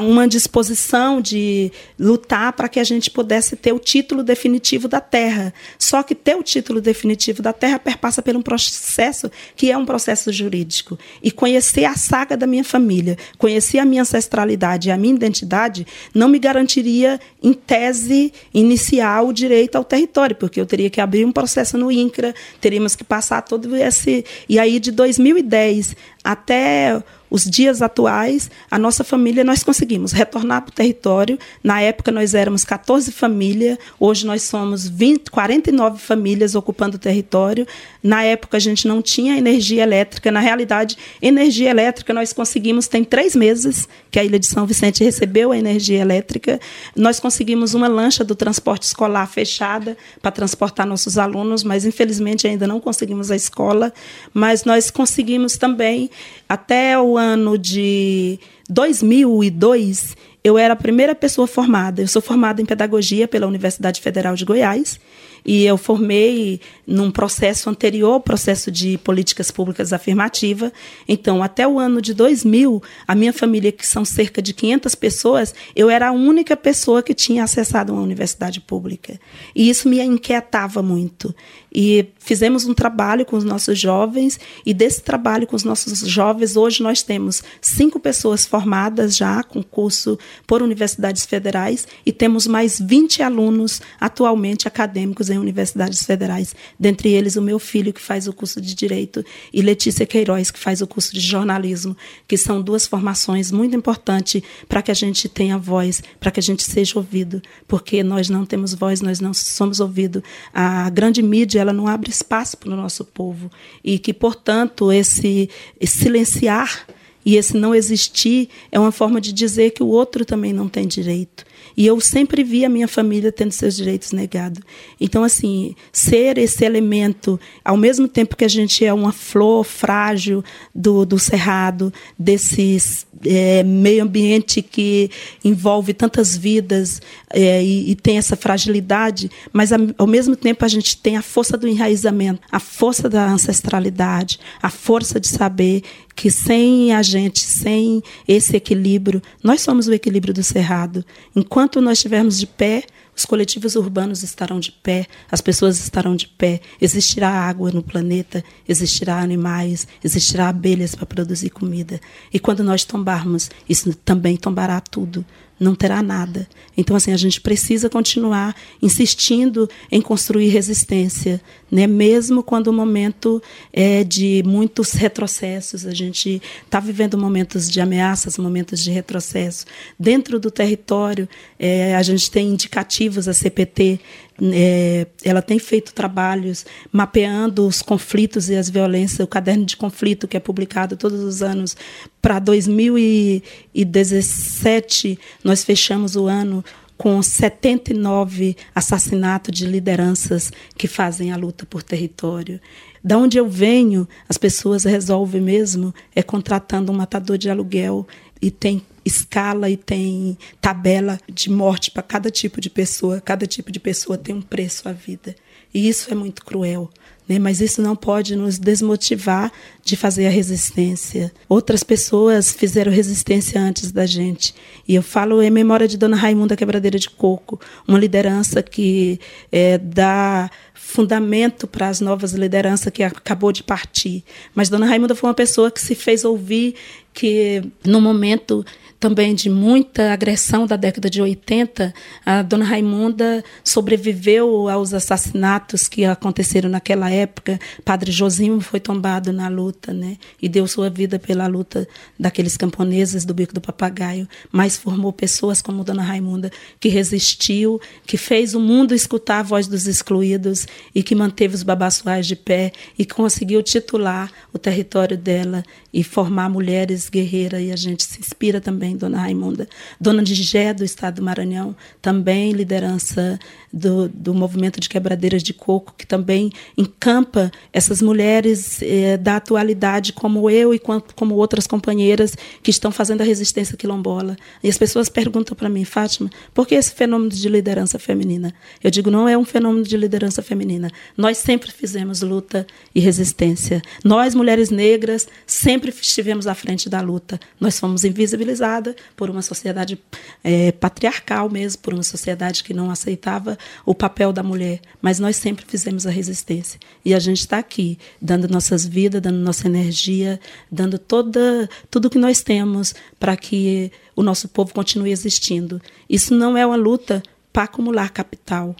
uma 0.01 0.27
disposição 0.27 1.21
de 1.21 1.71
lutar 1.97 2.51
para 2.51 2.67
que 2.67 2.77
a 2.77 2.83
gente 2.83 3.09
pudesse 3.09 3.55
ter 3.55 3.71
o 3.71 3.79
título 3.79 4.21
definitivo 4.21 4.85
da 4.87 4.99
terra. 4.99 5.53
Só 5.79 6.03
que 6.03 6.13
ter 6.13 6.35
o 6.35 6.43
título 6.43 6.81
definitivo 6.81 7.41
da 7.41 7.53
terra 7.53 7.79
perpassa 7.79 8.21
por 8.21 8.35
um 8.35 8.41
processo 8.41 9.31
que 9.55 9.71
é 9.71 9.77
um 9.77 9.85
processo 9.85 10.29
jurídico. 10.31 10.99
E 11.23 11.31
conhecer 11.31 11.85
a 11.85 11.95
saga 11.95 12.35
da 12.35 12.45
minha 12.45 12.65
família, 12.65 13.17
conhecer 13.37 13.79
a 13.79 13.85
minha 13.85 14.01
ancestralidade 14.01 14.89
e 14.89 14.91
a 14.91 14.97
minha 14.97 15.15
identidade, 15.15 15.87
não 16.13 16.27
me 16.27 16.37
garantiria, 16.37 17.17
em 17.41 17.53
tese 17.53 18.33
inicial, 18.53 19.29
o 19.29 19.33
direito 19.33 19.77
ao 19.77 19.85
território, 19.85 20.35
porque 20.35 20.59
eu 20.59 20.65
teria 20.65 20.89
que 20.89 20.99
abrir 20.99 21.23
um 21.23 21.31
processo 21.31 21.77
no 21.77 21.89
INCRA, 21.89 22.35
teríamos 22.59 22.93
que 22.93 23.05
passar 23.05 23.41
todo 23.41 23.73
esse. 23.75 24.25
E 24.49 24.59
aí, 24.59 24.81
de 24.81 24.91
2010 24.91 25.95
até 26.27 27.01
os 27.29 27.43
dias 27.43 27.81
atuais, 27.81 28.49
a 28.71 28.79
nossa 28.79 29.03
família, 29.03 29.43
nós 29.43 29.63
conseguimos 29.63 30.11
retornar 30.11 30.61
para 30.61 30.71
o 30.71 30.73
território. 30.73 31.37
Na 31.61 31.81
época, 31.81 32.11
nós 32.11 32.33
éramos 32.33 32.63
14 32.63 33.11
famílias, 33.11 33.77
hoje 33.99 34.25
nós 34.25 34.43
somos 34.43 34.87
20, 34.87 35.29
49 35.29 35.99
famílias 35.99 36.55
ocupando 36.55 36.95
o 36.95 36.99
território. 36.99 37.67
Na 38.01 38.23
época, 38.23 38.55
a 38.57 38.59
gente 38.59 38.87
não 38.87 39.01
tinha 39.01 39.37
energia 39.37 39.83
elétrica. 39.83 40.31
Na 40.31 40.39
realidade, 40.39 40.97
energia 41.21 41.69
elétrica 41.69 42.13
nós 42.13 42.31
conseguimos, 42.31 42.87
tem 42.87 43.03
três 43.03 43.35
meses 43.35 43.87
que 44.09 44.19
a 44.19 44.23
Ilha 44.23 44.39
de 44.39 44.47
São 44.47 44.65
Vicente 44.65 45.03
recebeu 45.03 45.51
a 45.51 45.57
energia 45.57 45.99
elétrica. 45.99 46.59
Nós 46.95 47.19
conseguimos 47.19 47.73
uma 47.73 47.89
lancha 47.89 48.23
do 48.23 48.35
transporte 48.35 48.83
escolar 48.83 49.27
fechada 49.27 49.97
para 50.21 50.31
transportar 50.31 50.87
nossos 50.87 51.17
alunos, 51.17 51.63
mas 51.63 51.85
infelizmente 51.85 52.47
ainda 52.47 52.65
não 52.65 52.79
conseguimos 52.79 53.31
a 53.31 53.35
escola. 53.35 53.93
Mas 54.33 54.63
nós 54.63 54.89
conseguimos 54.89 55.57
também, 55.57 56.09
até 56.47 56.99
o 56.99 57.17
ano 57.17 57.57
de 57.57 58.39
2002, 58.69 60.15
eu 60.43 60.57
era 60.57 60.73
a 60.73 60.77
primeira 60.77 61.13
pessoa 61.13 61.47
formada. 61.47 62.01
Eu 62.01 62.07
sou 62.07 62.21
formada 62.21 62.61
em 62.61 62.65
pedagogia 62.65 63.27
pela 63.27 63.47
Universidade 63.47 64.01
Federal 64.01 64.35
de 64.35 64.45
Goiás 64.45 64.99
e 65.45 65.65
eu 65.65 65.77
formei 65.77 66.59
num 66.85 67.09
processo 67.09 67.69
anterior, 67.69 68.19
processo 68.19 68.69
de 68.69 68.97
políticas 68.97 69.49
públicas 69.49 69.93
afirmativa. 69.93 70.71
Então, 71.07 71.41
até 71.41 71.65
o 71.65 71.79
ano 71.79 72.01
de 72.01 72.13
2000, 72.13 72.83
a 73.07 73.15
minha 73.15 73.31
família, 73.31 73.71
que 73.71 73.87
são 73.87 74.03
cerca 74.03 74.41
de 74.41 74.53
500 74.53 74.95
pessoas, 74.95 75.55
eu 75.73 75.89
era 75.89 76.09
a 76.09 76.11
única 76.11 76.55
pessoa 76.57 77.01
que 77.01 77.13
tinha 77.13 77.43
acessado 77.43 77.93
uma 77.93 78.01
universidade 78.01 78.59
pública. 78.59 79.19
E 79.55 79.69
isso 79.69 79.87
me 79.87 80.01
inquietava 80.01 80.81
muito. 80.83 81.33
E 81.79 82.07
fizemos 82.17 82.65
um 82.65 82.73
trabalho 82.73 83.23
com 83.23 83.37
os 83.37 83.43
nossos 83.43 83.77
jovens, 83.77 84.39
e 84.65 84.73
desse 84.73 85.03
trabalho 85.03 85.45
com 85.45 85.55
os 85.55 85.63
nossos 85.63 85.99
jovens, 85.99 86.57
hoje 86.57 86.81
nós 86.81 87.03
temos 87.03 87.43
cinco 87.61 87.99
pessoas 87.99 88.47
formadas 88.47 89.15
já 89.15 89.43
com 89.43 89.61
curso 89.61 90.17
por 90.47 90.63
universidades 90.63 91.23
federais, 91.23 91.87
e 92.03 92.11
temos 92.11 92.47
mais 92.47 92.79
20 92.79 93.21
alunos 93.21 93.79
atualmente 94.01 94.67
acadêmicos 94.67 95.29
em 95.29 95.37
universidades 95.37 96.01
federais, 96.01 96.55
dentre 96.79 97.09
eles 97.09 97.35
o 97.35 97.43
meu 97.43 97.59
filho, 97.59 97.93
que 97.93 98.01
faz 98.01 98.27
o 98.27 98.33
curso 98.33 98.59
de 98.59 98.73
Direito, 98.73 99.23
e 99.53 99.61
Letícia 99.61 100.03
Queiroz, 100.03 100.49
que 100.49 100.57
faz 100.57 100.81
o 100.81 100.87
curso 100.87 101.13
de 101.13 101.19
Jornalismo, 101.19 101.95
que 102.27 102.37
são 102.37 102.59
duas 102.59 102.87
formações 102.87 103.51
muito 103.51 103.75
importantes 103.75 104.41
para 104.67 104.81
que 104.81 104.89
a 104.89 104.95
gente 104.95 105.29
tenha 105.29 105.59
voz, 105.59 106.01
para 106.19 106.31
que 106.31 106.39
a 106.39 106.43
gente 106.43 106.63
seja 106.63 106.97
ouvido, 106.97 107.39
porque 107.67 108.01
nós 108.01 108.29
não 108.29 108.47
temos 108.47 108.73
voz, 108.73 108.99
nós 108.99 109.19
não 109.19 109.31
somos 109.31 109.79
ouvidos. 109.79 110.23
A 110.51 110.89
grande 110.89 111.21
mídia 111.21 111.66
ela 111.67 111.73
não 111.73 111.87
abre 111.87 112.09
espaço 112.09 112.57
para 112.57 112.71
o 112.71 112.75
nosso 112.75 113.03
povo 113.03 113.51
e 113.83 113.99
que, 113.99 114.13
portanto, 114.13 114.91
esse, 114.91 115.49
silenciar 115.83 116.87
e 117.27 117.35
esse 117.35 117.57
não 117.57 117.75
existir 117.75 118.47
é 118.71 118.79
uma 118.79 118.89
forma 118.89 119.19
de 119.19 119.33
dizer 119.33 119.71
que 119.71 119.83
o 119.83 119.87
outro 119.87 120.23
também 120.23 120.53
não 120.53 120.69
tem 120.69 120.87
direito. 120.87 121.43
E 121.75 121.85
eu 121.85 121.99
sempre 121.99 122.41
vi 122.41 122.63
a 122.63 122.69
minha 122.69 122.87
família 122.87 123.33
tendo 123.33 123.51
seus 123.51 123.75
direitos 123.75 124.13
negados. 124.13 124.61
Então, 124.99 125.25
assim, 125.25 125.75
ser 125.91 126.37
esse 126.37 126.63
elemento, 126.63 127.37
ao 127.65 127.75
mesmo 127.75 128.07
tempo 128.07 128.37
que 128.37 128.45
a 128.45 128.47
gente 128.47 128.85
é 128.85 128.93
uma 128.93 129.11
flor 129.11 129.65
frágil 129.65 130.41
do, 130.73 131.05
do 131.05 131.19
cerrado, 131.19 131.93
desses 132.17 133.05
é, 133.25 133.61
meio 133.61 134.03
ambiente 134.03 134.61
que 134.61 135.11
envolve 135.43 135.93
tantas 135.93 136.37
vidas 136.37 137.01
é, 137.29 137.63
e, 137.63 137.91
e, 137.91 137.95
tem 137.95 138.17
essa 138.17 138.35
fragilidade, 138.35 139.29
mas 139.51 139.71
ao 139.97 140.07
mesmo 140.07 140.35
tempo 140.35 140.63
a 140.63 140.67
gente 140.67 140.97
tem 140.97 141.17
a 141.17 141.21
força 141.21 141.57
do 141.57 141.67
enraizamento, 141.67 142.41
a 142.51 142.59
força 142.59 143.09
da 143.09 143.29
ancestralidade, 143.29 144.39
a 144.61 144.69
força 144.69 145.19
de 145.19 145.27
saber 145.27 145.83
que 146.15 146.31
sem 146.31 146.93
a 146.93 147.01
gente, 147.01 147.39
sem 147.39 148.01
esse 148.27 148.55
equilíbrio, 148.55 149.21
nós 149.43 149.61
somos 149.61 149.87
o 149.87 149.93
equilíbrio 149.93 150.33
do 150.33 150.41
cerrado. 150.41 151.05
Enquanto 151.35 151.81
nós 151.81 151.97
estivermos 151.97 152.39
de 152.39 152.47
pé, 152.47 152.83
os 153.15 153.25
coletivos 153.25 153.75
urbanos 153.75 154.23
estarão 154.23 154.59
de 154.59 154.71
pé, 154.71 155.07
as 155.29 155.41
pessoas 155.41 155.79
estarão 155.79 156.15
de 156.15 156.27
pé, 156.27 156.61
existirá 156.79 157.29
água 157.29 157.71
no 157.71 157.83
planeta, 157.83 158.43
existirá 158.67 159.19
animais, 159.19 159.87
existirá 160.03 160.49
abelhas 160.49 160.95
para 160.95 161.05
produzir 161.05 161.49
comida. 161.49 161.99
E 162.31 162.39
quando 162.39 162.63
nós 162.63 162.85
tombarmos, 162.85 163.49
isso 163.67 163.93
também 163.95 164.37
tombará 164.37 164.79
tudo 164.79 165.25
não 165.59 165.73
terá 165.73 166.01
nada. 166.03 166.47
Então, 166.75 166.95
assim, 166.95 167.11
a 167.11 167.17
gente 167.17 167.41
precisa 167.41 167.89
continuar 167.89 168.55
insistindo 168.81 169.69
em 169.91 170.01
construir 170.01 170.49
resistência, 170.49 171.41
né? 171.71 171.87
mesmo 171.87 172.43
quando 172.43 172.67
o 172.67 172.73
momento 172.73 173.41
é 173.73 174.03
de 174.03 174.43
muitos 174.45 174.93
retrocessos. 174.93 175.85
A 175.85 175.93
gente 175.93 176.41
está 176.63 176.79
vivendo 176.79 177.17
momentos 177.17 177.69
de 177.69 177.81
ameaças, 177.81 178.37
momentos 178.37 178.83
de 178.83 178.91
retrocesso. 178.91 179.65
Dentro 179.99 180.39
do 180.39 180.51
território, 180.51 181.27
é, 181.57 181.95
a 181.95 182.03
gente 182.03 182.29
tem 182.29 182.49
indicativos, 182.49 183.27
a 183.27 183.33
CPT 183.33 183.99
é, 184.41 185.07
ela 185.23 185.41
tem 185.41 185.57
feito 185.57 185.93
trabalhos 185.93 186.65
mapeando 186.91 187.65
os 187.65 187.81
conflitos 187.81 188.49
e 188.49 188.55
as 188.55 188.69
violências, 188.69 189.19
o 189.19 189.27
caderno 189.27 189.65
de 189.65 189.75
conflito 189.75 190.27
que 190.27 190.37
é 190.37 190.39
publicado 190.39 190.95
todos 190.95 191.21
os 191.21 191.41
anos. 191.41 191.75
Para 192.21 192.37
2017, 192.39 195.17
nós 195.43 195.63
fechamos 195.63 196.15
o 196.15 196.27
ano 196.27 196.63
com 196.97 197.21
79 197.21 198.55
assassinatos 198.73 199.55
de 199.55 199.67
lideranças 199.67 200.51
que 200.75 200.87
fazem 200.87 201.31
a 201.31 201.37
luta 201.37 201.63
por 201.65 201.83
território. 201.83 202.59
Da 203.03 203.17
onde 203.17 203.37
eu 203.37 203.47
venho, 203.47 204.07
as 204.27 204.37
pessoas 204.37 204.83
resolvem 204.83 205.41
mesmo 205.41 205.93
é 206.15 206.23
contratando 206.23 206.91
um 206.91 206.95
matador 206.95 207.37
de 207.37 207.49
aluguel 207.49 208.07
e 208.41 208.51
tem 208.51 208.81
escala 209.07 209.69
e 209.69 209.77
tem 209.77 210.37
tabela 210.61 211.19
de 211.31 211.49
morte 211.49 211.91
para 211.91 212.03
cada 212.03 212.29
tipo 212.29 212.61
de 212.61 212.69
pessoa. 212.69 213.21
Cada 213.21 213.47
tipo 213.47 213.71
de 213.71 213.79
pessoa 213.79 214.17
tem 214.17 214.35
um 214.35 214.41
preço 214.41 214.87
à 214.87 214.91
vida. 214.91 215.35
E 215.73 215.87
isso 215.87 216.11
é 216.11 216.15
muito 216.15 216.43
cruel. 216.43 216.89
Né? 217.27 217.37
Mas 217.39 217.59
isso 217.59 217.81
não 217.81 217.95
pode 217.95 218.35
nos 218.35 218.57
desmotivar 218.57 219.51
de 219.83 219.95
fazer 219.95 220.27
a 220.27 220.29
resistência. 220.29 221.31
Outras 221.49 221.83
pessoas 221.83 222.51
fizeram 222.51 222.91
resistência 222.91 223.59
antes 223.59 223.91
da 223.91 224.05
gente. 224.05 224.55
E 224.87 224.95
eu 224.95 225.01
falo 225.01 225.41
em 225.41 225.49
memória 225.49 225.87
de 225.87 225.97
Dona 225.97 226.15
Raimunda 226.15 226.55
Quebradeira 226.55 226.97
de 226.97 227.09
Coco, 227.09 227.59
uma 227.87 227.99
liderança 227.99 228.63
que 228.63 229.19
é, 229.51 229.77
dá 229.77 230.49
fundamento 230.73 231.67
para 231.67 231.89
as 231.89 231.99
novas 231.99 232.31
lideranças 232.31 232.91
que 232.93 233.03
acabou 233.03 233.51
de 233.51 233.61
partir. 233.61 234.23
Mas 234.55 234.69
Dona 234.69 234.85
Raimunda 234.85 235.15
foi 235.15 235.27
uma 235.27 235.33
pessoa 235.33 235.69
que 235.69 235.81
se 235.81 235.93
fez 235.95 236.23
ouvir, 236.23 236.75
que 237.13 237.61
no 237.85 237.99
momento 237.99 238.65
também 238.99 239.35
de 239.35 239.49
muita 239.49 240.11
agressão 240.11 240.65
da 240.65 240.75
década 240.75 241.09
de 241.09 241.21
80, 241.21 241.93
a 242.25 242.41
dona 242.41 242.65
Raimunda 242.65 243.43
sobreviveu 243.63 244.67
aos 244.69 244.93
assassinatos 244.93 245.87
que 245.87 246.03
aconteceram 246.03 246.69
naquela 246.69 247.09
época. 247.11 247.59
Padre 247.85 248.11
Josinho 248.11 248.59
foi 248.59 248.79
tombado 248.79 249.31
na 249.31 249.47
luta, 249.47 249.93
né? 249.93 250.17
E 250.41 250.49
deu 250.49 250.67
sua 250.67 250.89
vida 250.89 251.19
pela 251.19 251.45
luta 251.45 251.87
daqueles 252.19 252.57
camponeses 252.57 253.23
do 253.23 253.33
Bico 253.33 253.53
do 253.53 253.61
Papagaio, 253.61 254.27
mas 254.51 254.77
formou 254.77 255.13
pessoas 255.13 255.61
como 255.61 255.83
dona 255.83 256.01
Raimunda 256.01 256.51
que 256.79 256.89
resistiu, 256.89 257.79
que 258.05 258.17
fez 258.17 258.55
o 258.55 258.59
mundo 258.59 258.95
escutar 258.95 259.39
a 259.39 259.43
voz 259.43 259.67
dos 259.67 259.85
excluídos 259.85 260.65
e 260.93 261.03
que 261.03 261.13
manteve 261.13 261.53
os 261.53 261.63
babaçoais 261.63 262.25
de 262.25 262.35
pé 262.35 262.71
e 262.97 263.05
conseguiu 263.05 263.61
titular 263.61 264.31
o 264.51 264.57
território 264.57 265.17
dela 265.17 265.63
e 265.93 266.03
formar 266.03 266.49
mulheres 266.49 267.09
guerreiras 267.09 267.61
e 267.61 267.71
a 267.71 267.75
gente 267.75 268.03
se 268.03 268.19
inspira 268.19 268.59
também 268.59 268.86
Dona 268.95 269.19
Raimunda. 269.19 269.67
Dona 269.99 270.23
de 270.23 270.33
Gé, 270.35 270.73
do 270.73 270.83
estado 270.83 271.15
do 271.15 271.23
Maranhão, 271.23 271.75
também 272.01 272.51
liderança 272.51 273.39
do, 273.71 274.07
do 274.09 274.33
movimento 274.33 274.79
de 274.79 274.87
quebradeiras 274.87 275.43
de 275.43 275.53
coco, 275.53 275.93
que 275.97 276.05
também 276.05 276.51
encampa 276.77 277.51
essas 277.73 278.01
mulheres 278.01 278.81
eh, 278.81 279.17
da 279.17 279.35
atualidade, 279.37 280.13
como 280.13 280.49
eu 280.49 280.73
e 280.73 280.79
como 280.79 281.35
outras 281.35 281.67
companheiras 281.67 282.35
que 282.63 282.71
estão 282.71 282.91
fazendo 282.91 283.21
a 283.21 283.23
resistência 283.23 283.77
quilombola. 283.77 284.37
E 284.63 284.69
as 284.69 284.77
pessoas 284.77 285.09
perguntam 285.09 285.55
para 285.55 285.69
mim, 285.69 285.83
Fátima, 285.83 286.29
por 286.53 286.67
que 286.67 286.75
esse 286.75 286.93
fenômeno 286.93 287.31
de 287.31 287.49
liderança 287.49 287.99
feminina? 287.99 288.53
Eu 288.83 288.91
digo, 288.91 289.11
não 289.11 289.27
é 289.27 289.37
um 289.37 289.45
fenômeno 289.45 289.83
de 289.83 289.97
liderança 289.97 290.41
feminina. 290.41 290.89
Nós 291.15 291.37
sempre 291.37 291.71
fizemos 291.71 292.21
luta 292.21 292.65
e 292.93 292.99
resistência. 292.99 293.81
Nós, 294.03 294.33
mulheres 294.35 294.69
negras, 294.69 295.27
sempre 295.45 295.89
estivemos 295.89 296.47
à 296.47 296.53
frente 296.53 296.89
da 296.89 297.01
luta. 297.01 297.39
Nós 297.59 297.79
fomos 297.79 298.03
invisibilizadas 298.03 298.76
por 299.15 299.29
uma 299.29 299.41
sociedade 299.41 299.99
é, 300.43 300.71
patriarcal 300.71 301.49
mesmo, 301.49 301.81
por 301.81 301.93
uma 301.93 302.03
sociedade 302.03 302.63
que 302.63 302.73
não 302.73 302.89
aceitava 302.91 303.57
o 303.85 303.93
papel 303.93 304.31
da 304.33 304.43
mulher, 304.43 304.79
mas 305.01 305.19
nós 305.19 305.35
sempre 305.35 305.65
fizemos 305.67 306.05
a 306.05 306.09
resistência. 306.09 306.79
E 307.03 307.13
a 307.13 307.19
gente 307.19 307.39
está 307.39 307.57
aqui, 307.57 307.97
dando 308.21 308.47
nossas 308.47 308.85
vidas, 308.85 309.21
dando 309.21 309.37
nossa 309.37 309.67
energia, 309.67 310.39
dando 310.71 310.97
toda, 310.97 311.69
tudo 311.89 312.09
que 312.09 312.17
nós 312.17 312.41
temos 312.41 312.93
para 313.19 313.35
que 313.35 313.91
o 314.15 314.23
nosso 314.23 314.47
povo 314.47 314.73
continue 314.73 315.11
existindo. 315.11 315.81
Isso 316.09 316.33
não 316.33 316.57
é 316.57 316.65
uma 316.65 316.75
luta 316.75 317.21
para 317.53 317.63
acumular 317.63 318.09
capital. 318.09 318.75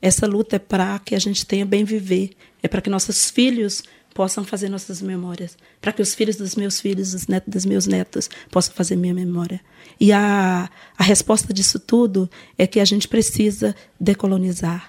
Essa 0.00 0.26
luta 0.26 0.56
é 0.56 0.58
para 0.58 0.98
que 0.98 1.14
a 1.14 1.18
gente 1.18 1.44
tenha 1.44 1.66
bem 1.66 1.84
viver, 1.84 2.30
é 2.62 2.68
para 2.68 2.80
que 2.80 2.90
nossos 2.90 3.30
filhos 3.30 3.82
possam 4.14 4.44
fazer 4.44 4.68
nossas 4.68 5.00
memórias, 5.00 5.56
para 5.80 5.92
que 5.92 6.02
os 6.02 6.14
filhos 6.14 6.36
dos 6.36 6.56
meus 6.56 6.80
filhos, 6.80 7.14
os 7.14 7.26
netos 7.26 7.52
dos 7.52 7.64
meus 7.64 7.86
netos, 7.86 8.28
possam 8.50 8.74
fazer 8.74 8.96
minha 8.96 9.14
memória. 9.14 9.60
E 10.00 10.12
a, 10.12 10.68
a 10.96 11.02
resposta 11.04 11.52
disso 11.52 11.78
tudo 11.78 12.28
é 12.56 12.66
que 12.66 12.80
a 12.80 12.84
gente 12.84 13.06
precisa 13.06 13.74
decolonizar. 14.00 14.88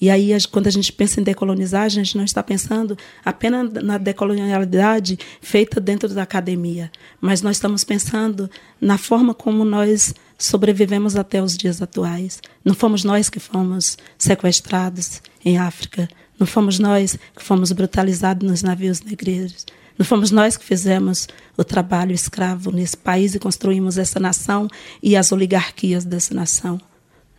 E 0.00 0.10
aí, 0.10 0.30
quando 0.52 0.68
a 0.68 0.70
gente 0.70 0.92
pensa 0.92 1.20
em 1.20 1.24
decolonizar, 1.24 1.82
a 1.82 1.88
gente 1.88 2.16
não 2.16 2.24
está 2.24 2.40
pensando 2.40 2.96
apenas 3.24 3.72
na 3.82 3.98
decolonialidade 3.98 5.18
feita 5.40 5.80
dentro 5.80 6.08
da 6.10 6.22
academia, 6.22 6.90
mas 7.20 7.42
nós 7.42 7.56
estamos 7.56 7.82
pensando 7.82 8.48
na 8.80 8.96
forma 8.96 9.34
como 9.34 9.64
nós 9.64 10.14
sobrevivemos 10.38 11.16
até 11.16 11.42
os 11.42 11.56
dias 11.56 11.82
atuais. 11.82 12.40
Não 12.64 12.74
fomos 12.74 13.02
nós 13.02 13.28
que 13.28 13.40
fomos 13.40 13.98
sequestrados 14.16 15.20
em 15.44 15.58
África, 15.58 16.08
não 16.38 16.46
fomos 16.46 16.78
nós 16.78 17.18
que 17.36 17.42
fomos 17.42 17.72
brutalizados 17.72 18.48
nos 18.48 18.62
navios 18.62 19.00
negreiros. 19.00 19.66
Não 19.98 20.06
fomos 20.06 20.30
nós 20.30 20.56
que 20.56 20.64
fizemos 20.64 21.26
o 21.56 21.64
trabalho 21.64 22.12
escravo 22.12 22.70
nesse 22.70 22.96
país 22.96 23.34
e 23.34 23.38
construímos 23.38 23.98
essa 23.98 24.20
nação 24.20 24.68
e 25.02 25.16
as 25.16 25.32
oligarquias 25.32 26.04
dessa 26.04 26.32
nação. 26.32 26.80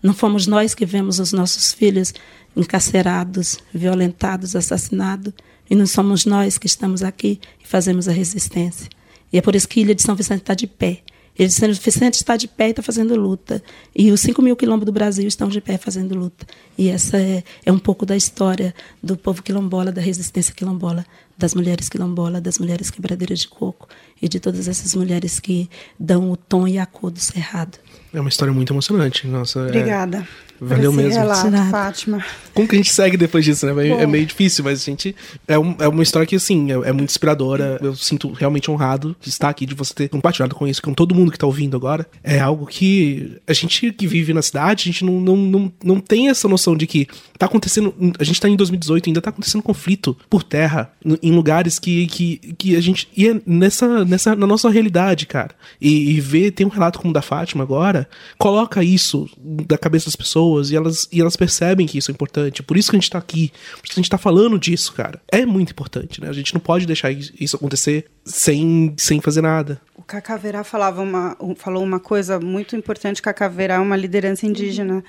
Não 0.03 0.13
fomos 0.13 0.45
nós 0.45 0.75
que 0.75 0.85
vemos 0.85 1.19
os 1.19 1.31
nossos 1.31 1.73
filhos 1.73 2.13
encarcerados, 2.55 3.59
violentados, 3.73 4.55
assassinados. 4.55 5.33
E 5.69 5.75
não 5.75 5.85
somos 5.85 6.25
nós 6.25 6.57
que 6.57 6.67
estamos 6.67 7.03
aqui 7.03 7.39
e 7.63 7.67
fazemos 7.67 8.07
a 8.07 8.11
resistência. 8.11 8.89
E 9.31 9.37
é 9.37 9.41
por 9.41 9.55
isso 9.55 9.67
que 9.67 9.79
a 9.79 9.83
Ilha 9.83 9.95
de 9.95 10.01
São 10.01 10.15
Vicente 10.15 10.41
está 10.41 10.53
de 10.53 10.67
pé. 10.67 11.01
De 11.47 11.53
São 11.53 11.71
Vicente 11.71 12.15
está 12.15 12.35
de 12.35 12.47
pé 12.47 12.67
e 12.67 12.69
está 12.71 12.83
fazendo 12.83 13.15
luta. 13.15 13.63
E 13.95 14.11
os 14.11 14.19
5 14.19 14.41
mil 14.41 14.55
quilombos 14.55 14.85
do 14.85 14.91
Brasil 14.91 15.27
estão 15.27 15.47
de 15.47 15.61
pé 15.61 15.77
fazendo 15.77 16.13
luta. 16.13 16.45
E 16.77 16.89
essa 16.89 17.17
é, 17.17 17.43
é 17.65 17.71
um 17.71 17.79
pouco 17.79 18.05
da 18.05 18.15
história 18.15 18.73
do 19.01 19.15
povo 19.15 19.41
quilombola, 19.41 19.91
da 19.91 20.01
resistência 20.01 20.53
quilombola, 20.53 21.05
das 21.37 21.53
mulheres 21.53 21.87
quilombola, 21.87 22.41
das 22.41 22.59
mulheres 22.59 22.91
quebradeiras 22.91 23.39
de 23.39 23.47
coco 23.47 23.87
e 24.21 24.27
de 24.27 24.39
todas 24.39 24.67
essas 24.67 24.93
mulheres 24.95 25.39
que 25.39 25.69
dão 25.97 26.29
o 26.29 26.35
tom 26.35 26.67
e 26.67 26.77
a 26.77 26.85
cor 26.85 27.09
do 27.09 27.19
cerrado. 27.19 27.77
É 28.13 28.19
uma 28.19 28.29
história 28.29 28.53
muito 28.53 28.73
emocionante. 28.73 29.25
Nossa, 29.25 29.59
é 29.59 29.67
Obrigada. 29.67 30.27
Valeu 30.61 30.91
mesmo. 30.91 31.19
Relato, 31.19 31.51
Fátima. 31.71 32.25
Como 32.53 32.67
que 32.67 32.75
a 32.75 32.77
gente 32.77 32.91
segue 32.91 33.15
depois 33.15 33.45
disso, 33.45 33.65
né? 33.65 33.87
É, 33.87 34.03
é 34.03 34.07
meio 34.07 34.25
difícil, 34.25 34.63
mas 34.63 34.81
a 34.81 34.85
gente. 34.85 35.15
É, 35.47 35.57
um, 35.57 35.75
é 35.79 35.87
uma 35.87 36.03
história 36.03 36.27
que, 36.27 36.35
assim, 36.35 36.71
é, 36.71 36.89
é, 36.89 36.91
muito 36.91 37.09
inspiradora. 37.09 37.79
Eu 37.81 37.95
sinto 37.95 38.31
realmente 38.31 38.69
honrado 38.69 39.15
de 39.21 39.29
estar 39.29 39.49
aqui, 39.49 39.65
de 39.65 39.73
você 39.73 39.93
ter 39.93 40.09
compartilhado 40.09 40.55
com 40.55 40.67
isso, 40.67 40.81
com 40.81 40.93
todo 40.93 41.15
mundo 41.15 41.31
que 41.31 41.37
está 41.37 41.47
ouvindo 41.47 41.77
agora. 41.77 42.05
É 42.23 42.39
algo 42.39 42.65
que 42.65 43.37
a 43.47 43.53
gente 43.53 43.91
que 43.91 44.07
vive 44.07 44.33
na 44.33 44.41
cidade, 44.41 44.83
a 44.83 44.91
gente 44.91 45.05
não, 45.05 45.19
não, 45.19 45.37
não, 45.37 45.73
não 45.83 45.99
tem 45.99 46.29
essa 46.29 46.47
noção 46.47 46.75
de 46.75 46.85
que 46.85 47.07
tá 47.37 47.45
acontecendo. 47.45 47.93
A 48.19 48.23
gente 48.23 48.41
tá 48.41 48.49
em 48.49 48.55
2018, 48.55 49.09
ainda 49.09 49.21
tá 49.21 49.29
acontecendo 49.29 49.63
conflito 49.63 50.17
por 50.29 50.43
terra, 50.43 50.91
em 51.21 51.31
lugares 51.31 51.79
que, 51.79 52.07
que, 52.07 52.37
que 52.57 52.75
a 52.75 52.81
gente. 52.81 53.07
E 53.15 53.29
é 53.29 53.41
nessa, 53.45 54.03
nessa, 54.03 54.35
na 54.35 54.47
nossa 54.47 54.69
realidade, 54.69 55.25
cara. 55.25 55.51
E, 55.79 56.11
e 56.11 56.19
ver, 56.19 56.51
tem 56.51 56.65
um 56.65 56.69
relato 56.69 56.99
como 56.99 57.11
o 57.11 57.13
da 57.13 57.21
Fátima 57.21 57.63
agora, 57.63 58.09
coloca 58.37 58.83
isso 58.83 59.29
da 59.37 59.77
cabeça 59.77 60.07
das 60.07 60.15
pessoas 60.15 60.48
pessoas 60.49 60.71
e 60.71 60.75
elas, 60.75 61.07
e 61.11 61.21
elas 61.21 61.35
percebem 61.35 61.85
que 61.85 61.97
isso 61.97 62.11
é 62.11 62.13
importante. 62.13 62.63
Por 62.63 62.77
isso 62.77 62.89
que 62.89 62.97
a 62.97 62.99
gente 62.99 63.09
tá 63.09 63.17
aqui. 63.17 63.51
Por 63.77 63.85
isso 63.85 63.93
que 63.93 63.99
a 63.99 64.03
gente 64.03 64.09
tá 64.09 64.17
falando 64.17 64.57
disso, 64.59 64.93
cara. 64.93 65.21
É 65.31 65.45
muito 65.45 65.71
importante, 65.71 66.21
né? 66.21 66.29
A 66.29 66.33
gente 66.33 66.53
não 66.53 66.61
pode 66.61 66.85
deixar 66.85 67.11
isso 67.11 67.55
acontecer 67.55 68.05
sem, 68.25 68.93
sem 68.97 69.21
fazer 69.21 69.41
nada. 69.41 69.79
O 69.95 70.03
Cacaverá 70.03 70.63
falava 70.63 71.01
uma, 71.01 71.37
falou 71.55 71.83
uma 71.83 71.99
coisa 71.99 72.39
muito 72.39 72.75
importante. 72.75 73.21
Cacaverá 73.21 73.75
é 73.75 73.79
uma 73.79 73.95
liderança 73.95 74.45
indígena. 74.45 75.03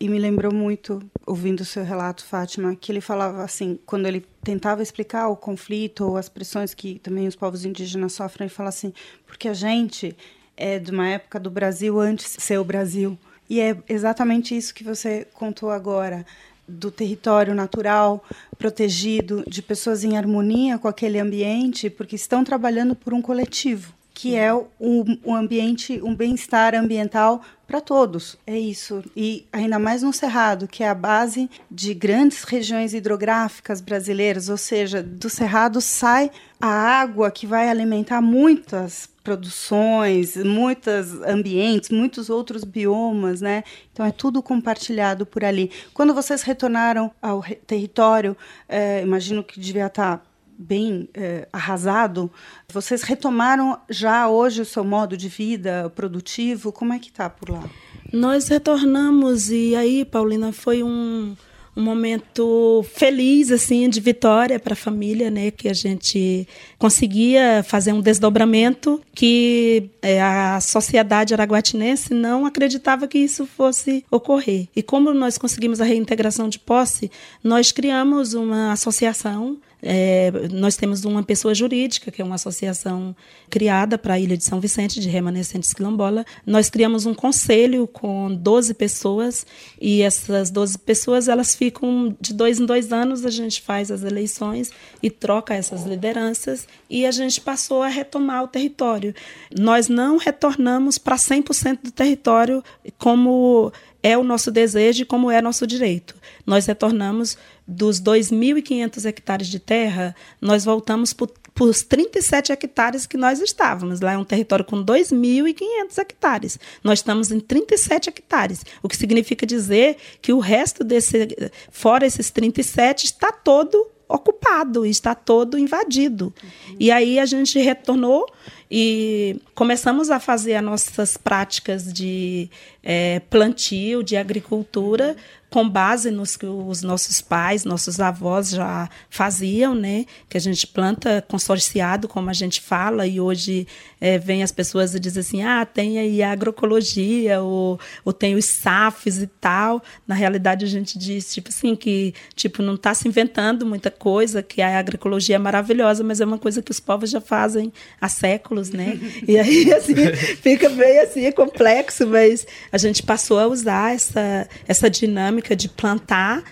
E 0.00 0.08
me 0.08 0.18
lembrou 0.18 0.52
muito, 0.52 1.00
ouvindo 1.24 1.60
o 1.60 1.64
seu 1.64 1.84
relato, 1.84 2.24
Fátima, 2.24 2.74
que 2.74 2.90
ele 2.90 3.00
falava 3.00 3.44
assim, 3.44 3.78
quando 3.86 4.06
ele 4.06 4.26
tentava 4.42 4.82
explicar 4.82 5.28
o 5.28 5.36
conflito 5.36 6.04
ou 6.04 6.16
as 6.16 6.28
pressões 6.28 6.74
que 6.74 6.98
também 6.98 7.28
os 7.28 7.36
povos 7.36 7.64
indígenas 7.64 8.12
sofrem, 8.12 8.46
ele 8.46 8.54
fala 8.54 8.68
assim, 8.68 8.92
porque 9.24 9.46
a 9.46 9.54
gente 9.54 10.16
é 10.56 10.80
de 10.80 10.90
uma 10.90 11.06
época 11.06 11.38
do 11.38 11.50
Brasil 11.50 12.00
antes 12.00 12.36
de 12.36 12.42
ser 12.42 12.58
o 12.58 12.64
Brasil. 12.64 13.16
E 13.52 13.60
é 13.60 13.76
exatamente 13.86 14.56
isso 14.56 14.72
que 14.72 14.82
você 14.82 15.26
contou 15.34 15.70
agora 15.70 16.24
do 16.66 16.90
território 16.90 17.54
natural 17.54 18.24
protegido, 18.56 19.44
de 19.46 19.60
pessoas 19.60 20.04
em 20.04 20.16
harmonia 20.16 20.78
com 20.78 20.88
aquele 20.88 21.18
ambiente, 21.18 21.90
porque 21.90 22.16
estão 22.16 22.42
trabalhando 22.42 22.94
por 22.94 23.12
um 23.12 23.20
coletivo, 23.20 23.92
que 24.14 24.34
é 24.34 24.54
um, 24.54 25.18
um 25.22 25.34
ambiente, 25.34 26.00
um 26.02 26.14
bem-estar 26.14 26.74
ambiental 26.74 27.42
para 27.66 27.78
todos. 27.78 28.38
É 28.46 28.58
isso. 28.58 29.04
E 29.14 29.44
ainda 29.52 29.78
mais 29.78 30.02
no 30.02 30.14
Cerrado, 30.14 30.66
que 30.66 30.82
é 30.82 30.88
a 30.88 30.94
base 30.94 31.50
de 31.70 31.92
grandes 31.92 32.44
regiões 32.44 32.94
hidrográficas 32.94 33.82
brasileiras, 33.82 34.48
ou 34.48 34.56
seja, 34.56 35.02
do 35.02 35.28
Cerrado 35.28 35.78
sai 35.82 36.30
a 36.58 36.70
água 36.70 37.30
que 37.30 37.46
vai 37.46 37.68
alimentar 37.68 38.22
muitas 38.22 39.11
produções, 39.22 40.36
muitos 40.36 41.22
ambientes, 41.22 41.90
muitos 41.90 42.28
outros 42.28 42.64
biomas, 42.64 43.40
né? 43.40 43.62
Então 43.92 44.04
é 44.04 44.10
tudo 44.10 44.42
compartilhado 44.42 45.24
por 45.24 45.44
ali. 45.44 45.70
Quando 45.94 46.12
vocês 46.12 46.42
retornaram 46.42 47.10
ao 47.20 47.42
território, 47.66 48.36
é, 48.68 49.02
imagino 49.02 49.44
que 49.44 49.60
devia 49.60 49.86
estar 49.86 50.24
bem 50.58 51.08
é, 51.14 51.48
arrasado. 51.52 52.30
Vocês 52.68 53.02
retomaram 53.02 53.80
já 53.88 54.28
hoje 54.28 54.62
o 54.62 54.66
seu 54.66 54.84
modo 54.84 55.16
de 55.16 55.28
vida 55.28 55.90
produtivo? 55.94 56.72
Como 56.72 56.92
é 56.92 56.98
que 56.98 57.08
está 57.08 57.28
por 57.28 57.50
lá? 57.50 57.64
Nós 58.12 58.48
retornamos 58.48 59.50
e 59.50 59.74
aí, 59.74 60.04
Paulina, 60.04 60.52
foi 60.52 60.82
um 60.82 61.34
um 61.76 61.82
momento 61.82 62.84
feliz 62.94 63.50
assim 63.50 63.88
de 63.88 64.00
vitória 64.00 64.60
para 64.60 64.74
a 64.74 64.76
família, 64.76 65.30
né, 65.30 65.50
que 65.50 65.68
a 65.68 65.72
gente 65.72 66.46
conseguia 66.78 67.62
fazer 67.62 67.92
um 67.92 68.00
desdobramento 68.00 69.00
que 69.14 69.90
é, 70.02 70.20
a 70.20 70.60
sociedade 70.60 71.32
araguatinense 71.32 72.12
não 72.12 72.44
acreditava 72.44 73.08
que 73.08 73.18
isso 73.18 73.46
fosse 73.46 74.04
ocorrer. 74.10 74.68
E 74.76 74.82
como 74.82 75.14
nós 75.14 75.38
conseguimos 75.38 75.80
a 75.80 75.84
reintegração 75.84 76.48
de 76.48 76.58
posse, 76.58 77.10
nós 77.42 77.72
criamos 77.72 78.34
uma 78.34 78.72
associação 78.72 79.56
é, 79.82 80.30
nós 80.52 80.76
temos 80.76 81.04
uma 81.04 81.24
pessoa 81.24 81.52
jurídica, 81.54 82.12
que 82.12 82.22
é 82.22 82.24
uma 82.24 82.36
associação 82.36 83.16
criada 83.50 83.98
para 83.98 84.14
a 84.14 84.18
Ilha 84.18 84.36
de 84.36 84.44
São 84.44 84.60
Vicente, 84.60 85.00
de 85.00 85.08
remanescentes 85.08 85.74
quilombola. 85.74 86.24
Nós 86.46 86.70
criamos 86.70 87.04
um 87.04 87.12
conselho 87.12 87.88
com 87.88 88.32
12 88.32 88.74
pessoas 88.74 89.44
e 89.80 90.02
essas 90.02 90.50
12 90.50 90.78
pessoas 90.78 91.26
elas 91.26 91.54
ficam 91.54 92.16
de 92.20 92.32
dois 92.32 92.60
em 92.60 92.66
dois 92.66 92.92
anos, 92.92 93.26
a 93.26 93.30
gente 93.30 93.60
faz 93.60 93.90
as 93.90 94.04
eleições 94.04 94.70
e 95.02 95.10
troca 95.10 95.52
essas 95.54 95.84
lideranças 95.84 96.68
e 96.88 97.04
a 97.04 97.10
gente 97.10 97.40
passou 97.40 97.82
a 97.82 97.88
retomar 97.88 98.44
o 98.44 98.48
território. 98.48 99.12
Nós 99.58 99.88
não 99.88 100.16
retornamos 100.16 100.96
para 100.96 101.16
100% 101.16 101.80
do 101.82 101.90
território 101.90 102.62
como 102.98 103.72
é 104.02 104.18
o 104.18 104.24
nosso 104.24 104.50
desejo 104.50 105.02
e 105.02 105.06
como 105.06 105.30
é 105.30 105.40
nosso 105.40 105.66
direito. 105.66 106.14
Nós 106.44 106.66
retornamos 106.66 107.38
dos 107.66 108.00
2.500 108.00 109.04
hectares 109.04 109.48
de 109.48 109.58
terra, 109.58 110.14
nós 110.40 110.64
voltamos 110.64 111.12
para 111.12 111.28
os 111.60 111.82
37 111.82 112.52
hectares 112.52 113.06
que 113.06 113.16
nós 113.16 113.40
estávamos. 113.40 114.00
Lá 114.00 114.12
é 114.12 114.18
um 114.18 114.24
território 114.24 114.64
com 114.64 114.84
2.500 114.84 115.98
hectares. 115.98 116.58
Nós 116.82 116.98
estamos 116.98 117.30
em 117.30 117.40
37 117.40 118.08
hectares, 118.08 118.64
o 118.82 118.88
que 118.88 118.96
significa 118.96 119.46
dizer 119.46 119.96
que 120.20 120.32
o 120.32 120.38
resto 120.38 120.82
desse, 120.82 121.50
fora 121.70 122.06
esses 122.06 122.30
37, 122.30 123.04
está 123.04 123.30
todo 123.30 123.90
ocupado, 124.08 124.84
está 124.84 125.14
todo 125.14 125.58
invadido. 125.58 126.26
Uhum. 126.42 126.76
E 126.78 126.90
aí 126.90 127.18
a 127.18 127.24
gente 127.24 127.58
retornou 127.58 128.26
e 128.74 129.38
começamos 129.54 130.10
a 130.10 130.18
fazer 130.18 130.54
as 130.54 130.64
nossas 130.64 131.18
práticas 131.18 131.92
de 131.92 132.48
é, 132.82 133.20
plantio, 133.28 134.02
de 134.02 134.16
agricultura, 134.16 135.14
com 135.52 135.68
base 135.68 136.10
nos 136.10 136.34
que 136.34 136.46
os 136.46 136.80
nossos 136.80 137.20
pais, 137.20 137.62
nossos 137.62 138.00
avós 138.00 138.48
já 138.50 138.88
faziam, 139.10 139.74
né? 139.74 140.06
Que 140.26 140.38
a 140.38 140.40
gente 140.40 140.66
planta 140.66 141.22
consorciado, 141.28 142.08
como 142.08 142.30
a 142.30 142.32
gente 142.32 142.58
fala, 142.58 143.06
e 143.06 143.20
hoje 143.20 143.66
é, 144.00 144.18
vem 144.18 144.42
as 144.42 144.50
pessoas 144.50 144.94
e 144.94 144.98
dizem 144.98 145.20
assim, 145.20 145.42
ah, 145.42 145.66
tem 145.66 145.98
aí 145.98 146.22
a 146.22 146.32
agroecologia, 146.32 147.42
ou, 147.42 147.78
ou 148.02 148.14
tem 148.14 148.34
os 148.34 148.46
SAFs 148.46 149.18
e 149.18 149.26
tal. 149.26 149.82
Na 150.06 150.14
realidade, 150.14 150.64
a 150.64 150.68
gente 150.68 150.98
diz, 150.98 151.34
tipo 151.34 151.50
assim, 151.50 151.76
que 151.76 152.14
tipo, 152.34 152.62
não 152.62 152.74
está 152.74 152.94
se 152.94 153.06
inventando 153.06 153.66
muita 153.66 153.90
coisa, 153.90 154.42
que 154.42 154.62
a 154.62 154.78
agroecologia 154.78 155.36
é 155.36 155.38
maravilhosa, 155.38 156.02
mas 156.02 156.22
é 156.22 156.24
uma 156.24 156.38
coisa 156.38 156.62
que 156.62 156.70
os 156.70 156.80
povos 156.80 157.10
já 157.10 157.20
fazem 157.20 157.70
há 158.00 158.08
séculos, 158.08 158.61
né? 158.70 158.98
E 159.26 159.38
aí, 159.38 159.72
assim, 159.74 159.94
fica 160.40 160.68
bem 160.68 161.00
assim, 161.00 161.30
complexo, 161.32 162.06
mas 162.06 162.46
a 162.70 162.78
gente 162.78 163.02
passou 163.02 163.38
a 163.38 163.46
usar 163.46 163.94
essa, 163.94 164.48
essa 164.66 164.88
dinâmica 164.88 165.54
de 165.54 165.68
plantar 165.68 166.42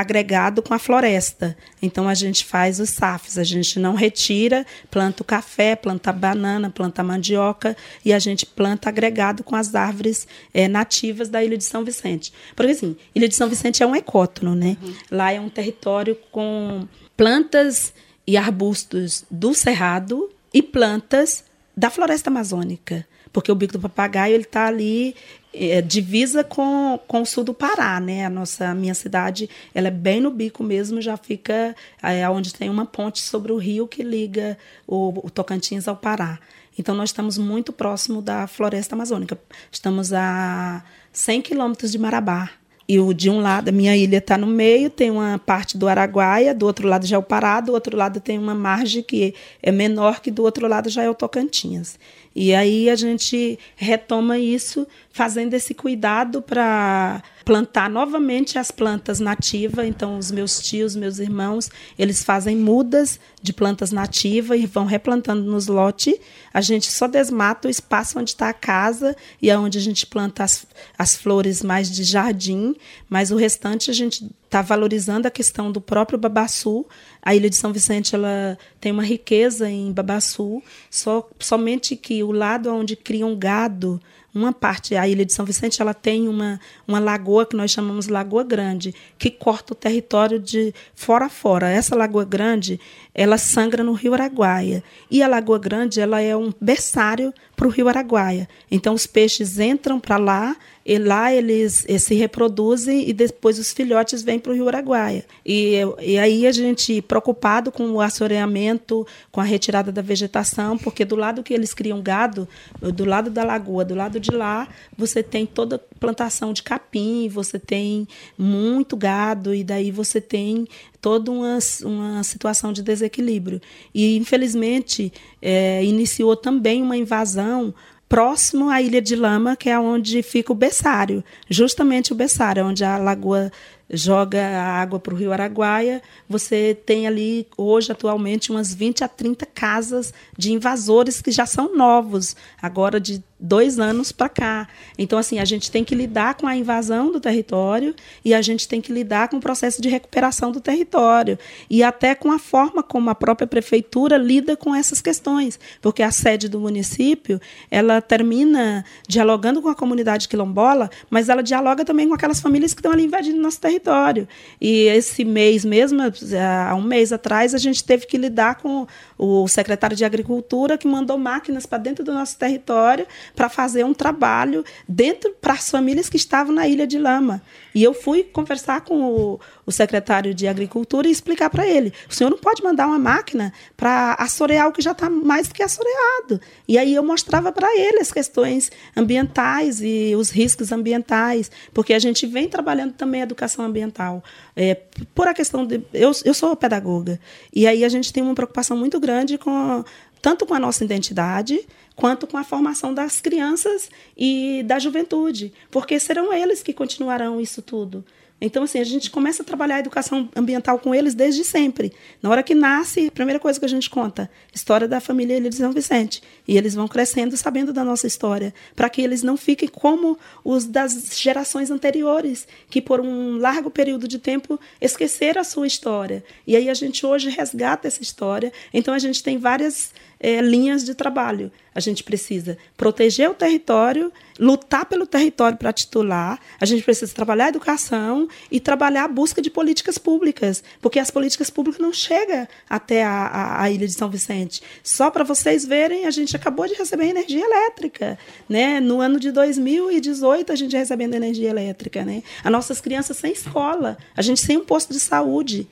agregado 0.00 0.62
com 0.62 0.72
a 0.72 0.78
floresta. 0.78 1.56
Então 1.82 2.08
a 2.08 2.14
gente 2.14 2.44
faz 2.44 2.80
os 2.80 2.90
SAFs, 2.90 3.36
a 3.36 3.44
gente 3.44 3.78
não 3.78 3.94
retira, 3.94 4.64
planta 4.90 5.22
o 5.22 5.26
café, 5.26 5.76
planta 5.76 6.10
a 6.10 6.12
banana, 6.12 6.70
planta 6.70 7.02
a 7.02 7.04
mandioca 7.04 7.76
e 8.04 8.12
a 8.12 8.18
gente 8.18 8.46
planta 8.46 8.88
agregado 8.88 9.44
com 9.44 9.54
as 9.54 9.74
árvores 9.74 10.26
é, 10.54 10.68
nativas 10.68 11.28
da 11.28 11.44
Ilha 11.44 11.56
de 11.56 11.64
São 11.64 11.84
Vicente. 11.84 12.32
Porque 12.56 12.72
assim, 12.72 12.96
Ilha 13.14 13.28
de 13.28 13.34
São 13.34 13.48
Vicente 13.48 13.82
é 13.82 13.86
um 13.86 13.94
ecótono, 13.94 14.54
né? 14.54 14.76
Uhum. 14.82 14.94
Lá 15.10 15.32
é 15.32 15.40
um 15.40 15.50
território 15.50 16.16
com 16.30 16.86
plantas 17.16 17.92
e 18.26 18.36
arbustos 18.36 19.24
do 19.30 19.52
cerrado 19.52 20.30
e 20.52 20.62
plantas 20.62 21.44
da 21.80 21.90
floresta 21.90 22.30
amazônica 22.30 23.06
porque 23.32 23.50
o 23.50 23.54
bico 23.54 23.74
do 23.74 23.80
papagaio 23.80 24.34
ele 24.34 24.44
está 24.44 24.66
ali 24.66 25.14
é, 25.52 25.80
divisa 25.80 26.44
com, 26.44 26.98
com 27.06 27.22
o 27.22 27.26
sul 27.26 27.44
do 27.44 27.54
Pará, 27.54 27.98
né? 28.00 28.24
A 28.24 28.30
nossa 28.30 28.74
minha 28.74 28.94
cidade, 28.94 29.48
ela 29.74 29.88
é 29.88 29.90
bem 29.90 30.20
no 30.20 30.30
bico 30.30 30.62
mesmo, 30.62 31.00
já 31.00 31.16
fica 31.16 31.74
é, 32.02 32.28
onde 32.28 32.52
tem 32.52 32.68
uma 32.68 32.86
ponte 32.86 33.20
sobre 33.20 33.52
o 33.52 33.56
rio 33.56 33.86
que 33.86 34.02
liga 34.02 34.56
o, 34.86 35.26
o 35.26 35.30
Tocantins 35.30 35.88
ao 35.88 35.96
Pará. 35.96 36.38
Então 36.78 36.94
nós 36.94 37.10
estamos 37.10 37.36
muito 37.36 37.72
próximo 37.72 38.22
da 38.22 38.46
floresta 38.46 38.94
amazônica. 38.94 39.38
Estamos 39.70 40.12
a 40.12 40.82
100 41.12 41.42
quilômetros 41.42 41.90
de 41.90 41.98
Marabá. 41.98 42.50
E 42.90 42.98
o, 42.98 43.14
de 43.14 43.30
um 43.30 43.38
lado, 43.40 43.68
a 43.68 43.72
minha 43.72 43.96
ilha 43.96 44.16
está 44.16 44.36
no 44.36 44.48
meio, 44.48 44.90
tem 44.90 45.12
uma 45.12 45.38
parte 45.38 45.78
do 45.78 45.86
Araguaia, 45.86 46.52
do 46.52 46.66
outro 46.66 46.88
lado 46.88 47.06
já 47.06 47.14
é 47.14 47.18
o 47.20 47.22
Pará, 47.22 47.60
do 47.60 47.70
outro 47.70 47.96
lado 47.96 48.18
tem 48.18 48.36
uma 48.36 48.52
margem 48.52 49.00
que 49.00 49.32
é 49.62 49.70
menor, 49.70 50.18
que 50.18 50.28
do 50.28 50.42
outro 50.42 50.66
lado 50.66 50.90
já 50.90 51.04
é 51.04 51.08
o 51.08 51.14
Tocantins. 51.14 52.00
E 52.42 52.54
aí 52.54 52.88
a 52.88 52.96
gente 52.96 53.58
retoma 53.76 54.38
isso 54.38 54.86
fazendo 55.12 55.52
esse 55.52 55.74
cuidado 55.74 56.40
para 56.40 57.22
plantar 57.44 57.90
novamente 57.90 58.58
as 58.58 58.70
plantas 58.70 59.20
nativas. 59.20 59.86
Então, 59.86 60.16
os 60.16 60.30
meus 60.30 60.58
tios, 60.58 60.96
meus 60.96 61.18
irmãos, 61.18 61.68
eles 61.98 62.24
fazem 62.24 62.56
mudas 62.56 63.20
de 63.42 63.52
plantas 63.52 63.92
nativas 63.92 64.58
e 64.58 64.64
vão 64.64 64.86
replantando 64.86 65.42
nos 65.42 65.66
lotes. 65.66 66.14
A 66.50 66.62
gente 66.62 66.90
só 66.90 67.06
desmata 67.06 67.68
o 67.68 67.70
espaço 67.70 68.18
onde 68.18 68.30
está 68.30 68.48
a 68.48 68.54
casa 68.54 69.14
e 69.42 69.50
é 69.50 69.58
onde 69.58 69.76
a 69.76 69.82
gente 69.82 70.06
planta 70.06 70.42
as, 70.42 70.64
as 70.96 71.14
flores 71.14 71.62
mais 71.62 71.90
de 71.90 72.04
jardim, 72.04 72.74
mas 73.06 73.30
o 73.30 73.36
restante 73.36 73.90
a 73.90 73.94
gente 73.94 74.30
está 74.50 74.60
valorizando 74.62 75.28
a 75.28 75.30
questão 75.30 75.70
do 75.70 75.80
próprio 75.80 76.18
babaçu. 76.18 76.84
A 77.22 77.36
Ilha 77.36 77.48
de 77.48 77.54
São 77.54 77.72
Vicente 77.72 78.16
ela 78.16 78.58
tem 78.80 78.90
uma 78.90 79.04
riqueza 79.04 79.70
em 79.70 79.92
babaçu, 79.92 80.60
só, 80.90 81.28
somente 81.38 81.94
que 81.94 82.24
o 82.24 82.32
lado 82.32 82.68
onde 82.74 82.96
criam 82.96 83.36
gado 83.36 84.00
uma 84.34 84.52
parte, 84.52 84.94
a 84.94 85.08
ilha 85.08 85.26
de 85.26 85.32
São 85.32 85.44
Vicente, 85.44 85.82
ela 85.82 85.92
tem 85.92 86.28
uma, 86.28 86.60
uma 86.86 87.00
lagoa 87.00 87.44
que 87.44 87.56
nós 87.56 87.70
chamamos 87.70 88.06
Lagoa 88.06 88.44
Grande, 88.44 88.94
que 89.18 89.28
corta 89.28 89.72
o 89.72 89.76
território 89.76 90.38
de 90.38 90.72
fora 90.94 91.26
a 91.26 91.28
fora. 91.28 91.68
Essa 91.68 91.96
Lagoa 91.96 92.24
Grande, 92.24 92.78
ela 93.20 93.36
sangra 93.36 93.84
no 93.84 93.92
Rio 93.92 94.14
Araguaia. 94.14 94.82
E 95.10 95.22
a 95.22 95.28
Lagoa 95.28 95.58
Grande, 95.58 96.00
ela 96.00 96.22
é 96.22 96.34
um 96.34 96.50
berçário 96.58 97.34
para 97.54 97.66
o 97.66 97.70
Rio 97.70 97.86
Araguaia. 97.86 98.48
Então, 98.70 98.94
os 98.94 99.06
peixes 99.06 99.58
entram 99.58 100.00
para 100.00 100.16
lá, 100.16 100.56
e 100.86 100.96
lá 100.96 101.30
eles, 101.30 101.84
eles, 101.86 102.04
se 102.04 102.14
reproduzem 102.14 103.06
e 103.06 103.12
depois 103.12 103.58
os 103.58 103.70
filhotes 103.70 104.22
vêm 104.22 104.38
para 104.38 104.50
o 104.50 104.54
Rio 104.54 104.66
Araguaia. 104.66 105.26
E, 105.44 105.74
e 106.00 106.18
aí 106.18 106.46
a 106.46 106.52
gente, 106.52 107.02
preocupado 107.02 107.70
com 107.70 107.90
o 107.90 108.00
assoreamento, 108.00 109.06
com 109.30 109.42
a 109.42 109.44
retirada 109.44 109.92
da 109.92 110.00
vegetação, 110.00 110.78
porque 110.78 111.04
do 111.04 111.16
lado 111.16 111.42
que 111.42 111.52
eles 111.52 111.74
criam 111.74 112.00
gado, 112.00 112.48
do 112.80 113.04
lado 113.04 113.30
da 113.30 113.44
lagoa, 113.44 113.84
do 113.84 113.94
lado 113.94 114.18
de 114.18 114.30
lá, 114.30 114.66
você 114.96 115.22
tem 115.22 115.44
toda 115.44 115.78
plantação 115.78 116.54
de 116.54 116.62
capim, 116.62 117.28
você 117.28 117.58
tem 117.58 118.08
muito 118.38 118.96
gado, 118.96 119.54
e 119.54 119.62
daí 119.62 119.90
você 119.90 120.18
tem 120.20 120.66
toda 121.00 121.30
uma, 121.30 121.58
uma 121.82 122.22
situação 122.22 122.72
de 122.72 122.82
desequilíbrio. 122.82 123.60
E, 123.94 124.16
infelizmente, 124.16 125.12
é, 125.40 125.84
iniciou 125.84 126.36
também 126.36 126.82
uma 126.82 126.96
invasão 126.96 127.74
próximo 128.08 128.68
à 128.68 128.82
Ilha 128.82 129.00
de 129.00 129.14
Lama, 129.14 129.54
que 129.54 129.70
é 129.70 129.78
onde 129.78 130.20
fica 130.22 130.52
o 130.52 130.54
berçário, 130.54 131.22
justamente 131.48 132.12
o 132.12 132.16
berçário, 132.16 132.66
onde 132.66 132.84
a 132.84 132.98
lagoa 132.98 133.52
joga 133.88 134.40
a 134.40 134.80
água 134.80 134.98
para 134.98 135.14
o 135.14 135.16
rio 135.16 135.32
Araguaia, 135.32 136.02
você 136.28 136.76
tem 136.86 137.06
ali 137.06 137.46
hoje, 137.56 137.90
atualmente, 137.90 138.50
umas 138.50 138.72
20 138.72 139.04
a 139.04 139.08
30 139.08 139.46
casas 139.46 140.12
de 140.36 140.52
invasores 140.52 141.20
que 141.20 141.30
já 141.30 141.46
são 141.46 141.76
novos, 141.76 142.36
agora 142.60 143.00
de 143.00 143.22
dois 143.40 143.78
anos 143.78 144.12
para 144.12 144.28
cá. 144.28 144.68
Então, 144.98 145.18
assim, 145.18 145.38
a 145.38 145.44
gente 145.44 145.70
tem 145.70 145.82
que 145.82 145.94
lidar 145.94 146.34
com 146.34 146.46
a 146.46 146.54
invasão 146.54 147.10
do 147.10 147.18
território 147.18 147.94
e 148.24 148.34
a 148.34 148.42
gente 148.42 148.68
tem 148.68 148.80
que 148.80 148.92
lidar 148.92 149.28
com 149.28 149.38
o 149.38 149.40
processo 149.40 149.80
de 149.80 149.88
recuperação 149.88 150.52
do 150.52 150.60
território 150.60 151.38
e 151.68 151.82
até 151.82 152.14
com 152.14 152.30
a 152.30 152.38
forma 152.38 152.82
como 152.82 153.08
a 153.08 153.14
própria 153.14 153.46
prefeitura 153.46 154.16
lida 154.16 154.56
com 154.56 154.74
essas 154.74 155.00
questões, 155.00 155.58
porque 155.80 156.02
a 156.02 156.10
sede 156.10 156.48
do 156.48 156.60
município 156.60 157.40
ela 157.70 158.00
termina 158.02 158.84
dialogando 159.08 159.62
com 159.62 159.68
a 159.68 159.74
comunidade 159.74 160.28
quilombola, 160.28 160.90
mas 161.08 161.28
ela 161.28 161.42
dialoga 161.42 161.84
também 161.84 162.08
com 162.08 162.14
aquelas 162.14 162.40
famílias 162.40 162.74
que 162.74 162.80
estão 162.80 162.92
ali 162.92 163.04
invadindo 163.04 163.40
nosso 163.40 163.60
território. 163.60 164.28
E 164.60 164.82
esse 164.88 165.24
mês 165.24 165.64
mesmo, 165.64 166.00
há 166.02 166.74
um 166.74 166.82
mês 166.82 167.12
atrás, 167.12 167.54
a 167.54 167.58
gente 167.58 167.82
teve 167.82 168.06
que 168.06 168.18
lidar 168.18 168.56
com 168.56 168.86
o 169.16 169.48
secretário 169.48 169.96
de 169.96 170.04
Agricultura 170.04 170.76
que 170.76 170.86
mandou 170.86 171.16
máquinas 171.16 171.66
para 171.66 171.78
dentro 171.78 172.04
do 172.04 172.12
nosso 172.12 172.36
território 172.38 173.06
para 173.34 173.48
fazer 173.48 173.84
um 173.84 173.94
trabalho 173.94 174.64
dentro 174.88 175.32
para 175.40 175.54
as 175.54 175.70
famílias 175.70 176.08
que 176.08 176.16
estavam 176.16 176.54
na 176.54 176.66
Ilha 176.68 176.86
de 176.86 176.98
Lama. 176.98 177.42
E 177.74 177.82
eu 177.82 177.94
fui 177.94 178.24
conversar 178.24 178.80
com 178.82 179.02
o, 179.02 179.40
o 179.64 179.72
secretário 179.72 180.34
de 180.34 180.48
Agricultura 180.48 181.08
e 181.08 181.10
explicar 181.10 181.50
para 181.50 181.66
ele: 181.66 181.92
o 182.08 182.14
senhor 182.14 182.30
não 182.30 182.38
pode 182.38 182.62
mandar 182.62 182.86
uma 182.86 182.98
máquina 182.98 183.52
para 183.76 184.14
assorear 184.18 184.68
o 184.68 184.72
que 184.72 184.82
já 184.82 184.92
está 184.92 185.08
mais 185.08 185.48
do 185.48 185.54
que 185.54 185.62
assoreado. 185.62 186.40
E 186.66 186.78
aí 186.78 186.94
eu 186.94 187.02
mostrava 187.02 187.52
para 187.52 187.68
ele 187.76 188.00
as 188.00 188.12
questões 188.12 188.70
ambientais 188.96 189.80
e 189.80 190.14
os 190.16 190.30
riscos 190.30 190.72
ambientais, 190.72 191.50
porque 191.72 191.94
a 191.94 191.98
gente 191.98 192.26
vem 192.26 192.48
trabalhando 192.48 192.92
também 192.92 193.20
a 193.20 193.24
educação 193.24 193.64
ambiental. 193.64 194.22
É, 194.56 194.74
por 195.14 195.28
a 195.28 195.34
questão 195.34 195.66
de. 195.66 195.80
Eu, 195.92 196.12
eu 196.24 196.34
sou 196.34 196.54
pedagoga, 196.56 197.20
e 197.54 197.66
aí 197.66 197.84
a 197.84 197.88
gente 197.88 198.12
tem 198.12 198.22
uma 198.22 198.34
preocupação 198.34 198.76
muito 198.76 198.98
grande 198.98 199.38
com 199.38 199.84
tanto 200.20 200.46
com 200.46 200.54
a 200.54 200.58
nossa 200.58 200.84
identidade 200.84 201.66
quanto 201.96 202.26
com 202.26 202.38
a 202.38 202.44
formação 202.44 202.94
das 202.94 203.20
crianças 203.20 203.90
e 204.16 204.62
da 204.64 204.78
juventude, 204.78 205.52
porque 205.70 206.00
serão 206.00 206.32
eles 206.32 206.62
que 206.62 206.72
continuarão 206.72 207.40
isso 207.40 207.60
tudo. 207.60 208.04
Então, 208.40 208.62
assim, 208.62 208.78
a 208.80 208.84
gente 208.84 209.10
começa 209.10 209.42
a 209.42 209.44
trabalhar 209.44 209.76
a 209.76 209.80
educação 209.80 210.28
ambiental 210.34 210.78
com 210.78 210.94
eles 210.94 211.14
desde 211.14 211.44
sempre. 211.44 211.92
Na 212.22 212.30
hora 212.30 212.42
que 212.42 212.54
nasce, 212.54 213.08
a 213.08 213.12
primeira 213.12 213.38
coisa 213.38 213.58
que 213.58 213.66
a 213.66 213.68
gente 213.68 213.90
conta, 213.90 214.30
história 214.54 214.88
da 214.88 214.98
família 214.98 215.38
de 215.40 215.54
São 215.54 215.72
Vicente. 215.72 216.22
E 216.48 216.56
eles 216.56 216.74
vão 216.74 216.88
crescendo 216.88 217.36
sabendo 217.36 217.70
da 217.70 217.84
nossa 217.84 218.06
história, 218.06 218.54
para 218.74 218.88
que 218.88 219.02
eles 219.02 219.22
não 219.22 219.36
fiquem 219.36 219.68
como 219.68 220.18
os 220.42 220.64
das 220.64 221.18
gerações 221.20 221.70
anteriores, 221.70 222.48
que 222.70 222.80
por 222.80 222.98
um 223.00 223.36
largo 223.36 223.70
período 223.70 224.08
de 224.08 224.18
tempo 224.18 224.58
esqueceram 224.80 225.42
a 225.42 225.44
sua 225.44 225.66
história. 225.66 226.24
E 226.46 226.56
aí 226.56 226.70
a 226.70 226.74
gente 226.74 227.04
hoje 227.04 227.28
resgata 227.28 227.88
essa 227.88 228.02
história. 228.02 228.50
Então, 228.72 228.94
a 228.94 228.98
gente 228.98 229.22
tem 229.22 229.36
várias 229.36 229.92
é, 230.20 230.40
linhas 230.42 230.84
de 230.84 230.94
trabalho. 230.94 231.50
A 231.74 231.80
gente 231.80 232.04
precisa 232.04 232.58
proteger 232.76 233.30
o 233.30 233.34
território, 233.34 234.12
lutar 234.38 234.84
pelo 234.84 235.06
território 235.06 235.56
para 235.56 235.72
titular, 235.72 236.38
a 236.60 236.66
gente 236.66 236.82
precisa 236.82 237.14
trabalhar 237.14 237.46
a 237.46 237.48
educação 237.48 238.28
e 238.50 238.60
trabalhar 238.60 239.04
a 239.04 239.08
busca 239.08 239.40
de 239.40 239.50
políticas 239.50 239.96
públicas, 239.96 240.62
porque 240.80 240.98
as 240.98 241.10
políticas 241.10 241.48
públicas 241.48 241.80
não 241.80 241.92
chegam 241.92 242.46
até 242.68 243.02
a, 243.04 243.10
a, 243.10 243.62
a 243.62 243.70
Ilha 243.70 243.86
de 243.86 243.94
São 243.94 244.10
Vicente. 244.10 244.62
Só 244.82 245.10
para 245.10 245.24
vocês 245.24 245.64
verem, 245.64 246.06
a 246.06 246.10
gente 246.10 246.36
acabou 246.36 246.66
de 246.66 246.74
receber 246.74 247.06
energia 247.06 247.44
elétrica. 247.44 248.18
Né? 248.48 248.80
No 248.80 249.00
ano 249.00 249.18
de 249.18 249.30
2018, 249.30 250.52
a 250.52 250.56
gente 250.56 250.76
recebendo 250.76 251.14
energia 251.14 251.48
elétrica. 251.48 252.04
Né? 252.04 252.22
As 252.44 252.52
nossas 252.52 252.80
crianças 252.80 253.16
sem 253.16 253.32
escola, 253.32 253.96
a 254.16 254.22
gente 254.22 254.40
sem 254.40 254.58
um 254.58 254.64
posto 254.64 254.92
de 254.92 255.00
saúde 255.00 255.68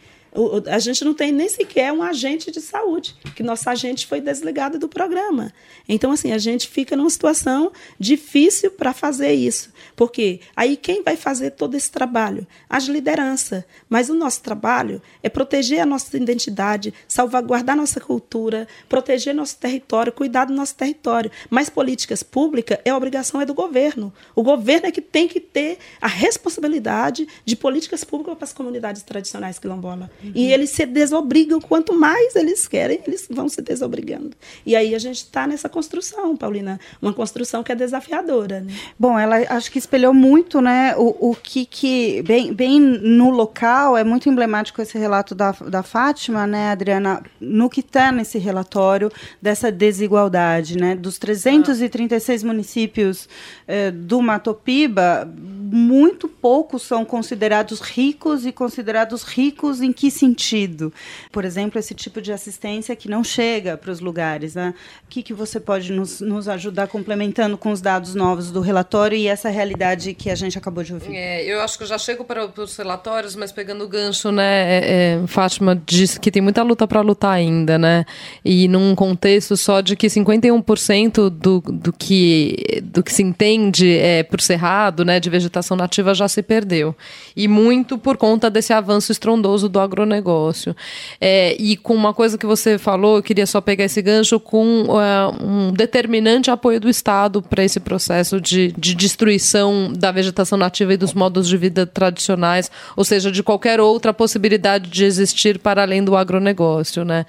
a 0.71 0.79
gente 0.79 1.05
não 1.05 1.15
tem 1.15 1.33
nem 1.33 1.49
sequer 1.49 1.93
um 1.93 2.03
agente 2.03 2.51
de 2.51 2.61
saúde, 2.61 3.17
que 3.35 3.43
nosso 3.43 3.69
agente 3.69 4.07
foi 4.07 4.21
desligado 4.21 4.79
do 4.79 4.89
programa. 4.89 5.53
Então, 5.89 6.13
assim, 6.13 6.33
a 6.33 6.39
gente 6.39 6.69
fica 6.69 6.97
numa 6.97 7.11
situação 7.11 7.73
difícil 7.99 8.71
para 8.71 8.93
fazer 8.93 9.33
isso. 9.33 9.73
Porque 9.97 10.41
aí 10.55 10.77
quem 10.77 11.03
vai 11.03 11.17
fazer 11.17 11.53
todo 11.53 11.75
esse 11.75 11.91
trabalho? 11.91 12.47
As 12.69 12.85
lideranças. 12.85 13.65
Mas 13.89 14.11
o 14.11 14.15
nosso 14.15 14.43
trabalho 14.43 15.01
é 15.23 15.29
proteger 15.29 15.81
a 15.81 15.87
nossa 15.87 16.17
identidade, 16.17 16.93
salvaguardar 17.07 17.77
nossa 17.77 18.01
cultura, 18.01 18.69
proteger 18.89 19.35
nosso 19.35 19.57
território, 19.57 20.13
cuidar 20.13 20.45
do 20.45 20.53
nosso 20.53 20.75
território. 20.75 21.31
Mas 21.49 21.71
políticas 21.71 22.23
públicas 22.23 22.79
é 22.85 22.93
obrigação 22.93 23.41
é 23.41 23.47
do 23.47 23.55
governo. 23.55 24.13
O 24.35 24.43
governo 24.43 24.87
é 24.87 24.93
que 24.93 25.01
tem 25.01 25.27
que 25.27 25.41
ter 25.41 25.79
a 26.01 26.07
responsabilidade 26.07 27.27
de 27.45 27.57
políticas 27.57 28.05
públicas 28.05 28.37
para 28.37 28.45
as 28.45 28.53
comunidades 28.53 29.03
tradicionais 29.03 29.59
quilombolas. 29.59 30.09
Uhum. 30.23 30.33
E 30.35 30.53
eles 30.53 30.71
se 30.71 30.85
desobrigam, 30.85 31.61
quanto 31.61 31.93
mais 31.93 32.35
eles 32.35 32.67
querem, 32.67 33.01
eles 33.07 33.27
vão 33.31 33.49
se 33.49 33.63
desobrigando. 33.63 34.31
E 34.67 34.75
aí 34.75 34.95
a 34.95 34.99
gente 34.99 35.19
está 35.19 35.47
nessa 35.47 35.69
construção, 35.69 36.37
Paulina, 36.37 36.81
uma 37.01 37.13
construção 37.13 37.63
que 37.63 37.71
é 37.71 37.75
desafiadora. 37.75 38.61
Né? 38.61 38.73
Bom, 38.99 39.19
ela 39.19 39.37
acho 39.49 39.71
que 39.71 39.79
espelhou 39.79 40.13
muito 40.13 40.61
né, 40.61 40.95
o, 40.97 41.31
o 41.31 41.37
que, 41.37 41.65
que 41.65 42.23
bem, 42.23 42.53
bem 42.53 42.81
no 42.81 43.31
local, 43.31 43.97
é 43.97 44.03
muito 44.03 44.29
emblemático 44.29 44.83
esse 44.83 44.99
relato 44.99 45.35
da, 45.35 45.53
da 45.53 45.83
Fátima, 45.83 46.47
né, 46.47 46.71
Adriana, 46.71 47.23
no 47.41 47.71
que 47.71 47.81
está 47.81 48.11
nesse 48.11 48.39
relatório 48.39 49.11
dessa 49.41 49.71
desigualdade, 49.71 50.77
né, 50.77 50.97
dos 50.97 51.19
336 51.19 52.43
ah. 52.43 52.47
municípios 52.47 53.29
eh, 53.67 53.91
do 53.91 54.21
Matopiba, 54.21 55.31
muito 55.37 56.29
poucos 56.29 56.83
são 56.83 57.05
considerados 57.05 57.81
ricos 57.81 58.47
e 58.47 58.53
considerados 58.53 59.23
ricos 59.23 59.81
em 59.81 59.93
que 59.93 60.08
que 60.09 60.11
sentido? 60.11 60.91
Por 61.31 61.45
exemplo, 61.45 61.79
esse 61.79 61.95
tipo 61.95 62.23
de 62.23 62.33
assistência 62.33 62.97
que 62.97 63.09
não 63.09 63.23
chega 63.23 63.77
para 63.77 63.91
os 63.91 64.01
lugares. 64.01 64.55
Né? 64.55 64.73
O 65.05 65.09
que, 65.09 65.23
que 65.23 65.35
você 65.35 65.61
pode 65.61 65.93
nos, 65.93 66.23
nos 66.23 66.49
ajudar 66.49 66.89
complementando 66.89 67.59
com 67.59 67.71
os 67.71 67.83
dados 67.83 68.15
novos 68.15 68.51
do 68.51 68.61
relatório 68.61 69.17
e 69.17 69.27
essa 69.27 69.51
realidade 69.51 70.15
que 70.15 70.31
a 70.31 70.35
gente 70.35 70.57
acabou 70.57 70.83
de 70.83 70.95
ouvir? 70.95 71.15
É, 71.15 71.45
eu 71.45 71.61
acho 71.61 71.77
que 71.77 71.85
eu 71.85 71.89
já 71.89 71.99
chego 71.99 72.25
para, 72.25 72.49
os 72.59 72.77
relatórios, 72.77 73.37
mas 73.37 73.53
pegando 73.53 73.85
o 73.85 73.89
gancho, 73.89 74.33
né? 74.33 74.79
É, 74.79 75.19
é, 75.23 75.27
Fátima 75.27 75.81
disse 75.87 76.19
que 76.19 76.31
tem 76.31 76.41
muita 76.41 76.63
luta 76.63 76.89
para 76.89 77.03
lutar 77.03 77.33
ainda, 77.33 77.77
né? 77.77 78.07
E 78.43 78.67
num 78.67 78.95
contexto 78.95 79.57
só 79.57 79.83
de 79.83 79.95
que 79.95 80.07
51% 80.07 81.29
do, 81.29 81.61
do, 81.61 81.93
que, 81.93 82.81
do 82.83 83.03
que 83.03 83.13
se 83.13 83.23
entende 83.23 83.99
é, 83.99 84.23
por 84.23 84.41
cerrado, 84.41 85.05
né, 85.05 85.21
de 85.21 85.29
vegetação 85.29 85.77
nativa 85.77 86.15
já 86.15 86.27
se 86.29 86.43
perdeu. 86.43 86.97
E 87.37 87.47
muito 87.47 87.99
por 87.99 88.17
conta 88.17 88.49
desse 88.49 88.73
avanço 88.73 89.13
estrondoso 89.13 89.69
do 89.69 89.79
agro 89.79 89.98
agronegócio. 89.99 90.75
É, 91.21 91.57
e 91.59 91.77
com 91.77 91.95
uma 91.95 92.15
coisa 92.15 92.39
que 92.39 92.47
você 92.47 92.79
falou, 92.79 93.17
eu 93.17 93.23
queria 93.23 93.47
só 93.47 93.61
pegar 93.61 93.85
esse 93.85 94.01
gancho, 94.01 94.39
com 94.39 94.85
uh, 94.85 95.45
um 95.45 95.73
determinante 95.73 96.51
apoio 96.51 96.81
do 96.81 96.89
Estado 96.89 97.43
para 97.43 97.65
esse 97.65 97.81
processo 97.81 98.41
de, 98.41 98.73
de 98.79 98.95
destruição 98.95 99.93
da 99.93 100.13
vegetação 100.13 100.57
nativa 100.57 100.95
e 100.95 100.97
dos 100.97 101.15
modos 101.15 101.49
de 101.49 101.57
vida 101.57 101.87
tradicionais, 101.87 102.71
ou 102.97 103.05
seja, 103.05 103.31
de 103.31 103.43
qualquer 103.43 103.81
outra 103.81 104.13
possibilidade 104.15 104.89
de 104.89 105.05
existir 105.05 105.59
para 105.59 105.83
além 105.83 106.05
do 106.05 106.17
agronegócio. 106.17 107.05
Né? 107.05 107.27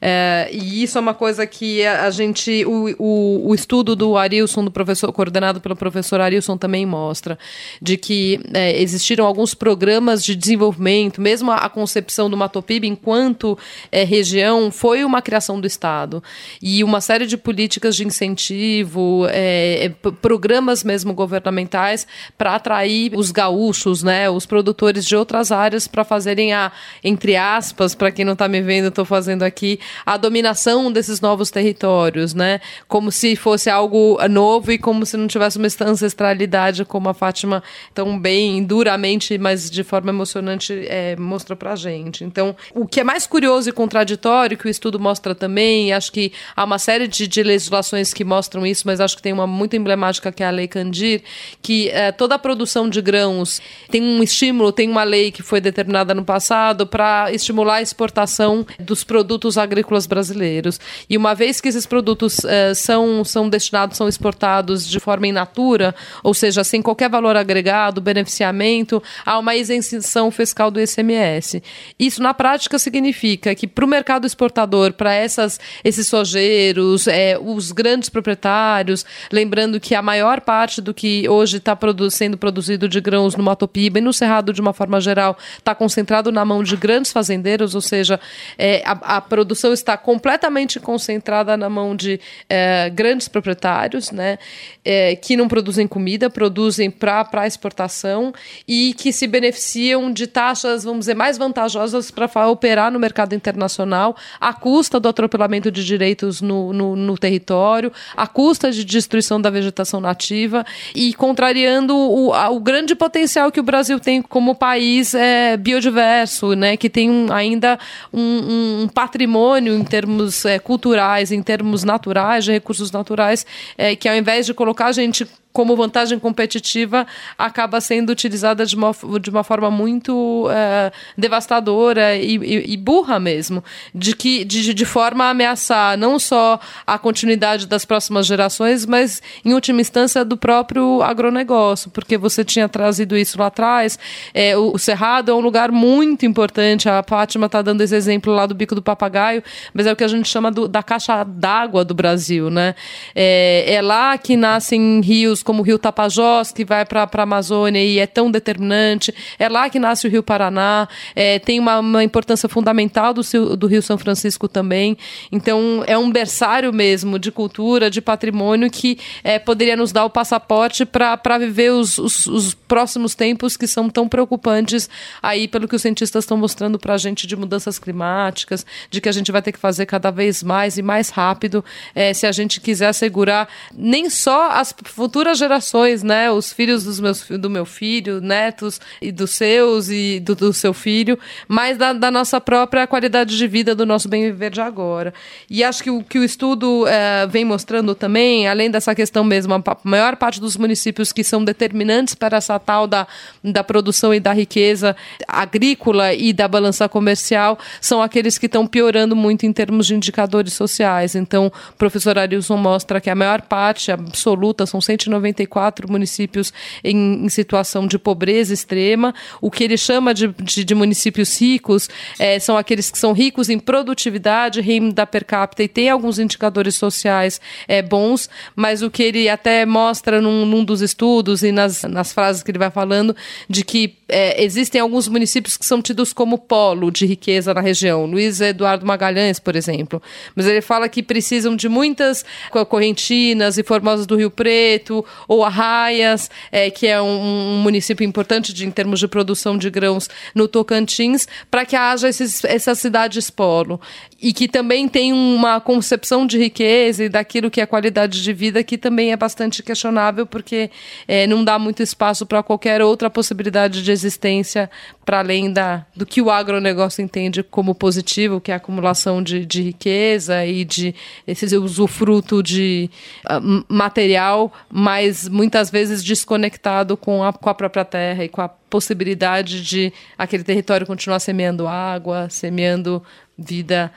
É, 0.00 0.48
e 0.52 0.82
isso 0.82 0.98
é 0.98 1.00
uma 1.00 1.14
coisa 1.14 1.46
que 1.46 1.84
a 1.84 2.10
gente, 2.10 2.64
o, 2.64 2.94
o, 2.98 3.48
o, 3.50 3.54
estudo 3.54 3.96
do 3.96 4.16
Arilson, 4.16 4.64
do 4.64 4.70
professor, 4.70 5.12
coordenado 5.12 5.60
pelo 5.60 5.76
professor 5.76 6.20
Arilson, 6.20 6.56
também 6.56 6.86
mostra, 6.86 7.38
de 7.80 7.96
que 7.96 8.40
é, 8.52 8.80
existiram 8.80 9.24
alguns 9.24 9.54
programas 9.54 10.24
de 10.24 10.34
desenvolvimento, 10.34 11.20
mesmo 11.20 11.50
a, 11.50 11.56
a 11.56 11.68
concepção 11.68 12.11
do 12.28 12.36
Matopiba 12.36 12.86
enquanto 12.86 13.58
é, 13.90 14.04
região 14.04 14.70
foi 14.70 15.04
uma 15.04 15.22
criação 15.22 15.60
do 15.60 15.66
Estado. 15.66 16.22
E 16.60 16.84
uma 16.84 17.00
série 17.00 17.26
de 17.26 17.36
políticas 17.36 17.96
de 17.96 18.06
incentivo, 18.06 19.26
é, 19.30 19.86
é 19.86 19.88
programas 20.20 20.84
mesmo 20.84 21.14
governamentais 21.14 22.06
para 22.36 22.54
atrair 22.54 23.12
os 23.14 23.30
gaúchos, 23.30 24.02
né, 24.02 24.28
os 24.28 24.46
produtores 24.46 25.04
de 25.04 25.16
outras 25.16 25.50
áreas 25.50 25.86
para 25.86 26.04
fazerem 26.04 26.52
a, 26.52 26.72
entre 27.02 27.36
aspas, 27.36 27.94
para 27.94 28.10
quem 28.10 28.24
não 28.24 28.34
está 28.34 28.48
me 28.48 28.60
vendo, 28.60 28.88
estou 28.88 29.04
fazendo 29.04 29.42
aqui, 29.42 29.78
a 30.04 30.16
dominação 30.16 30.90
desses 30.90 31.20
novos 31.20 31.50
territórios, 31.50 32.34
né, 32.34 32.60
como 32.88 33.10
se 33.10 33.36
fosse 33.36 33.70
algo 33.70 34.18
novo 34.28 34.72
e 34.72 34.78
como 34.78 35.06
se 35.06 35.16
não 35.16 35.26
tivesse 35.26 35.58
uma 35.58 35.68
ancestralidade, 35.86 36.84
como 36.84 37.08
a 37.08 37.14
Fátima 37.14 37.62
tão 37.94 38.18
bem, 38.18 38.62
duramente, 38.64 39.38
mas 39.38 39.70
de 39.70 39.82
forma 39.82 40.10
emocionante 40.10 40.72
é, 40.88 41.16
mostrou 41.16 41.56
para 41.56 41.76
gente 41.76 42.01
gente. 42.02 42.24
Então, 42.24 42.56
o 42.74 42.86
que 42.86 43.00
é 43.00 43.04
mais 43.04 43.26
curioso 43.26 43.68
e 43.68 43.72
contraditório, 43.72 44.56
que 44.56 44.66
o 44.66 44.68
estudo 44.68 44.98
mostra 44.98 45.34
também, 45.34 45.92
acho 45.92 46.12
que 46.12 46.32
há 46.54 46.64
uma 46.64 46.78
série 46.78 47.06
de, 47.06 47.26
de 47.26 47.42
legislações 47.42 48.12
que 48.12 48.24
mostram 48.24 48.66
isso, 48.66 48.82
mas 48.86 49.00
acho 49.00 49.16
que 49.16 49.22
tem 49.22 49.32
uma 49.32 49.46
muito 49.46 49.76
emblemática 49.76 50.32
que 50.32 50.42
é 50.42 50.46
a 50.46 50.50
Lei 50.50 50.68
Candir, 50.68 51.22
que 51.60 51.88
é, 51.90 52.12
toda 52.12 52.34
a 52.34 52.38
produção 52.38 52.88
de 52.88 53.00
grãos 53.00 53.60
tem 53.90 54.02
um 54.02 54.22
estímulo, 54.22 54.72
tem 54.72 54.88
uma 54.88 55.04
lei 55.04 55.30
que 55.30 55.42
foi 55.42 55.60
determinada 55.60 56.14
no 56.14 56.24
passado 56.24 56.86
para 56.86 57.32
estimular 57.32 57.76
a 57.76 57.82
exportação 57.82 58.66
dos 58.78 59.04
produtos 59.04 59.58
agrícolas 59.58 60.06
brasileiros. 60.06 60.80
E 61.08 61.16
uma 61.16 61.34
vez 61.34 61.60
que 61.60 61.68
esses 61.68 61.86
produtos 61.86 62.44
é, 62.44 62.74
são, 62.74 63.24
são 63.24 63.48
destinados, 63.48 63.96
são 63.96 64.08
exportados 64.08 64.88
de 64.88 64.98
forma 64.98 65.26
in 65.26 65.32
natura, 65.32 65.94
ou 66.22 66.34
seja, 66.34 66.64
sem 66.64 66.82
qualquer 66.82 67.08
valor 67.08 67.36
agregado, 67.36 68.00
beneficiamento, 68.00 69.02
há 69.24 69.38
uma 69.38 69.54
isenção 69.54 70.30
fiscal 70.30 70.70
do 70.70 70.80
ICMS. 70.80 71.62
Isso, 71.98 72.22
na 72.22 72.34
prática, 72.34 72.78
significa 72.78 73.54
que 73.54 73.66
para 73.66 73.84
o 73.84 73.88
mercado 73.88 74.26
exportador, 74.26 74.92
para 74.92 75.12
esses 75.22 76.06
sojeiros, 76.06 77.06
é, 77.06 77.38
os 77.38 77.72
grandes 77.72 78.08
proprietários, 78.08 79.04
lembrando 79.30 79.78
que 79.78 79.94
a 79.94 80.02
maior 80.02 80.40
parte 80.40 80.80
do 80.80 80.94
que 80.94 81.28
hoje 81.28 81.58
está 81.58 81.76
produ 81.76 82.10
sendo 82.10 82.36
produzido 82.36 82.88
de 82.88 83.00
grãos 83.00 83.36
no 83.36 83.42
Matopiba 83.42 83.98
e 83.98 84.00
no 84.00 84.12
Cerrado, 84.12 84.52
de 84.52 84.60
uma 84.60 84.72
forma 84.72 85.00
geral, 85.00 85.36
está 85.58 85.74
concentrado 85.74 86.32
na 86.32 86.44
mão 86.44 86.62
de 86.62 86.76
grandes 86.76 87.12
fazendeiros, 87.12 87.74
ou 87.74 87.80
seja, 87.80 88.18
é, 88.58 88.82
a, 88.84 89.16
a, 89.16 89.20
produção 89.20 89.72
está 89.72 89.96
completamente 89.96 90.80
concentrada 90.80 91.56
na 91.56 91.68
mão 91.68 91.94
de 91.94 92.20
é, 92.48 92.90
grandes 92.90 93.28
proprietários, 93.28 94.10
né, 94.10 94.38
é, 94.84 95.14
que 95.16 95.36
não 95.36 95.48
produzem 95.48 95.86
comida, 95.86 96.30
produzem 96.30 96.90
para 96.90 97.46
exportação 97.46 98.32
e 98.66 98.94
que 98.94 99.12
se 99.12 99.26
beneficiam 99.26 100.12
de 100.12 100.26
taxas, 100.26 100.84
vamos 100.84 101.00
dizer, 101.00 101.14
mais 101.14 101.38
vantajosas 101.38 101.81
para 102.14 102.48
operar 102.48 102.90
no 102.90 102.98
mercado 102.98 103.34
internacional, 103.34 104.16
à 104.40 104.52
custa 104.52 105.00
do 105.00 105.08
atropelamento 105.08 105.70
de 105.70 105.84
direitos 105.84 106.40
no, 106.40 106.72
no, 106.72 106.96
no 106.96 107.18
território, 107.18 107.92
à 108.16 108.26
custa 108.26 108.70
de 108.70 108.84
destruição 108.84 109.40
da 109.40 109.50
vegetação 109.50 110.00
nativa 110.00 110.64
e 110.94 111.14
contrariando 111.14 111.96
o, 111.96 112.32
o 112.32 112.60
grande 112.60 112.94
potencial 112.94 113.50
que 113.50 113.60
o 113.60 113.62
Brasil 113.62 113.98
tem 113.98 114.22
como 114.22 114.54
país 114.54 115.14
é, 115.14 115.56
biodiverso, 115.56 116.54
né, 116.54 116.76
que 116.76 116.88
tem 116.88 117.10
um, 117.10 117.32
ainda 117.32 117.78
um, 118.12 118.82
um, 118.82 118.88
patrimônio 118.88 119.74
em 119.74 119.84
termos 119.84 120.44
é, 120.44 120.58
culturais, 120.58 121.32
em 121.32 121.42
termos 121.42 121.84
naturais, 121.84 122.44
de 122.44 122.52
recursos 122.52 122.90
naturais, 122.90 123.46
é, 123.76 123.96
que 123.96 124.08
ao 124.08 124.16
invés 124.16 124.46
de 124.46 124.54
colocar 124.54 124.86
a 124.86 124.92
gente 124.92 125.26
como 125.52 125.76
vantagem 125.76 126.18
competitiva 126.18 127.06
acaba 127.36 127.80
sendo 127.80 128.10
utilizada 128.10 128.64
de 128.64 128.74
uma, 128.74 128.92
de 129.20 129.30
uma 129.30 129.44
forma 129.44 129.70
muito 129.70 130.48
é, 130.50 130.90
devastadora 131.16 132.16
e, 132.16 132.36
e, 132.36 132.72
e, 132.72 132.76
burra 132.76 133.20
mesmo, 133.20 133.62
de 133.94 134.16
que 134.16 134.44
de, 134.44 134.72
de 134.72 134.84
forma 134.84 135.24
a 135.24 135.30
ameaçar 135.30 135.96
não 135.98 136.18
só 136.18 136.58
a 136.86 136.98
continuidade 136.98 137.66
das 137.66 137.84
próximas 137.84 138.26
gerações, 138.26 138.86
mas 138.86 139.20
em 139.44 139.52
última 139.52 139.80
instância 139.80 140.24
do 140.24 140.36
próprio 140.36 141.02
agronegócio, 141.02 141.90
porque 141.90 142.16
você 142.16 142.44
tinha 142.44 142.68
trazido 142.68 143.16
isso 143.16 143.38
lá 143.38 143.46
atrás. 143.46 143.98
É, 144.32 144.56
o, 144.56 144.72
o 144.74 144.78
Cerrado 144.78 145.30
é 145.30 145.34
um 145.34 145.40
lugar 145.40 145.70
muito 145.70 146.24
importante. 146.24 146.88
A 146.88 147.02
Fátima 147.06 147.46
está 147.46 147.60
dando 147.60 147.82
esse 147.82 147.94
exemplo 147.94 148.32
lá 148.32 148.46
do 148.46 148.54
bico 148.54 148.74
do 148.74 148.82
papagaio, 148.82 149.42
mas 149.74 149.86
é 149.86 149.92
o 149.92 149.96
que 149.96 150.04
a 150.04 150.08
gente 150.08 150.28
chama 150.28 150.50
do, 150.50 150.66
da 150.66 150.82
caixa 150.82 151.24
d'água 151.24 151.84
do 151.84 151.94
Brasil, 151.94 152.50
né? 152.50 152.74
É, 153.14 153.74
é 153.74 153.82
lá 153.82 154.16
que 154.16 154.36
nascem 154.36 155.00
rios 155.00 155.41
como 155.42 155.60
o 155.60 155.64
rio 155.64 155.78
Tapajós, 155.78 156.52
que 156.52 156.64
vai 156.64 156.84
para 156.84 157.08
a 157.12 157.22
Amazônia 157.22 157.82
e 157.82 157.98
é 157.98 158.06
tão 158.06 158.30
determinante. 158.30 159.14
É 159.38 159.48
lá 159.48 159.68
que 159.68 159.78
nasce 159.78 160.06
o 160.06 160.10
rio 160.10 160.22
Paraná. 160.22 160.88
É, 161.14 161.38
tem 161.38 161.58
uma, 161.58 161.78
uma, 161.78 162.04
importância 162.04 162.48
fundamental 162.48 163.12
do, 163.14 163.22
do 163.56 163.66
rio 163.66 163.82
São 163.82 163.98
Francisco 163.98 164.48
também. 164.48 164.96
Então, 165.30 165.82
é 165.86 165.96
um 165.96 166.10
berçário 166.10 166.72
mesmo 166.72 167.18
de 167.18 167.30
cultura, 167.30 167.90
de 167.90 168.00
patrimônio 168.00 168.70
que 168.70 168.98
é, 169.22 169.38
poderia 169.38 169.76
nos 169.76 169.92
dar 169.92 170.04
o 170.04 170.10
passaporte 170.10 170.84
para 170.84 171.38
viver 171.38 171.72
os, 171.72 171.98
os, 171.98 172.26
os, 172.26 172.54
próximos 172.54 173.14
tempos 173.14 173.56
que 173.56 173.66
são 173.66 173.90
tão 173.90 174.08
preocupantes 174.08 174.88
aí, 175.22 175.46
pelo 175.46 175.68
que 175.68 175.76
os 175.76 175.82
cientistas 175.82 176.24
estão 176.24 176.36
mostrando 176.36 176.78
para 176.78 176.94
a 176.94 176.98
gente 176.98 177.26
de 177.26 177.36
mudanças 177.36 177.78
climáticas, 177.78 178.64
de 178.90 179.00
que 179.00 179.08
a 179.08 179.12
gente 179.12 179.30
vai 179.30 179.42
ter 179.42 179.52
que 179.52 179.58
fazer 179.58 179.84
cada 179.84 180.10
vez 180.10 180.42
mais 180.42 180.78
e 180.78 180.82
mais 180.82 181.10
rápido 181.10 181.62
é, 181.94 182.14
se 182.14 182.26
a 182.26 182.32
gente 182.32 182.60
quiser 182.60 182.88
assegurar 182.88 183.48
nem 183.74 184.08
só 184.08 184.50
as 184.52 184.74
futuras 184.84 185.31
futuras 185.32 185.38
gerações, 185.38 186.02
né? 186.02 186.30
Os 186.30 186.52
filhos 186.52 186.84
dos 186.84 187.00
meus, 187.00 187.26
do 187.28 187.50
meu 187.50 187.64
filho, 187.64 188.20
netos 188.20 188.80
e 189.00 189.10
dos 189.10 189.30
seus 189.30 189.88
e 189.88 190.20
do, 190.20 190.34
do 190.34 190.52
seu 190.52 190.72
filho, 190.72 191.18
mas 191.48 191.76
da, 191.76 191.92
da, 191.92 192.10
nossa 192.10 192.40
própria 192.40 192.86
qualidade 192.86 193.36
de 193.36 193.46
vida, 193.46 193.74
do 193.74 193.86
nosso 193.86 194.08
bem 194.08 194.24
viver 194.24 194.50
de 194.50 194.60
agora. 194.60 195.12
E 195.48 195.64
acho 195.64 195.82
que 195.82 195.90
o 195.90 196.02
que 196.02 196.18
o 196.18 196.24
estudo 196.24 196.86
é, 196.86 197.26
vem 197.26 197.44
mostrando 197.44 197.94
também, 197.94 198.46
além 198.48 198.70
dessa 198.70 198.94
questão 198.94 199.24
mesmo, 199.24 199.54
a 199.54 199.62
maior 199.84 200.16
parte 200.16 200.40
dos 200.40 200.56
municípios 200.56 201.12
que 201.12 201.24
são 201.24 201.44
determinantes 201.44 202.14
para 202.14 202.36
essa 202.36 202.58
tal 202.58 202.86
da, 202.86 203.06
da 203.42 203.64
produção 203.64 204.12
e 204.14 204.20
da 204.20 204.32
riqueza 204.32 204.94
agrícola 205.26 206.12
e 206.12 206.32
da 206.32 206.46
balança 206.46 206.88
comercial 206.88 207.58
são 207.80 208.02
aqueles 208.02 208.38
que 208.38 208.46
estão 208.46 208.66
piorando 208.66 209.16
muito 209.16 209.46
em 209.46 209.52
termos 209.52 209.86
de 209.86 209.94
indicadores 209.94 210.52
sociais. 210.52 211.14
Então, 211.14 211.46
o 211.46 211.76
professor 211.76 212.18
Arilson 212.18 212.56
mostra 212.56 213.00
que 213.00 213.10
a 213.10 213.14
maior 213.14 213.42
parte 213.42 213.90
absoluta, 213.90 214.66
são 214.66 214.80
190 214.80 215.21
94 215.22 215.90
municípios 215.90 216.52
em, 216.82 217.24
em 217.24 217.28
situação 217.28 217.86
de 217.86 217.98
pobreza 217.98 218.52
extrema. 218.52 219.14
O 219.40 219.50
que 219.50 219.64
ele 219.64 219.76
chama 219.76 220.12
de, 220.12 220.28
de, 220.28 220.64
de 220.64 220.74
municípios 220.74 221.40
ricos 221.40 221.88
é, 222.18 222.38
são 222.38 222.56
aqueles 222.56 222.90
que 222.90 222.98
são 222.98 223.12
ricos 223.12 223.48
em 223.48 223.58
produtividade, 223.58 224.60
renda 224.60 225.06
per 225.06 225.24
capita 225.24 225.62
e 225.62 225.68
tem 225.68 225.88
alguns 225.88 226.18
indicadores 226.18 226.74
sociais 226.74 227.40
é, 227.68 227.80
bons, 227.80 228.28
mas 228.56 228.82
o 228.82 228.90
que 228.90 229.02
ele 229.02 229.28
até 229.28 229.64
mostra 229.64 230.20
num, 230.20 230.44
num 230.44 230.64
dos 230.64 230.80
estudos 230.80 231.42
e 231.42 231.52
nas, 231.52 231.82
nas 231.84 232.12
frases 232.12 232.42
que 232.42 232.50
ele 232.50 232.58
vai 232.58 232.70
falando, 232.70 233.14
de 233.48 233.64
que 233.64 233.96
é, 234.08 234.42
existem 234.42 234.80
alguns 234.80 235.08
municípios 235.08 235.56
que 235.56 235.64
são 235.64 235.80
tidos 235.80 236.12
como 236.12 236.36
polo 236.36 236.90
de 236.90 237.06
riqueza 237.06 237.54
na 237.54 237.60
região. 237.60 238.04
Luiz 238.04 238.40
Eduardo 238.40 238.84
Magalhães, 238.84 239.38
por 239.38 239.56
exemplo. 239.56 240.02
Mas 240.34 240.46
ele 240.46 240.60
fala 240.60 240.88
que 240.88 241.02
precisam 241.02 241.56
de 241.56 241.68
muitas 241.68 242.24
correntinas 242.68 243.58
e 243.58 243.62
formosas 243.62 244.06
do 244.06 244.16
Rio 244.16 244.30
Preto, 244.30 245.04
ou 245.28 245.44
Arraias, 245.44 246.30
é, 246.50 246.70
que 246.70 246.86
é 246.86 247.00
um, 247.00 247.06
um, 247.06 247.62
município 247.62 248.04
importante 248.04 248.52
de, 248.52 248.66
em 248.66 248.70
termos 248.70 249.00
de 249.00 249.08
produção 249.08 249.56
de 249.56 249.70
grãos 249.70 250.08
no 250.34 250.48
Tocantins, 250.48 251.26
para 251.50 251.64
que 251.64 251.76
haja 251.76 252.08
esses, 252.08 252.44
essas 252.44 252.78
cidades 252.78 253.30
polo. 253.30 253.80
E 254.20 254.32
que 254.32 254.46
também 254.46 254.88
tem 254.88 255.12
uma 255.12 255.60
concepção 255.60 256.26
de 256.26 256.38
riqueza 256.38 257.04
e 257.04 257.08
daquilo 257.08 257.50
que 257.50 257.60
é 257.60 257.66
qualidade 257.66 258.22
de 258.22 258.32
vida 258.32 258.62
que 258.62 258.78
também 258.78 259.12
é 259.12 259.16
bastante 259.16 259.62
questionável, 259.62 260.26
porque 260.26 260.70
é, 261.08 261.26
não 261.26 261.44
dá 261.44 261.58
muito 261.58 261.82
espaço 261.82 262.24
para 262.24 262.42
qualquer 262.42 262.82
outra 262.82 263.10
possibilidade 263.10 263.82
de 263.82 263.90
existência 263.90 264.70
para 265.04 265.18
além 265.18 265.52
da, 265.52 265.84
do 265.96 266.06
que 266.06 266.22
o 266.22 266.30
agronegócio 266.30 267.02
entende 267.02 267.42
como 267.42 267.74
positivo, 267.74 268.40
que 268.40 268.50
é 268.50 268.54
a 268.54 268.56
acumulação 268.56 269.22
de, 269.22 269.44
de 269.44 269.62
riqueza 269.62 270.44
e 270.46 270.64
de 270.64 270.94
esse 271.26 271.56
usufruto 271.56 272.42
de 272.42 272.88
uh, 273.26 273.64
material 273.68 274.52
mais 274.70 275.28
muitas 275.28 275.70
vezes 275.70 276.02
desconectado 276.02 276.96
com 276.96 277.24
a, 277.24 277.32
com 277.32 277.50
a 277.50 277.54
própria 277.54 277.84
terra 277.84 278.24
e 278.24 278.28
com 278.28 278.40
a 278.40 278.48
possibilidade 278.48 279.62
de 279.62 279.92
aquele 280.16 280.44
território 280.44 280.86
continuar 280.86 281.20
semeando 281.20 281.66
água, 281.66 282.28
semeando 282.30 283.02
vida 283.36 283.92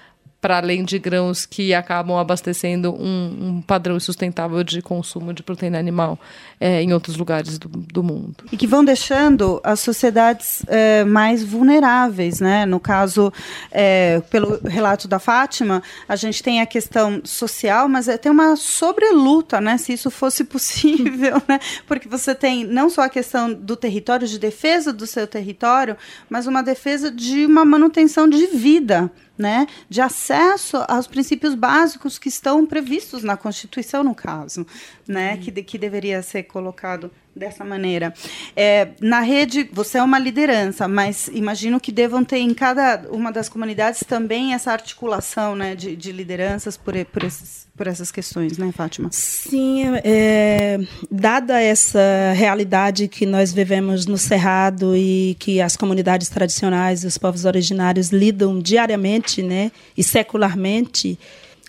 para 0.45 0.57
além 0.57 0.83
de 0.83 0.99
grãos 0.99 1.43
que 1.43 1.73
acabam 1.73 2.19
abastecendo 2.19 2.93
um, 2.93 3.55
um, 3.57 3.61
padrão 3.63 3.99
sustentável 3.99 4.63
de 4.63 4.79
consumo 4.79 5.33
de 5.33 5.41
proteína 5.41 5.79
animal 5.79 6.19
é, 6.59 6.83
em 6.83 6.93
outros 6.93 7.17
lugares 7.17 7.57
do, 7.57 7.67
do, 7.67 8.03
mundo. 8.03 8.35
E 8.51 8.55
que 8.55 8.67
vão 8.67 8.85
deixando 8.85 9.59
as 9.63 9.79
sociedades 9.79 10.63
é, 10.67 11.03
mais 11.03 11.43
vulneráveis, 11.43 12.41
né? 12.41 12.63
No 12.63 12.79
caso, 12.79 13.33
é, 13.71 14.21
pelo 14.29 14.59
relato 14.63 15.07
da 15.07 15.17
Fátima, 15.17 15.81
a 16.07 16.15
gente 16.15 16.43
tem 16.43 16.61
a 16.61 16.67
questão 16.67 17.21
social, 17.23 17.89
mas 17.89 18.07
é, 18.07 18.15
tem 18.15 18.31
uma 18.31 18.55
sobreluta, 18.55 19.59
né? 19.59 19.79
Se 19.79 19.93
isso 19.93 20.11
fosse 20.11 20.43
possível, 20.45 21.41
né? 21.47 21.59
Porque 21.87 22.07
você 22.07 22.35
tem 22.35 22.63
não 22.63 22.87
só 22.87 23.01
a 23.01 23.09
questão 23.09 23.51
do 23.51 23.75
território, 23.75 24.27
de 24.27 24.37
defesa 24.37 24.93
do 24.93 25.07
seu 25.07 25.25
território, 25.25 25.97
mas 26.29 26.45
uma 26.45 26.61
defesa 26.61 27.09
de 27.09 27.47
uma 27.47 27.65
manutenção 27.65 28.29
de 28.29 28.45
vida, 28.45 29.11
né, 29.37 29.67
de 29.89 30.01
acesso 30.01 30.77
aos 30.87 31.07
princípios 31.07 31.55
básicos 31.55 32.17
que 32.17 32.29
estão 32.29 32.65
previstos 32.65 33.23
na 33.23 33.35
Constituição, 33.35 34.03
no 34.03 34.15
caso, 34.15 34.65
né, 35.07 35.37
que, 35.37 35.51
de, 35.51 35.63
que 35.63 35.77
deveria 35.77 36.21
ser 36.21 36.43
colocado 36.43 37.11
dessa 37.35 37.65
maneira. 37.65 38.13
É, 38.55 38.89
na 39.01 39.19
rede, 39.19 39.69
você 39.73 39.97
é 39.97 40.03
uma 40.03 40.17
liderança, 40.17 40.87
mas 40.87 41.29
imagino 41.33 41.79
que 41.79 41.91
devam 41.91 42.23
ter 42.23 42.37
em 42.37 42.53
cada 42.53 43.03
uma 43.11 43.31
das 43.31 43.49
comunidades 43.49 44.03
também 44.07 44.53
essa 44.53 44.71
articulação 44.71 45.55
né, 45.55 45.75
de, 45.75 45.95
de 45.95 46.11
lideranças 46.11 46.77
por, 46.77 46.93
por, 47.05 47.23
esses, 47.23 47.67
por 47.75 47.87
essas 47.87 48.11
questões, 48.11 48.57
né, 48.57 48.71
Fátima? 48.71 49.09
Sim, 49.11 49.83
é, 50.03 50.79
dada 51.11 51.61
essa 51.61 51.99
realidade 52.33 53.07
que 53.09 53.25
nós 53.25 53.51
vivemos 53.51 54.05
no 54.05 54.17
Cerrado 54.17 54.95
e 54.95 55.35
que 55.37 55.59
as 55.59 55.75
comunidades 55.75 56.29
tradicionais 56.29 57.03
e 57.03 57.07
os 57.07 57.17
povos 57.17 57.43
originários 57.43 58.09
lidam 58.09 58.59
diariamente 58.59 59.43
né, 59.43 59.71
e 59.97 60.03
secularmente, 60.03 61.19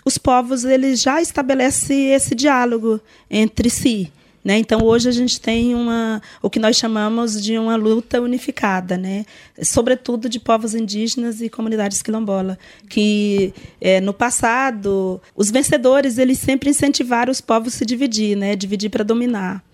os 0.05 0.17
povos 0.17 0.65
eles 0.65 1.03
já 1.03 1.21
estabelecem 1.21 2.13
esse 2.13 2.33
diálogo 2.37 3.01
entre 3.29 3.69
si. 3.69 4.13
Né? 4.47 4.59
Então, 4.59 4.81
hoje 4.85 5.09
a 5.09 5.13
gente 5.13 5.41
tem 5.41 5.75
uma, 5.75 6.23
o 6.41 6.49
que 6.49 6.61
nós 6.61 6.77
chamamos 6.77 7.43
de 7.43 7.59
uma 7.59 7.75
luta 7.75 8.21
unificada, 8.21 8.97
né? 8.97 9.27
sobretudo 9.61 10.29
de 10.29 10.39
povos 10.39 10.73
indígenas 10.73 11.41
e 11.41 11.49
comunidades 11.49 12.01
quilombola, 12.01 12.57
que 12.89 13.53
é, 13.81 14.01
no 14.01 14.15
passado, 14.15 15.21
os 15.35 15.51
vencedores 15.51 16.17
eles 16.17 16.39
sempre 16.39 16.71
incentivaram 16.71 17.33
os 17.33 17.41
povos 17.41 17.75
a 17.75 17.79
se 17.79 17.85
dividir, 17.85 18.37
né? 18.37 18.55
dividir 18.55 18.89
para 18.89 19.03
dominar. 19.03 19.65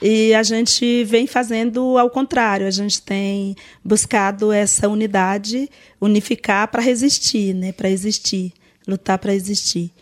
E 0.00 0.32
a 0.32 0.42
gente 0.42 1.04
vem 1.04 1.26
fazendo 1.26 1.98
ao 1.98 2.08
contrário, 2.08 2.66
a 2.66 2.70
gente 2.70 3.02
tem 3.02 3.54
buscado 3.84 4.50
essa 4.50 4.88
unidade, 4.88 5.68
unificar 6.00 6.68
para 6.68 6.80
resistir, 6.80 7.54
né? 7.54 7.70
para 7.70 7.90
existir, 7.90 8.54
lutar 8.88 9.18
para 9.18 9.34
existir 9.34 9.92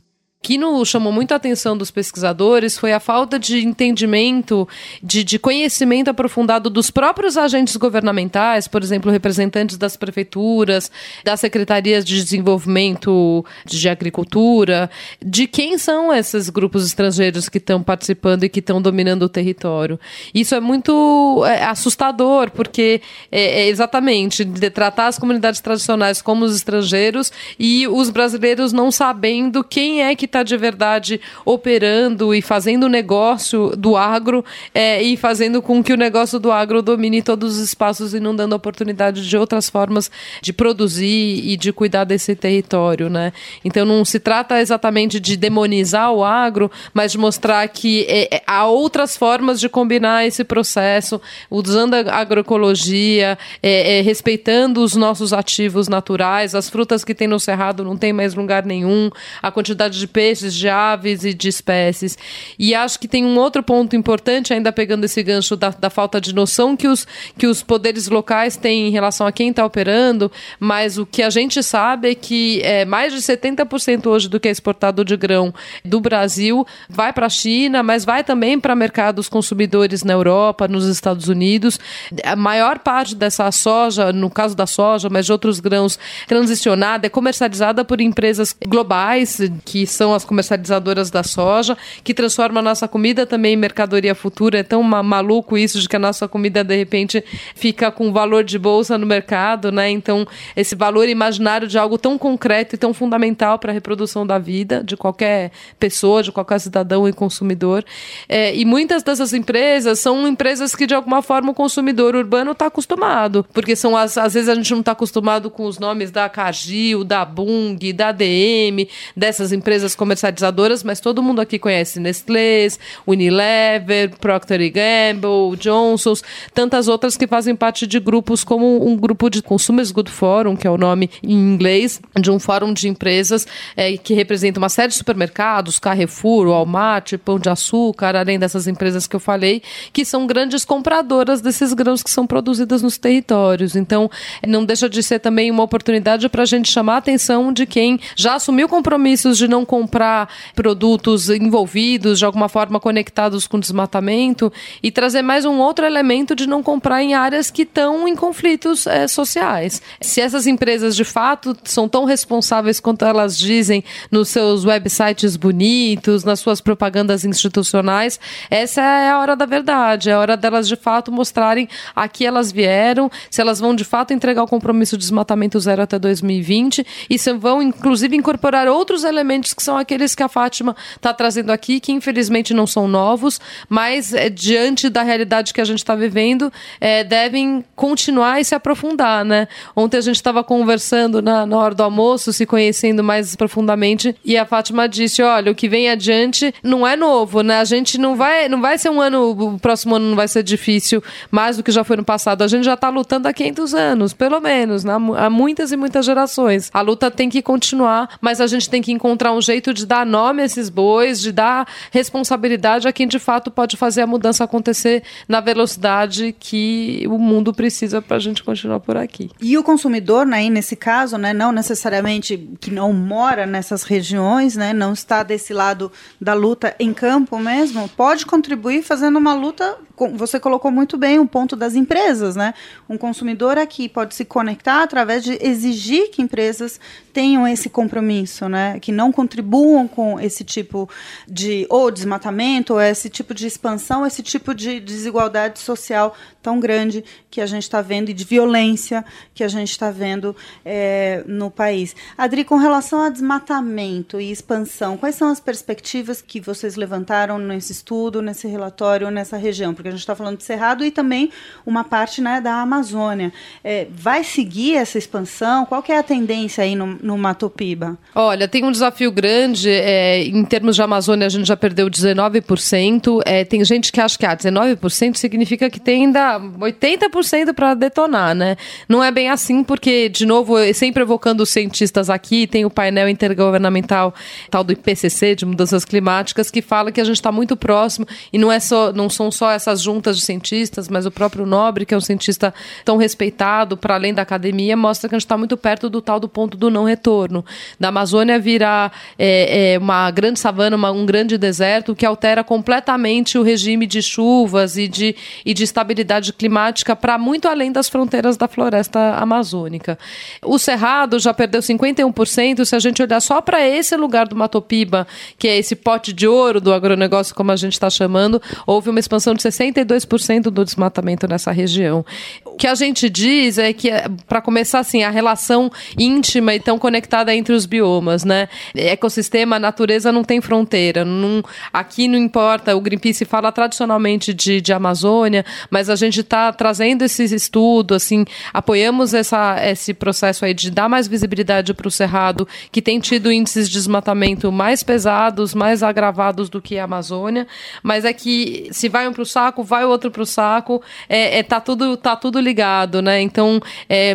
que 0.43 0.57
nos 0.57 0.89
chamou 0.89 1.13
muito 1.13 1.33
a 1.33 1.37
atenção 1.37 1.77
dos 1.77 1.91
pesquisadores 1.91 2.79
foi 2.79 2.95
a 2.95 3.01
falta 3.01 3.39
de 3.39 3.63
entendimento, 3.63 4.67
de, 5.03 5.23
de, 5.23 5.39
conhecimento 5.39 6.09
aprofundado 6.09 6.71
dos 6.71 6.91
próprios 6.91 7.37
agentes 7.37 7.77
governamentais, 7.77 8.67
por 8.67 8.83
exemplo, 8.83 9.11
representantes 9.11 9.77
das 9.77 9.99
prefeituras, 9.99 10.91
das 11.23 11.41
secretarias 11.41 12.07
de 12.07 12.23
desenvolvimento 12.23 13.45
de 13.67 13.87
agricultura, 13.87 14.91
de 15.23 15.47
quem 15.47 15.77
são 15.77 16.13
esses 16.13 16.49
grupos 16.49 16.87
estrangeiros 16.87 17.51
que 17.51 17.59
estão 17.59 17.83
participando 17.83 18.45
e 18.45 18.49
que 18.49 18.61
estão 18.61 18.81
dominando 18.81 19.25
o 19.25 19.29
território. 19.29 20.01
Isso 20.35 20.55
é 20.55 20.61
muito 20.61 21.45
é, 21.47 21.65
assustador, 21.65 22.51
porque 22.51 23.03
é, 23.31 23.65
é 23.65 23.69
exatamente 23.69 24.43
de 24.43 24.71
tratar 24.71 25.09
as 25.09 25.19
comunidades 25.19 25.61
tradicionais 25.61 26.23
como 26.23 26.47
os 26.47 26.57
estrangeiros 26.57 27.31
e 27.59 27.87
os 27.87 28.09
brasileiros 28.09 28.73
não 28.73 28.91
sabendo 28.91 29.63
quem 29.63 30.03
é 30.03 30.17
que 30.17 30.30
está 30.31 30.43
de 30.43 30.57
verdade 30.57 31.21
operando 31.45 32.35
e 32.35 32.41
fazendo 32.41 32.85
o 32.85 32.89
negócio 32.89 33.77
do 33.77 33.97
agro 33.97 34.45
é, 34.75 35.03
e 35.03 35.17
fazendo 35.17 35.61
com 35.61 35.83
que 35.83 35.93
o 35.93 35.97
negócio 35.97 36.39
do 36.39 36.53
agro 36.53 36.81
domine 36.81 37.23
todos 37.23 37.59
os 37.59 37.65
espaços 37.65 38.15
e 38.15 38.21
não 38.21 38.35
dando 38.35 38.55
oportunidade 38.55 39.29
de 39.29 39.37
outras 39.37 39.69
formas 39.69 40.11
de 40.41 40.53
produzir 40.53 41.43
e 41.45 41.57
de 41.57 41.73
cuidar 41.73 42.05
desse 42.05 42.35
território, 42.35 43.11
né? 43.11 43.33
Então 43.65 43.85
não 43.85 44.05
se 44.05 44.19
trata 44.21 44.61
exatamente 44.61 45.19
de 45.19 45.37
demonizar 45.37 46.13
o 46.13 46.25
agro, 46.25 46.71
mas 46.95 47.13
de 47.13 47.19
mostrar 47.19 47.67
que 47.69 48.07
é, 48.09 48.37
é 48.37 48.43
há 48.47 48.67
outras 48.67 49.17
formas 49.17 49.61
de 49.61 49.69
combinar 49.69 50.27
esse 50.27 50.45
processo, 50.45 51.21
usando 51.51 51.95
a 51.95 52.17
agroecologia, 52.17 53.37
é, 53.63 53.99
é, 53.99 54.01
respeitando 54.01 54.83
os 54.83 54.95
nossos 54.95 55.33
ativos 55.33 55.89
naturais, 55.89 56.55
as 56.55 56.69
frutas 56.71 57.05
que 57.05 57.15
tem 57.15 57.27
no 57.27 57.41
cerrado 57.41 57.85
não 57.85 57.97
tem 57.97 58.13
mais 58.13 58.35
lugar 58.35 58.65
nenhum, 58.65 59.11
a 59.43 59.51
quantidade 59.51 59.99
de 59.99 60.07
peixes, 60.21 60.55
de 60.55 60.69
aves 60.69 61.25
e 61.25 61.33
de 61.33 61.49
espécies. 61.49 62.19
E 62.59 62.75
acho 62.75 63.01
que 63.01 63.09
tem 63.09 63.25
um 63.25 63.39
outro 63.39 63.63
ponto 63.63 63.97
importante, 63.97 64.53
ainda 64.53 64.71
pegando 64.71 65.05
esse 65.05 65.23
gancho 65.23 65.57
da, 65.57 65.71
da 65.71 65.89
falta 65.89 66.21
de 66.21 66.35
noção 66.35 66.77
que 66.77 66.87
os, 66.87 67.07
que 67.39 67.47
os 67.47 67.63
poderes 67.63 68.07
locais 68.07 68.55
têm 68.55 68.89
em 68.89 68.91
relação 68.91 69.27
a 69.27 69.33
quem 69.33 69.49
está 69.49 69.65
operando, 69.65 70.31
mas 70.59 70.99
o 70.99 71.07
que 71.07 71.23
a 71.23 71.31
gente 71.31 71.63
sabe 71.63 72.11
é 72.11 72.15
que 72.15 72.61
é, 72.63 72.85
mais 72.85 73.15
de 73.15 73.21
70% 73.21 74.07
hoje 74.09 74.29
do 74.29 74.39
que 74.39 74.47
é 74.47 74.51
exportado 74.51 75.03
de 75.07 75.17
grão 75.17 75.55
do 75.83 76.03
Brasil 76.03 76.67
vai 76.87 77.15
para 77.15 77.25
a 77.25 77.31
China, 77.31 77.83
mas 77.83 78.05
vai 78.05 78.23
também 78.23 78.61
para 78.61 78.77
mercados 78.77 79.27
consumidores 79.27 80.05
na 80.05 80.13
Europa, 80.13 80.69
nos 80.69 80.85
Estados 80.85 81.29
Unidos. 81.29 81.81
A 82.25 82.37
maior 82.37 82.81
parte 82.81 83.15
dessa 83.15 83.51
soja, 83.51 84.13
no 84.13 84.29
caso 84.29 84.55
da 84.55 84.67
soja, 84.67 85.09
mas 85.09 85.25
de 85.25 85.33
outros 85.33 85.61
grãos, 85.61 85.99
transicionada, 86.29 87.07
é 87.07 87.09
comercializada 87.09 87.87
por 87.87 88.03
empresas 88.03 88.55
globais, 88.67 89.41
que 89.65 89.87
são 89.87 90.10
são 90.11 90.15
as 90.15 90.25
comercializadoras 90.25 91.11
da 91.11 91.23
soja, 91.23 91.77
que 92.03 92.13
transformam 92.13 92.61
a 92.61 92.63
nossa 92.63 92.89
comida 92.89 93.25
também 93.25 93.55
em 93.55 93.57
mercadoria 93.57 94.15
futura. 94.15 94.59
É 94.59 94.63
tão 94.63 94.83
maluco 94.83 95.57
isso 95.57 95.81
de 95.81 95.89
que 95.89 95.97
a 95.97 95.99
nossa 95.99 96.27
comida, 96.27 96.65
de 96.65 96.77
repente, 96.77 97.25
fica 97.55 97.91
com 97.91 98.13
valor 98.13 98.43
de 98.43 98.59
bolsa 98.59 98.99
no 98.99 99.07
mercado, 99.07 99.71
né? 99.71 99.89
Então, 99.89 100.27
esse 100.57 100.75
valor 100.75 101.09
imaginário 101.09 101.69
de 101.69 101.79
algo 101.79 101.97
tão 101.97 102.19
concreto 102.19 102.75
e 102.75 102.79
tão 102.79 102.93
fundamental 102.93 103.59
para 103.59 103.71
a 103.71 103.75
reprodução 103.75 104.27
da 104.27 104.39
vida 104.39 104.83
de 104.83 104.97
qualquer 104.97 105.53
pessoa, 105.79 106.23
de 106.23 106.33
qualquer 106.33 106.59
cidadão 106.59 107.09
e 107.09 107.13
consumidor. 107.13 107.85
É, 108.29 108.55
e 108.55 108.65
muitas 108.65 109.03
dessas 109.03 109.33
empresas 109.33 109.99
são 110.01 110.27
empresas 110.27 110.75
que, 110.75 110.87
de 110.87 110.95
alguma 110.95 111.23
forma, 111.23 111.53
o 111.53 111.55
consumidor 111.55 112.17
urbano 112.17 112.53
está 112.53 112.67
acostumado, 112.67 113.47
porque 113.53 113.77
são 113.77 113.97
as, 113.97 114.19
às 114.19 114.35
vezes 114.35 114.49
a 114.49 114.55
gente 114.55 114.71
não 114.73 114.81
está 114.81 114.93
acostumado 114.93 115.51
com 115.51 115.67
os 115.67 115.79
nomes 115.79 116.11
da 116.11 116.29
Cargill, 116.29 117.05
da 117.05 117.25
Bung, 117.25 117.93
da 117.93 118.11
DM, 118.11 118.89
dessas 119.17 119.53
empresas 119.53 119.95
comercializadoras, 120.01 120.83
mas 120.83 120.99
todo 120.99 121.23
mundo 121.23 121.43
aqui 121.43 121.59
conhece 121.59 122.01
Nestlé, 122.01 122.69
Unilever, 123.07 124.17
Procter 124.19 124.61
Gamble, 124.73 125.59
Johnson's, 125.59 126.25
tantas 126.55 126.89
outras 126.89 127.19
que 127.19 127.27
fazem 127.27 127.55
parte 127.55 127.87
de 127.87 128.01
grupos 128.01 128.43
como 128.43 128.89
um 128.89 128.97
grupo 128.97 129.29
de 129.29 129.43
Consumers 129.43 129.91
Good 129.91 130.11
Forum, 130.11 130.57
que 130.57 130.67
é 130.67 130.71
o 130.71 130.79
nome 130.79 131.11
em 131.23 131.35
inglês, 131.35 132.01
de 132.19 132.31
um 132.31 132.39
fórum 132.39 132.73
de 132.73 132.89
empresas 132.89 133.47
é, 133.77 133.95
que 133.99 134.15
representa 134.15 134.59
uma 134.59 134.71
série 134.71 134.89
de 134.89 134.95
supermercados, 134.95 135.79
Carrefour, 135.79 136.49
Walmart, 136.49 137.19
Pão 137.19 137.39
de 137.39 137.51
Açúcar, 137.51 138.17
além 138.17 138.39
dessas 138.39 138.67
empresas 138.67 139.07
que 139.07 139.15
eu 139.15 139.21
falei, 139.21 139.63
que 139.93 140.03
são 140.03 140.27
grandes 140.27 140.65
compradoras 140.65 141.43
desses 141.43 141.75
grãos 141.75 142.03
que 142.03 142.11
são 142.11 142.27
produzidos 142.27 142.81
nos 142.81 142.97
territórios. 142.97 143.77
Então, 143.77 144.11
não 144.49 144.65
deixa 144.65 144.89
de 144.89 145.03
ser 145.03 145.19
também 145.19 145.51
uma 145.51 145.63
oportunidade 145.63 146.27
para 146.31 146.45
a 146.45 146.47
gente 146.47 146.73
chamar 146.73 146.95
a 146.95 146.99
atenção 146.99 147.53
de 147.53 147.67
quem 147.67 148.01
já 148.17 148.37
assumiu 148.37 148.67
compromissos 148.67 149.37
de 149.37 149.47
não 149.47 149.63
comprar 149.67 149.90
comprar 149.91 150.29
produtos 150.55 151.29
envolvidos, 151.29 152.21
de 152.21 152.25
alguma 152.25 152.49
forma 152.49 152.79
conectados 152.79 153.49
com 153.49 153.59
desmatamento, 153.59 154.53
e 154.81 154.93
trazer 154.93 155.21
mais 155.21 155.45
um 155.45 155.59
outro 155.59 155.85
elemento 155.85 156.37
de 156.37 156.47
não 156.47 156.63
comprar 156.63 157.03
em 157.03 157.13
áreas 157.13 157.51
que 157.51 157.63
estão 157.63 158.07
em 158.07 158.15
conflitos 158.15 158.87
é, 158.87 159.09
sociais. 159.09 159.83
Se 160.01 160.21
essas 160.21 160.47
empresas 160.47 160.95
de 160.95 161.03
fato 161.03 161.57
são 161.65 161.89
tão 161.89 162.05
responsáveis 162.05 162.79
quanto 162.79 163.05
elas 163.05 163.37
dizem 163.37 163.83
nos 164.13 164.29
seus 164.29 164.65
websites 164.65 165.35
bonitos, 165.35 166.23
nas 166.23 166.39
suas 166.39 166.61
propagandas 166.61 167.25
institucionais, 167.25 168.21
essa 168.49 168.81
é 168.81 169.11
a 169.11 169.19
hora 169.19 169.35
da 169.35 169.45
verdade, 169.45 170.09
é 170.09 170.13
a 170.13 170.21
hora 170.21 170.37
delas 170.37 170.69
de 170.69 170.77
fato 170.77 171.11
mostrarem 171.11 171.69
a 171.97 172.07
que 172.07 172.25
elas 172.25 172.53
vieram, 172.53 173.11
se 173.29 173.41
elas 173.41 173.59
vão 173.59 173.75
de 173.75 173.83
fato 173.83 174.13
entregar 174.13 174.45
o 174.45 174.49
compromisso 174.49 174.97
de 174.97 175.03
desmatamento 175.03 175.59
zero 175.59 175.83
até 175.83 175.99
2020 175.99 176.87
e 177.09 177.19
se 177.19 177.33
vão 177.33 177.61
inclusive 177.61 178.17
incorporar 178.17 178.69
outros 178.69 179.03
elementos 179.03 179.53
que 179.53 179.63
são 179.63 179.80
aqueles 179.81 180.15
que 180.15 180.23
a 180.23 180.29
Fátima 180.29 180.77
está 180.95 181.13
trazendo 181.13 181.51
aqui, 181.51 181.81
que 181.81 181.93
infelizmente 181.93 182.55
não 182.55 182.67
são 182.67 182.87
novos, 182.87 183.41
mas 183.69 184.13
é, 184.15 184.29
diante 184.29 184.89
da 184.89 185.03
realidade 185.03 185.53
que 185.53 185.61
a 185.61 185.65
gente 185.65 185.79
está 185.79 185.95
vivendo, 185.95 186.53
é, 186.81 187.03
devem 187.05 187.65
continuar 187.75 188.41
e 188.41 188.45
se 188.45 188.55
aprofundar, 188.55 189.25
né? 189.25 189.49
Ontem 189.75 189.99
a 189.99 190.01
gente 190.01 190.17
estava 190.17 190.43
conversando 190.43 191.21
na, 191.21 191.45
na 191.45 191.57
hora 191.57 191.75
do 191.75 191.83
almoço, 191.83 192.33
se 192.33 192.47
conhecendo 192.47 193.03
mais 193.03 193.37
profundamente, 193.37 194.15
e 194.25 194.37
a 194.37 194.47
Fátima 194.47 194.89
disse: 194.89 195.23
olha, 195.23 195.53
o 195.53 195.55
que 195.55 195.69
vem 195.69 195.91
adiante 195.91 196.55
não 196.63 196.87
é 196.87 196.97
novo, 196.97 197.43
né? 197.43 197.59
A 197.59 197.65
gente 197.65 197.99
não 197.99 198.17
vai, 198.17 198.49
não 198.49 198.61
vai 198.61 198.79
ser 198.79 198.91
um 198.91 199.01
ano, 199.01 199.31
o 199.31 199.59
próximo 199.59 199.97
ano 199.97 200.09
não 200.09 200.17
vai 200.17 200.29
ser 200.29 200.43
difícil 200.43 201.03
mais 201.31 201.57
do 201.57 201.63
que 201.63 201.71
já 201.71 201.85
foi 201.85 201.97
no 201.97 202.05
passado. 202.05 202.43
A 202.43 202.49
gente 202.49 202.65
já 202.65 202.75
está 202.75 202.89
lutando 202.89 203.29
há 203.29 203.33
500 203.33 203.75
anos, 203.75 204.13
pelo 204.13 204.41
menos, 204.41 204.85
né? 204.85 204.95
há 205.17 205.31
muitas 205.31 205.73
e 205.73 205.77
muitas 205.77 206.05
gerações. 206.07 206.71
A 206.73 206.81
luta 206.81 207.11
tem 207.11 207.29
que 207.29 207.43
continuar, 207.43 208.17
mas 208.21 208.41
a 208.41 208.47
gente 208.47 208.71
tem 208.71 208.81
que 208.81 208.93
encontrar 208.93 209.33
um 209.33 209.41
jeito 209.41 209.60
de 209.61 209.87
dar 209.87 210.07
nome 210.07 210.43
a 210.43 210.45
esses 210.45 210.69
bois, 210.69 211.21
de 211.21 211.33
dar 211.33 211.67
responsabilidade 211.91 212.89
a 212.89 212.93
quem 212.93 213.07
de 213.07 213.19
fato 213.19 213.51
pode 213.51 213.77
fazer 213.77 214.03
a 214.03 214.07
mudança 214.07 214.45
acontecer 214.45 215.03
na 215.29 215.41
velocidade 215.41 216.35
que 216.39 217.05
o 217.09 217.19
mundo 217.19 217.53
precisa 217.53 218.01
para 218.01 218.17
a 218.17 218.21
gente 218.21 218.43
continuar 218.43 218.81
por 218.81 218.97
aqui. 218.97 219.31
E 219.41 219.57
o 219.59 219.63
consumidor, 219.63 220.27
né, 220.27 220.49
nesse 220.49 220.77
caso, 220.77 221.19
né, 221.19 221.33
não 221.33 221.53
necessariamente 221.53 222.49
que 222.61 222.71
não 222.71 222.93
mora 222.93 223.47
nessas 223.47 223.83
regiões, 223.83 224.57
né, 224.57 224.73
não 224.73 224.93
está 224.93 225.23
desse 225.23 225.53
lado 225.53 225.93
da 226.21 226.35
luta 226.35 226.75
em 226.79 226.93
campo 226.93 227.39
mesmo, 227.39 227.89
pode 227.91 228.27
contribuir 228.27 228.83
fazendo 228.83 229.19
uma 229.19 229.35
luta. 229.35 229.77
Você 230.15 230.41
colocou 230.41 230.71
muito 230.71 230.97
bem 230.97 231.19
o 231.19 231.27
ponto 231.27 231.55
das 231.55 231.75
empresas, 231.75 232.37
né? 232.37 232.55
Um 232.89 232.97
consumidor 232.97 233.59
aqui 233.59 233.89
pode 233.89 234.15
se 234.15 234.25
conectar 234.25 234.83
através 234.83 235.23
de 235.23 235.39
exigir 235.41 236.11
que 236.11 236.23
empresas 236.23 236.81
tenham 237.13 237.47
esse 237.47 237.69
compromisso, 237.69 238.49
né? 238.49 238.79
Que 238.81 238.93
não 238.93 239.13
contribuam 239.13 239.87
com 239.87 240.19
esse 240.19 240.45
tipo 240.45 240.89
de 241.29 241.67
ou 241.69 241.91
desmatamento, 241.91 242.75
ou 242.75 242.81
esse 242.81 243.09
tipo 243.09 243.35
de 243.35 243.47
expansão, 243.47 244.07
esse 244.07 244.23
tipo 244.23 244.55
de 244.55 244.81
desigualdade 244.81 245.59
social 245.59 246.15
tão 246.43 246.59
grande 246.59 247.05
que 247.31 247.41
a 247.41 247.47
gente 247.47 247.65
está 247.65 247.83
vendo 247.83 248.09
e 248.09 248.15
de 248.15 248.25
violência 248.25 249.05
que 249.35 249.45
a 249.45 249.49
gente 249.49 249.71
está 249.71 249.91
vendo 249.91 250.35
é, 250.65 251.23
no 251.27 251.51
país. 251.51 251.95
Adri, 252.17 252.45
com 252.45 252.57
relação 252.57 253.03
a 253.03 253.11
desmatamento 253.11 254.21
e 254.21 254.31
expansão, 254.31 254.97
quais 254.97 255.15
são 255.15 255.29
as 255.29 255.41
perspectivas 255.41 256.23
que 256.23 256.41
vocês 256.41 256.77
levantaram 256.77 257.39
nesse 257.39 257.73
estudo, 257.73 258.23
nesse 258.23 258.49
relatório, 258.49 259.11
nessa 259.11 259.37
região? 259.37 259.75
Porque 259.75 259.90
a 259.91 259.93
gente 259.93 260.01
está 260.01 260.15
falando 260.15 260.37
de 260.37 260.45
Cerrado 260.45 260.85
e 260.85 260.91
também 260.91 261.31
uma 261.67 261.85
parte 261.85 262.21
né, 262.21 262.41
da 262.41 262.55
Amazônia. 262.61 263.33
É, 263.63 263.87
vai 263.91 264.25
seguir 264.25 264.77
essa 264.77 264.99
expansão? 264.99 265.65
Qual 265.67 265.83
que 265.83 265.93
é 265.93 265.99
a 265.99 266.03
tendência 266.03 266.65
aí 266.65 266.75
no, 266.75 266.99
no 267.03 267.19
Mato 267.19 267.49
Piba? 267.51 267.99
Olha, 268.15 268.49
tem 268.49 268.65
um 268.65 268.73
desafio 268.73 269.11
grande. 269.13 269.71
É, 269.71 270.23
em 270.23 270.45
termos 270.45 270.77
de 270.77 270.83
Amazônia, 270.83 271.27
a 271.27 271.31
gente 271.31 271.47
já 271.47 271.57
perdeu 271.57 271.89
19%. 271.89 273.21
É, 273.25 273.45
tem 273.45 273.65
gente 273.65 273.93
que 273.93 274.01
acha 274.01 274.19
que 274.19 274.27
ah, 274.27 274.37
19% 274.37 275.17
significa 275.17 275.69
que 275.69 275.81
tem 275.81 276.07
ainda 276.07 276.39
80% 276.39 277.53
para 277.55 277.75
detonar, 277.75 278.35
né? 278.35 278.57
Não 278.89 279.03
é 279.03 279.11
bem 279.11 279.31
assim, 279.31 279.63
porque, 279.63 280.09
de 280.09 280.27
novo, 280.27 280.57
sempre 280.75 281.03
evocando 281.03 281.43
os 281.43 281.51
cientistas 281.51 282.11
aqui, 282.11 282.47
tem 282.47 282.65
o 282.65 282.71
painel 282.71 283.09
intergovernamental 283.09 284.15
tal 284.51 284.65
do 284.65 284.73
IPCC, 284.73 285.35
de 285.35 285.47
mudanças 285.47 285.85
climáticas, 285.85 286.51
que 286.51 286.63
fala 286.63 286.93
que 286.93 287.01
a 287.01 287.05
gente 287.05 287.17
está 287.17 287.33
muito 287.33 287.57
próximo 287.57 288.07
e 288.33 288.39
não, 288.39 288.51
é 288.51 288.61
só, 288.61 288.93
não 288.93 289.09
são 289.09 289.31
só 289.31 289.51
essas 289.51 289.80
juntas 289.81 290.17
de 290.17 290.23
cientistas, 290.23 290.89
mas 290.89 291.07
o 291.07 291.11
próprio 291.11 291.47
Nobre, 291.47 291.87
que 291.87 291.95
é 291.95 291.97
um 291.97 292.01
cientista 292.01 292.53
tão 292.85 292.97
respeitado 292.97 293.77
para 293.77 293.95
além 293.95 294.15
da 294.15 294.23
academia, 294.23 294.77
mostra 294.77 295.09
que 295.09 295.15
a 295.15 295.19
gente 295.19 295.27
está 295.27 295.37
muito 295.37 295.57
perto 295.57 295.89
do 295.89 296.01
tal 296.01 296.21
do 296.21 296.29
ponto 296.29 296.57
do 296.57 296.71
não 296.71 296.85
retorno. 296.85 297.45
Da 297.79 297.89
Amazônia 297.89 298.39
virar 298.39 298.93
é, 299.19 299.75
é, 299.75 299.79
uma 299.79 300.11
grande 300.11 300.39
savana, 300.39 300.77
uma, 300.77 300.91
um 300.91 301.05
grande 301.05 301.37
deserto, 301.37 301.95
que 301.95 302.07
altera 302.07 302.43
completamente 302.43 303.39
o 303.39 303.43
regime 303.43 303.87
de 303.87 304.03
chuvas 304.03 304.77
e 304.77 304.89
de, 304.89 305.15
e 305.45 305.55
de 305.55 305.65
estabilidade 305.65 306.33
climática 306.33 306.95
para 306.95 307.19
muito 307.19 307.49
além 307.49 307.73
das 307.73 307.89
fronteiras 307.89 308.37
da 308.37 308.49
floresta 308.49 309.17
amazônica. 309.17 309.99
O 310.43 310.59
Cerrado 310.59 311.19
já 311.19 311.33
perdeu 311.33 311.61
51%, 311.61 312.65
se 312.65 312.77
a 312.77 312.79
gente 312.79 313.03
olhar 313.03 313.21
só 313.21 313.41
para 313.41 313.67
esse 313.67 313.97
lugar 313.97 314.27
do 314.27 314.37
Matopiba, 314.37 315.07
que 315.39 315.49
é 315.49 315.59
esse 315.59 315.75
pote 315.77 316.13
de 316.13 316.27
ouro 316.27 316.61
do 316.61 316.73
agronegócio, 316.73 317.35
como 317.35 317.53
a 317.53 317.57
gente 317.57 317.73
está 317.73 317.89
chamando, 317.89 318.41
houve 318.67 318.91
uma 318.91 319.01
expansão 319.01 319.35
de 319.35 319.43
62% 319.73 320.43
do 320.45 320.65
desmatamento 320.65 321.27
nessa 321.27 321.51
região. 321.51 322.05
O 322.45 322.57
que 322.57 322.67
a 322.67 322.75
gente 322.75 323.09
diz 323.09 323.59
é 323.59 323.73
que, 323.73 323.91
para 324.29 324.41
começar 324.41 324.81
assim, 324.81 325.03
a 325.03 325.11
relação 325.11 325.71
íntima 325.99 326.55
e 326.55 326.61
tão 326.61 326.79
conectada 326.79 327.35
entre 327.35 327.55
os 327.55 327.67
biomas, 327.67 328.25
né? 328.25 328.49
Ecossistema, 328.75 329.59
natureza 329.59 330.13
não 330.13 330.23
tem 330.23 330.41
fronteira. 330.41 331.05
Não, 331.05 331.43
aqui 331.73 332.09
não 332.09 332.19
importa, 332.19 332.77
o 332.77 332.81
Greenpeace 332.81 333.25
fala 333.25 333.51
tradicionalmente 333.53 334.33
de, 334.33 334.61
de 334.61 334.73
Amazônia, 334.73 335.45
mas 335.71 335.89
a 335.89 335.97
gente 335.97 336.21
está 336.21 336.53
trazendo 336.53 337.03
esse 337.03 337.25
estudo, 337.35 337.95
assim, 337.95 338.25
apoiamos 338.53 339.15
essa, 339.15 339.57
esse 339.65 339.95
processo 339.95 340.45
aí 340.45 340.55
de 340.55 340.71
dar 340.71 340.89
mais 340.89 341.09
visibilidade 341.09 341.75
para 341.75 341.89
o 341.89 341.91
Cerrado, 341.91 342.47
que 342.71 342.83
tem 342.83 343.01
tido 343.01 343.33
índices 343.33 343.69
de 343.69 343.75
desmatamento 343.75 344.53
mais 344.53 344.83
pesados, 344.83 345.55
mais 345.55 345.83
agravados 345.83 346.49
do 346.49 346.61
que 346.61 346.79
a 346.79 346.85
Amazônia, 346.85 347.47
mas 347.83 348.05
é 348.05 348.13
que 348.13 348.69
se 348.71 348.89
vai 348.89 349.11
para 349.11 349.23
o 349.23 349.27
saco, 349.27 349.50
vai 349.59 349.85
o 349.85 349.89
outro 349.89 350.11
para 350.11 350.23
o 350.23 350.27
saco, 350.27 350.83
é, 351.09 351.39
é, 351.39 351.43
tá, 351.43 351.61
tudo, 351.61 351.97
tá 351.97 352.17
tudo 352.17 352.41
ligado, 352.41 353.03
né? 353.03 353.21
Então, 353.21 353.61
é, 353.89 354.15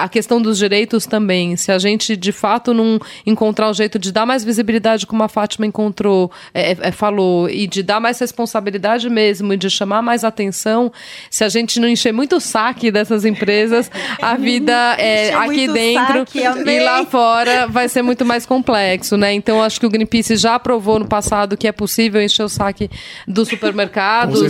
a 0.00 0.08
questão 0.08 0.40
dos 0.40 0.58
direitos 0.58 1.06
também, 1.06 1.56
se 1.56 1.70
a 1.70 1.78
gente 1.78 2.16
de 2.16 2.32
fato 2.32 2.72
não 2.72 2.98
encontrar 3.26 3.68
um 3.68 3.74
jeito 3.74 3.98
de 3.98 4.12
dar 4.12 4.24
mais 4.24 4.44
visibilidade, 4.44 5.06
como 5.06 5.22
a 5.22 5.28
Fátima 5.28 5.66
encontrou, 5.66 6.30
é, 6.54 6.76
é, 6.80 6.90
falou, 6.92 7.48
e 7.48 7.66
de 7.66 7.82
dar 7.82 8.00
mais 8.00 8.18
responsabilidade 8.18 9.10
mesmo, 9.10 9.52
e 9.52 9.56
de 9.56 9.68
chamar 9.68 10.02
mais 10.02 10.24
atenção, 10.24 10.92
se 11.30 11.44
a 11.44 11.48
gente 11.48 11.80
não 11.80 11.88
encher 11.88 12.12
muito 12.12 12.36
o 12.36 12.40
saque 12.40 12.90
dessas 12.90 13.24
empresas, 13.24 13.90
a 14.20 14.36
vida 14.36 14.72
é, 14.98 15.34
aqui 15.34 15.66
dentro 15.68 16.26
saque, 16.26 16.70
e 16.70 16.80
lá 16.80 17.04
fora 17.04 17.66
vai 17.66 17.88
ser 17.88 18.02
muito 18.02 18.24
mais 18.24 18.46
complexo, 18.46 19.16
né? 19.16 19.32
Então, 19.32 19.62
acho 19.62 19.80
que 19.80 19.86
o 19.86 19.90
Greenpeace 19.90 20.36
já 20.36 20.58
provou 20.58 20.98
no 20.98 21.06
passado 21.06 21.56
que 21.56 21.66
é 21.66 21.72
possível 21.72 22.22
encher 22.22 22.42
o 22.42 22.48
saque 22.48 22.90
dos 23.26 23.48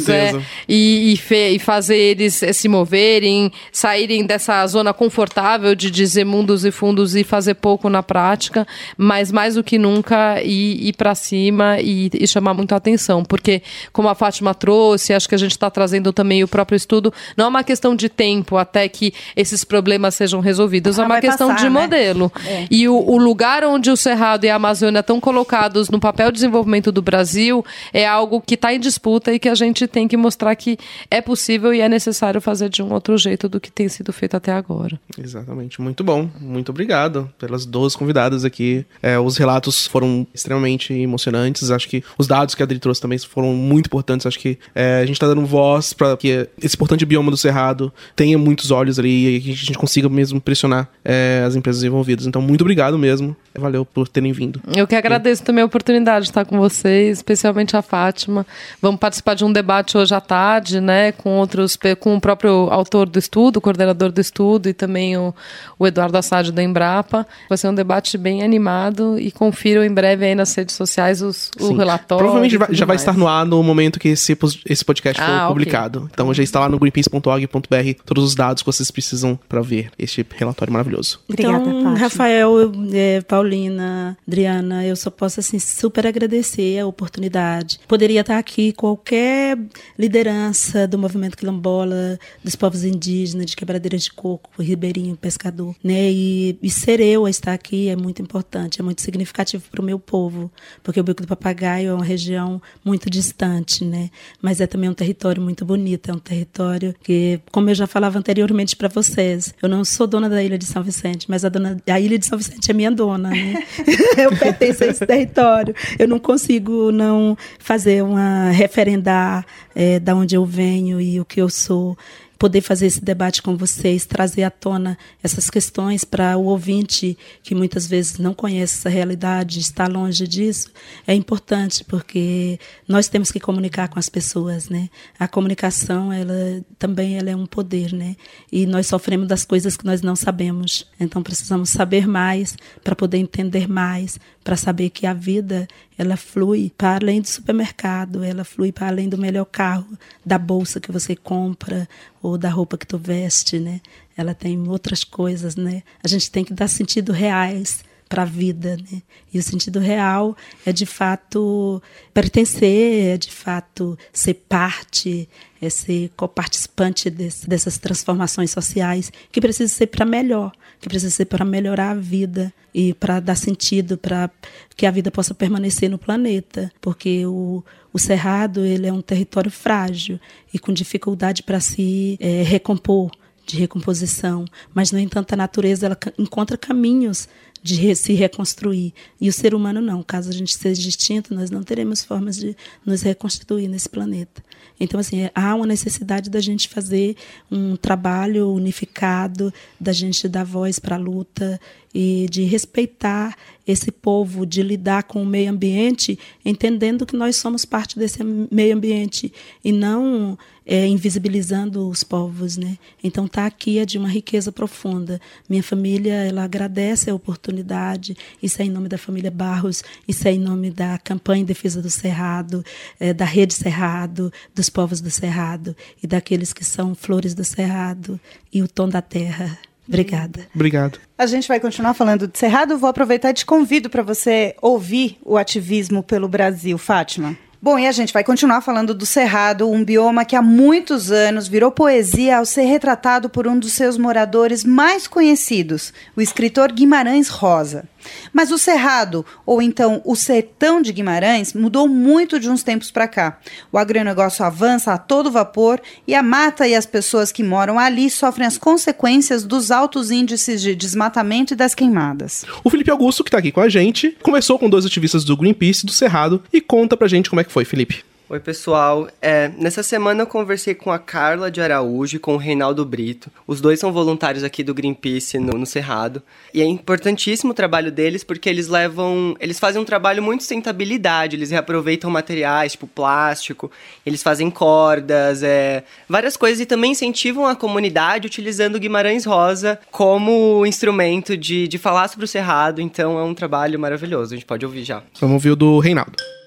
é, 0.08 0.40
e, 0.68 1.12
e, 1.12 1.16
fe, 1.16 1.50
e, 1.50 1.58
fazer 1.58 1.96
eles 1.96 2.42
é, 2.42 2.52
se 2.52 2.68
moverem, 2.68 3.50
saírem 3.72 4.24
dessa 4.24 4.66
zona 4.66 4.92
confortável 4.92 5.74
de 5.74 5.90
dizer 5.90 6.24
mundos 6.24 6.64
e 6.64 6.70
fundos 6.70 7.14
e 7.14 7.24
fazer 7.24 7.54
pouco 7.54 7.88
na 7.88 8.02
prática, 8.02 8.66
mas 8.96 9.32
mais 9.32 9.54
do 9.54 9.64
que 9.64 9.78
nunca 9.78 10.42
ir, 10.42 10.88
ir 10.88 10.92
para 10.94 11.14
cima 11.14 11.80
e, 11.80 12.10
e, 12.12 12.26
chamar 12.26 12.54
muito 12.54 12.72
a 12.72 12.76
atenção, 12.76 13.24
porque 13.24 13.62
como 13.92 14.08
a 14.08 14.14
Fátima 14.14 14.54
trouxe, 14.54 15.12
acho 15.12 15.28
que 15.28 15.34
a 15.34 15.38
gente 15.38 15.52
está 15.52 15.70
trazendo 15.70 16.12
também 16.12 16.42
o 16.42 16.48
próprio 16.48 16.76
estudo, 16.76 17.12
não 17.36 17.46
é 17.46 17.48
uma 17.48 17.64
questão 17.64 17.94
de 17.94 18.08
tempo 18.08 18.56
até 18.56 18.88
que 18.88 19.12
esses 19.36 19.64
problemas 19.64 20.14
sejam 20.14 20.40
resolvidos, 20.40 20.98
ah, 20.98 21.02
é 21.02 21.06
uma 21.06 21.20
questão 21.20 21.48
passar, 21.48 21.64
de 21.64 21.70
né? 21.70 21.80
modelo. 21.80 22.32
É. 22.46 22.66
E 22.70 22.88
o, 22.88 22.96
o 22.96 23.18
lugar 23.18 23.64
onde 23.64 23.90
o 23.90 23.96
Cerrado 23.96 24.44
e 24.44 24.50
a 24.50 24.56
Amazônia 24.56 25.00
estão 25.00 25.20
colocados 25.20 25.88
no 25.88 26.00
papel 26.00 26.30
de 26.30 26.34
desenvolvimento 26.34 26.90
do 26.90 27.02
Brasil 27.02 27.64
é 27.92 28.06
algo 28.06 28.40
que 28.40 28.54
está 28.54 28.72
em 28.72 28.80
disputa 28.80 29.32
e 29.32 29.38
que 29.38 29.48
a 29.48 29.54
gente 29.54 29.67
tem 29.72 30.08
que 30.08 30.16
mostrar 30.16 30.54
que 30.56 30.78
é 31.10 31.20
possível 31.20 31.72
e 31.72 31.80
é 31.80 31.88
necessário 31.88 32.40
fazer 32.40 32.68
de 32.68 32.82
um 32.82 32.92
outro 32.92 33.16
jeito 33.18 33.48
do 33.48 33.60
que 33.60 33.70
tem 33.70 33.88
sido 33.88 34.12
feito 34.12 34.36
até 34.36 34.52
agora. 34.52 34.98
Exatamente. 35.16 35.80
Muito 35.80 36.02
bom. 36.02 36.28
Muito 36.40 36.70
obrigado 36.70 37.30
pelas 37.38 37.66
duas 37.66 37.94
convidadas 37.94 38.44
aqui. 38.44 38.84
É, 39.02 39.18
os 39.18 39.36
relatos 39.36 39.86
foram 39.86 40.26
extremamente 40.34 40.92
emocionantes. 40.92 41.70
Acho 41.70 41.88
que 41.88 42.02
os 42.16 42.26
dados 42.26 42.54
que 42.54 42.62
a 42.62 42.64
Adri 42.64 42.78
trouxe 42.78 43.00
também 43.00 43.18
foram 43.18 43.52
muito 43.54 43.86
importantes. 43.86 44.26
Acho 44.26 44.38
que 44.38 44.58
é, 44.74 45.00
a 45.00 45.06
gente 45.06 45.16
está 45.16 45.26
dando 45.26 45.44
voz 45.44 45.92
para 45.92 46.16
que 46.16 46.48
esse 46.62 46.74
importante 46.74 47.04
bioma 47.04 47.30
do 47.30 47.36
Cerrado 47.36 47.92
tenha 48.14 48.38
muitos 48.38 48.70
olhos 48.70 48.98
ali 48.98 49.36
e 49.36 49.40
que 49.40 49.50
a 49.52 49.54
gente 49.54 49.78
consiga 49.78 50.08
mesmo 50.08 50.40
pressionar 50.40 50.88
é, 51.04 51.42
as 51.46 51.54
empresas 51.54 51.82
envolvidas. 51.82 52.26
Então, 52.26 52.40
muito 52.40 52.62
obrigado 52.62 52.98
mesmo. 52.98 53.36
Valeu 53.56 53.84
por 53.84 54.08
terem 54.08 54.32
vindo. 54.32 54.60
Eu 54.74 54.86
que 54.86 54.94
agradeço 54.94 55.42
também 55.42 55.62
a 55.62 55.66
oportunidade 55.66 56.24
de 56.24 56.30
estar 56.30 56.44
com 56.44 56.58
vocês, 56.58 57.18
especialmente 57.18 57.76
a 57.76 57.82
Fátima. 57.82 58.46
Vamos 58.80 59.00
participar 59.00 59.34
de 59.34 59.44
um 59.44 59.52
debate 59.52 59.96
hoje 59.96 60.14
à 60.14 60.20
tarde, 60.20 60.80
né, 60.80 61.12
com 61.12 61.38
outros, 61.38 61.78
com 61.98 62.16
o 62.16 62.20
próprio 62.20 62.68
autor 62.70 63.08
do 63.08 63.18
estudo, 63.18 63.58
o 63.58 63.60
coordenador 63.60 64.12
do 64.12 64.20
estudo 64.20 64.68
e 64.68 64.72
também 64.72 65.16
o, 65.16 65.34
o 65.78 65.86
Eduardo 65.86 66.16
Assad 66.16 66.50
da 66.52 66.62
Embrapa. 66.62 67.26
Vai 67.48 67.58
ser 67.58 67.68
um 67.68 67.74
debate 67.74 68.16
bem 68.18 68.42
animado 68.42 69.18
e 69.18 69.30
confiram 69.30 69.84
em 69.84 69.92
breve 69.92 70.26
aí 70.26 70.34
nas 70.34 70.54
redes 70.54 70.74
sociais 70.74 71.22
os, 71.22 71.50
o 71.60 71.74
relatório. 71.74 72.24
Provavelmente 72.24 72.56
vai, 72.56 72.68
já 72.72 72.84
vai 72.84 72.96
estar 72.96 73.16
no 73.16 73.26
ar 73.26 73.44
no 73.44 73.62
momento 73.62 73.98
que 73.98 74.08
esse, 74.08 74.36
esse 74.66 74.84
podcast 74.84 75.22
for 75.22 75.30
ah, 75.30 75.48
publicado. 75.48 76.00
Okay. 76.00 76.10
Então 76.12 76.34
já 76.34 76.42
está 76.42 76.60
lá 76.60 76.68
no 76.68 76.78
greenpeace.org.br 76.78 78.02
todos 78.04 78.24
os 78.24 78.34
dados 78.34 78.62
que 78.62 78.66
vocês 78.66 78.90
precisam 78.90 79.38
para 79.48 79.60
ver 79.60 79.90
este 79.98 80.24
relatório 80.36 80.72
maravilhoso. 80.72 81.20
Obrigada, 81.28 81.68
então, 81.68 81.94
Rafael, 81.94 82.72
é, 82.92 83.20
Paulina, 83.48 84.14
Adriana, 84.26 84.84
eu 84.84 84.94
só 84.94 85.10
posso 85.10 85.40
assim 85.40 85.58
super 85.58 86.06
agradecer 86.06 86.78
a 86.80 86.86
oportunidade. 86.86 87.80
Poderia 87.88 88.20
estar 88.20 88.36
aqui 88.36 88.74
qualquer 88.74 89.58
liderança 89.98 90.86
do 90.86 90.98
movimento 90.98 91.34
quilombola, 91.34 92.18
dos 92.44 92.54
povos 92.54 92.84
indígenas, 92.84 93.46
de 93.46 93.56
quebradeiras 93.56 94.02
de 94.02 94.12
coco, 94.12 94.50
ribeirinho, 94.60 95.16
pescador, 95.16 95.74
né? 95.82 96.10
E, 96.10 96.58
e 96.62 96.68
ser 96.68 97.00
eu 97.00 97.24
a 97.24 97.30
estar 97.30 97.54
aqui 97.54 97.88
é 97.88 97.96
muito 97.96 98.20
importante, 98.20 98.82
é 98.82 98.84
muito 98.84 99.00
significativo 99.00 99.64
para 99.70 99.80
o 99.80 99.84
meu 99.84 99.98
povo, 99.98 100.52
porque 100.82 101.00
o 101.00 101.02
Bico 101.02 101.22
do 101.22 101.28
Papagaio 101.28 101.88
é 101.88 101.94
uma 101.94 102.04
região 102.04 102.60
muito 102.84 103.08
distante, 103.08 103.82
né? 103.82 104.10
Mas 104.42 104.60
é 104.60 104.66
também 104.66 104.90
um 104.90 104.94
território 104.94 105.40
muito 105.40 105.64
bonito, 105.64 106.10
é 106.10 106.14
um 106.14 106.18
território 106.18 106.94
que, 107.02 107.40
como 107.50 107.70
eu 107.70 107.74
já 107.74 107.86
falava 107.86 108.18
anteriormente 108.18 108.76
para 108.76 108.88
vocês, 108.88 109.54
eu 109.62 109.70
não 109.70 109.86
sou 109.86 110.06
dona 110.06 110.28
da 110.28 110.42
Ilha 110.42 110.58
de 110.58 110.66
São 110.66 110.82
Vicente, 110.82 111.30
mas 111.30 111.46
a, 111.46 111.48
dona, 111.48 111.78
a 111.88 111.98
Ilha 111.98 112.18
de 112.18 112.26
São 112.26 112.36
Vicente 112.36 112.70
é 112.70 112.74
minha 112.74 112.90
dona, 112.90 113.27
né? 113.30 113.62
eu 114.16 114.36
pertenço 114.36 114.84
a 114.84 114.86
esse 114.86 115.06
território. 115.06 115.74
Eu 115.98 116.08
não 116.08 116.18
consigo 116.18 116.90
não 116.92 117.36
fazer 117.58 118.02
uma 118.02 118.50
referendar 118.50 119.44
é, 119.74 119.98
da 119.98 120.14
onde 120.14 120.34
eu 120.34 120.44
venho 120.44 121.00
e 121.00 121.20
o 121.20 121.24
que 121.24 121.40
eu 121.40 121.48
sou 121.48 121.96
poder 122.38 122.60
fazer 122.60 122.86
esse 122.86 123.04
debate 123.04 123.42
com 123.42 123.56
vocês, 123.56 124.06
trazer 124.06 124.44
à 124.44 124.50
tona 124.50 124.96
essas 125.22 125.50
questões 125.50 126.04
para 126.04 126.36
o 126.36 126.44
ouvinte 126.44 127.18
que 127.42 127.54
muitas 127.54 127.86
vezes 127.86 128.18
não 128.18 128.32
conhece 128.32 128.78
essa 128.78 128.88
realidade, 128.88 129.58
está 129.58 129.88
longe 129.88 130.26
disso, 130.28 130.70
é 131.06 131.14
importante 131.14 131.84
porque 131.84 132.60
nós 132.86 133.08
temos 133.08 133.32
que 133.32 133.40
comunicar 133.40 133.88
com 133.88 133.98
as 133.98 134.08
pessoas, 134.08 134.68
né? 134.68 134.88
A 135.18 135.26
comunicação, 135.26 136.12
ela 136.12 136.62
também 136.78 137.16
ela 137.16 137.30
é 137.30 137.36
um 137.36 137.46
poder, 137.46 137.92
né? 137.92 138.14
E 138.52 138.66
nós 138.66 138.86
sofremos 138.86 139.26
das 139.26 139.44
coisas 139.44 139.76
que 139.76 139.84
nós 139.84 140.00
não 140.00 140.14
sabemos. 140.14 140.86
Então 141.00 141.22
precisamos 141.22 141.70
saber 141.70 142.06
mais 142.06 142.56
para 142.84 142.94
poder 142.94 143.18
entender 143.18 143.68
mais, 143.68 144.18
para 144.44 144.56
saber 144.56 144.90
que 144.90 145.06
a 145.06 145.12
vida 145.12 145.66
ela 145.98 146.16
flui 146.16 146.72
para 146.78 146.94
além 146.94 147.20
do 147.20 147.26
supermercado, 147.26 148.22
ela 148.22 148.44
flui 148.44 148.70
para 148.70 148.86
além 148.86 149.08
do 149.08 149.18
melhor 149.18 149.44
carro, 149.44 149.98
da 150.24 150.38
bolsa 150.38 150.78
que 150.78 150.92
você 150.92 151.16
compra 151.16 151.88
ou 152.22 152.38
da 152.38 152.48
roupa 152.48 152.78
que 152.78 152.86
tu 152.86 152.96
veste, 152.96 153.58
né? 153.58 153.80
Ela 154.16 154.32
tem 154.32 154.56
outras 154.68 155.02
coisas, 155.02 155.56
né? 155.56 155.82
A 156.02 156.06
gente 156.06 156.30
tem 156.30 156.44
que 156.44 156.54
dar 156.54 156.68
sentido 156.68 157.12
reais 157.12 157.82
para 158.08 158.22
a 158.22 158.26
vida, 158.26 158.76
né? 158.76 159.02
E 159.32 159.38
o 159.38 159.42
sentido 159.42 159.78
real 159.78 160.36
é 160.64 160.72
de 160.72 160.86
fato 160.86 161.82
pertencer, 162.14 163.14
é 163.14 163.16
de 163.18 163.30
fato 163.30 163.98
ser 164.12 164.34
parte, 164.34 165.28
é 165.60 165.68
ser 165.68 166.10
coparticipante 166.16 167.10
desse, 167.10 167.48
dessas 167.48 167.78
transformações 167.78 168.50
sociais 168.50 169.12
que 169.30 169.40
precisa 169.40 169.72
ser 169.72 169.88
para 169.88 170.04
melhor, 170.04 170.52
que 170.80 170.88
precisa 170.88 171.14
ser 171.14 171.26
para 171.26 171.44
melhorar 171.44 171.90
a 171.90 171.94
vida 171.94 172.52
e 172.72 172.94
para 172.94 173.20
dar 173.20 173.34
sentido 173.34 173.98
para 173.98 174.30
que 174.76 174.86
a 174.86 174.90
vida 174.90 175.10
possa 175.10 175.34
permanecer 175.34 175.90
no 175.90 175.98
planeta, 175.98 176.70
porque 176.80 177.26
o, 177.26 177.64
o 177.92 177.98
cerrado 177.98 178.64
ele 178.64 178.86
é 178.86 178.92
um 178.92 179.02
território 179.02 179.50
frágil 179.50 180.20
e 180.52 180.58
com 180.58 180.72
dificuldade 180.72 181.42
para 181.42 181.60
se 181.60 182.16
é, 182.20 182.42
recompor 182.42 183.10
de 183.48 183.56
recomposição, 183.56 184.44
mas 184.74 184.92
no 184.92 184.98
entanto 184.98 185.32
a 185.32 185.36
natureza 185.36 185.86
ela 185.86 185.98
encontra 186.18 186.58
caminhos 186.58 187.26
de 187.62 187.94
se 187.94 188.12
reconstruir. 188.12 188.92
E 189.20 189.28
o 189.28 189.32
ser 189.32 189.54
humano 189.54 189.80
não. 189.80 190.02
Caso 190.02 190.30
a 190.30 190.32
gente 190.32 190.56
seja 190.56 190.80
distinto, 190.80 191.34
nós 191.34 191.50
não 191.50 191.62
teremos 191.62 192.02
formas 192.02 192.36
de 192.36 192.56
nos 192.84 193.02
reconstituir 193.02 193.68
nesse 193.68 193.88
planeta. 193.88 194.42
Então, 194.80 195.00
assim, 195.00 195.28
há 195.34 195.54
uma 195.54 195.66
necessidade 195.66 196.30
da 196.30 196.40
gente 196.40 196.68
fazer 196.68 197.16
um 197.50 197.76
trabalho 197.76 198.52
unificado, 198.52 199.52
da 199.80 199.92
gente 199.92 200.28
dar 200.28 200.44
voz 200.44 200.78
para 200.78 200.96
a 200.96 200.98
luta 200.98 201.60
e 201.94 202.26
de 202.30 202.44
respeitar 202.44 203.36
esse 203.66 203.92
povo, 203.92 204.46
de 204.46 204.62
lidar 204.62 205.02
com 205.02 205.22
o 205.22 205.26
meio 205.26 205.50
ambiente, 205.50 206.18
entendendo 206.44 207.04
que 207.04 207.14
nós 207.14 207.36
somos 207.36 207.64
parte 207.64 207.98
desse 207.98 208.24
meio 208.24 208.74
ambiente 208.74 209.32
e 209.62 209.72
não 209.72 210.38
é, 210.64 210.86
invisibilizando 210.86 211.88
os 211.88 212.02
povos, 212.02 212.56
né? 212.56 212.78
Então 213.04 213.28
tá 213.28 213.44
aqui 213.44 213.78
é 213.78 213.84
de 213.84 213.98
uma 213.98 214.08
riqueza 214.08 214.50
profunda. 214.50 215.20
Minha 215.48 215.62
família 215.62 216.14
ela 216.14 216.44
agradece 216.44 217.10
a 217.10 217.14
oportunidade. 217.14 218.16
Isso 218.42 218.60
é 218.62 218.64
em 218.64 218.70
nome 218.70 218.88
da 218.88 218.96
família 218.96 219.30
Barros, 219.30 219.82
isso 220.06 220.26
é 220.26 220.32
em 220.32 220.38
nome 220.38 220.70
da 220.70 220.98
campanha 220.98 221.42
em 221.42 221.46
defesa 221.46 221.82
do 221.82 221.90
Cerrado, 221.90 222.64
é, 222.98 223.12
da 223.12 223.26
rede 223.26 223.52
Cerrado, 223.52 224.32
dos 224.54 224.70
povos 224.70 225.00
do 225.00 225.10
Cerrado 225.10 225.76
e 226.02 226.06
daqueles 226.06 226.52
que 226.54 226.64
são 226.64 226.94
flores 226.94 227.34
do 227.34 227.44
Cerrado 227.44 228.18
e 228.52 228.62
o 228.62 228.68
tom 228.68 228.88
da 228.88 229.02
terra. 229.02 229.58
Obrigada. 229.88 230.46
Obrigado. 230.54 231.00
A 231.16 231.26
gente 231.26 231.48
vai 231.48 231.58
continuar 231.58 231.94
falando 231.94 232.28
de 232.28 232.38
Cerrado. 232.38 232.76
Vou 232.76 232.90
aproveitar 232.90 233.30
e 233.30 233.34
te 233.34 233.46
convido 233.46 233.88
para 233.88 234.02
você 234.02 234.54
ouvir 234.60 235.18
o 235.24 235.38
ativismo 235.38 236.02
pelo 236.02 236.28
Brasil, 236.28 236.76
Fátima. 236.76 237.36
Bom, 237.60 237.76
e 237.76 237.88
a 237.88 237.92
gente 237.92 238.12
vai 238.12 238.22
continuar 238.22 238.60
falando 238.60 238.94
do 238.94 239.04
Cerrado, 239.04 239.68
um 239.68 239.84
bioma 239.84 240.24
que 240.24 240.36
há 240.36 240.42
muitos 240.42 241.10
anos 241.10 241.48
virou 241.48 241.72
poesia 241.72 242.38
ao 242.38 242.46
ser 242.46 242.62
retratado 242.62 243.28
por 243.28 243.48
um 243.48 243.58
dos 243.58 243.72
seus 243.72 243.98
moradores 243.98 244.62
mais 244.62 245.08
conhecidos, 245.08 245.92
o 246.14 246.20
escritor 246.20 246.70
Guimarães 246.70 247.28
Rosa. 247.28 247.84
Mas 248.32 248.50
o 248.50 248.58
Cerrado, 248.58 249.24
ou 249.44 249.60
então 249.60 250.00
o 250.04 250.14
Sertão 250.14 250.80
de 250.80 250.92
Guimarães, 250.92 251.52
mudou 251.52 251.88
muito 251.88 252.38
de 252.38 252.48
uns 252.48 252.62
tempos 252.62 252.90
para 252.90 253.08
cá. 253.08 253.38
O 253.72 253.78
agronegócio 253.78 254.44
avança 254.44 254.92
a 254.92 254.98
todo 254.98 255.30
vapor 255.30 255.80
e 256.06 256.14
a 256.14 256.22
mata 256.22 256.66
e 256.66 256.74
as 256.74 256.86
pessoas 256.86 257.32
que 257.32 257.42
moram 257.42 257.78
ali 257.78 258.10
sofrem 258.10 258.46
as 258.46 258.58
consequências 258.58 259.44
dos 259.44 259.70
altos 259.70 260.10
índices 260.10 260.60
de 260.60 260.74
desmatamento 260.74 261.52
e 261.52 261.56
das 261.56 261.74
queimadas. 261.74 262.44
O 262.64 262.70
Felipe 262.70 262.90
Augusto, 262.90 263.22
que 263.24 263.28
está 263.28 263.38
aqui 263.38 263.52
com 263.52 263.60
a 263.60 263.68
gente, 263.68 264.16
conversou 264.22 264.58
com 264.58 264.68
dois 264.68 264.86
ativistas 264.86 265.24
do 265.24 265.36
Greenpeace 265.36 265.86
do 265.86 265.92
Cerrado 265.92 266.42
e 266.52 266.60
conta 266.60 266.96
pra 266.96 267.08
gente 267.08 267.30
como 267.30 267.40
é 267.40 267.44
que 267.44 267.52
foi, 267.52 267.64
Felipe. 267.64 268.07
Oi, 268.30 268.38
pessoal. 268.38 269.08
É, 269.22 269.48
nessa 269.56 269.82
semana 269.82 270.20
eu 270.20 270.26
conversei 270.26 270.74
com 270.74 270.92
a 270.92 270.98
Carla 270.98 271.50
de 271.50 271.62
Araújo 271.62 272.16
e 272.16 272.18
com 272.18 272.34
o 272.34 272.36
Reinaldo 272.36 272.84
Brito. 272.84 273.30
Os 273.46 273.58
dois 273.58 273.80
são 273.80 273.90
voluntários 273.90 274.44
aqui 274.44 274.62
do 274.62 274.74
Greenpeace 274.74 275.38
no, 275.38 275.54
no 275.54 275.64
Cerrado. 275.64 276.22
E 276.52 276.60
é 276.60 276.64
importantíssimo 276.66 277.52
o 277.52 277.54
trabalho 277.54 277.90
deles 277.90 278.22
porque 278.22 278.50
eles 278.50 278.68
levam. 278.68 279.34
Eles 279.40 279.58
fazem 279.58 279.80
um 279.80 279.84
trabalho 279.84 280.22
muito 280.22 280.42
sustentabilidade. 280.42 281.36
Eles 281.36 281.50
reaproveitam 281.50 282.10
materiais, 282.10 282.72
tipo 282.72 282.86
plástico, 282.86 283.70
eles 284.04 284.22
fazem 284.22 284.50
cordas, 284.50 285.42
é, 285.42 285.82
várias 286.06 286.36
coisas 286.36 286.60
e 286.60 286.66
também 286.66 286.92
incentivam 286.92 287.46
a 287.46 287.56
comunidade 287.56 288.26
utilizando 288.26 288.78
Guimarães 288.78 289.24
Rosa 289.24 289.80
como 289.90 290.66
instrumento 290.66 291.34
de, 291.34 291.66
de 291.66 291.78
falar 291.78 292.08
sobre 292.08 292.26
o 292.26 292.28
Cerrado. 292.28 292.82
Então 292.82 293.18
é 293.18 293.22
um 293.22 293.32
trabalho 293.32 293.80
maravilhoso. 293.80 294.34
A 294.34 294.36
gente 294.36 294.46
pode 294.46 294.66
ouvir 294.66 294.84
já. 294.84 295.02
Vamos 295.18 295.36
ouvir 295.36 295.52
o 295.52 295.56
do 295.56 295.78
Reinaldo. 295.78 296.37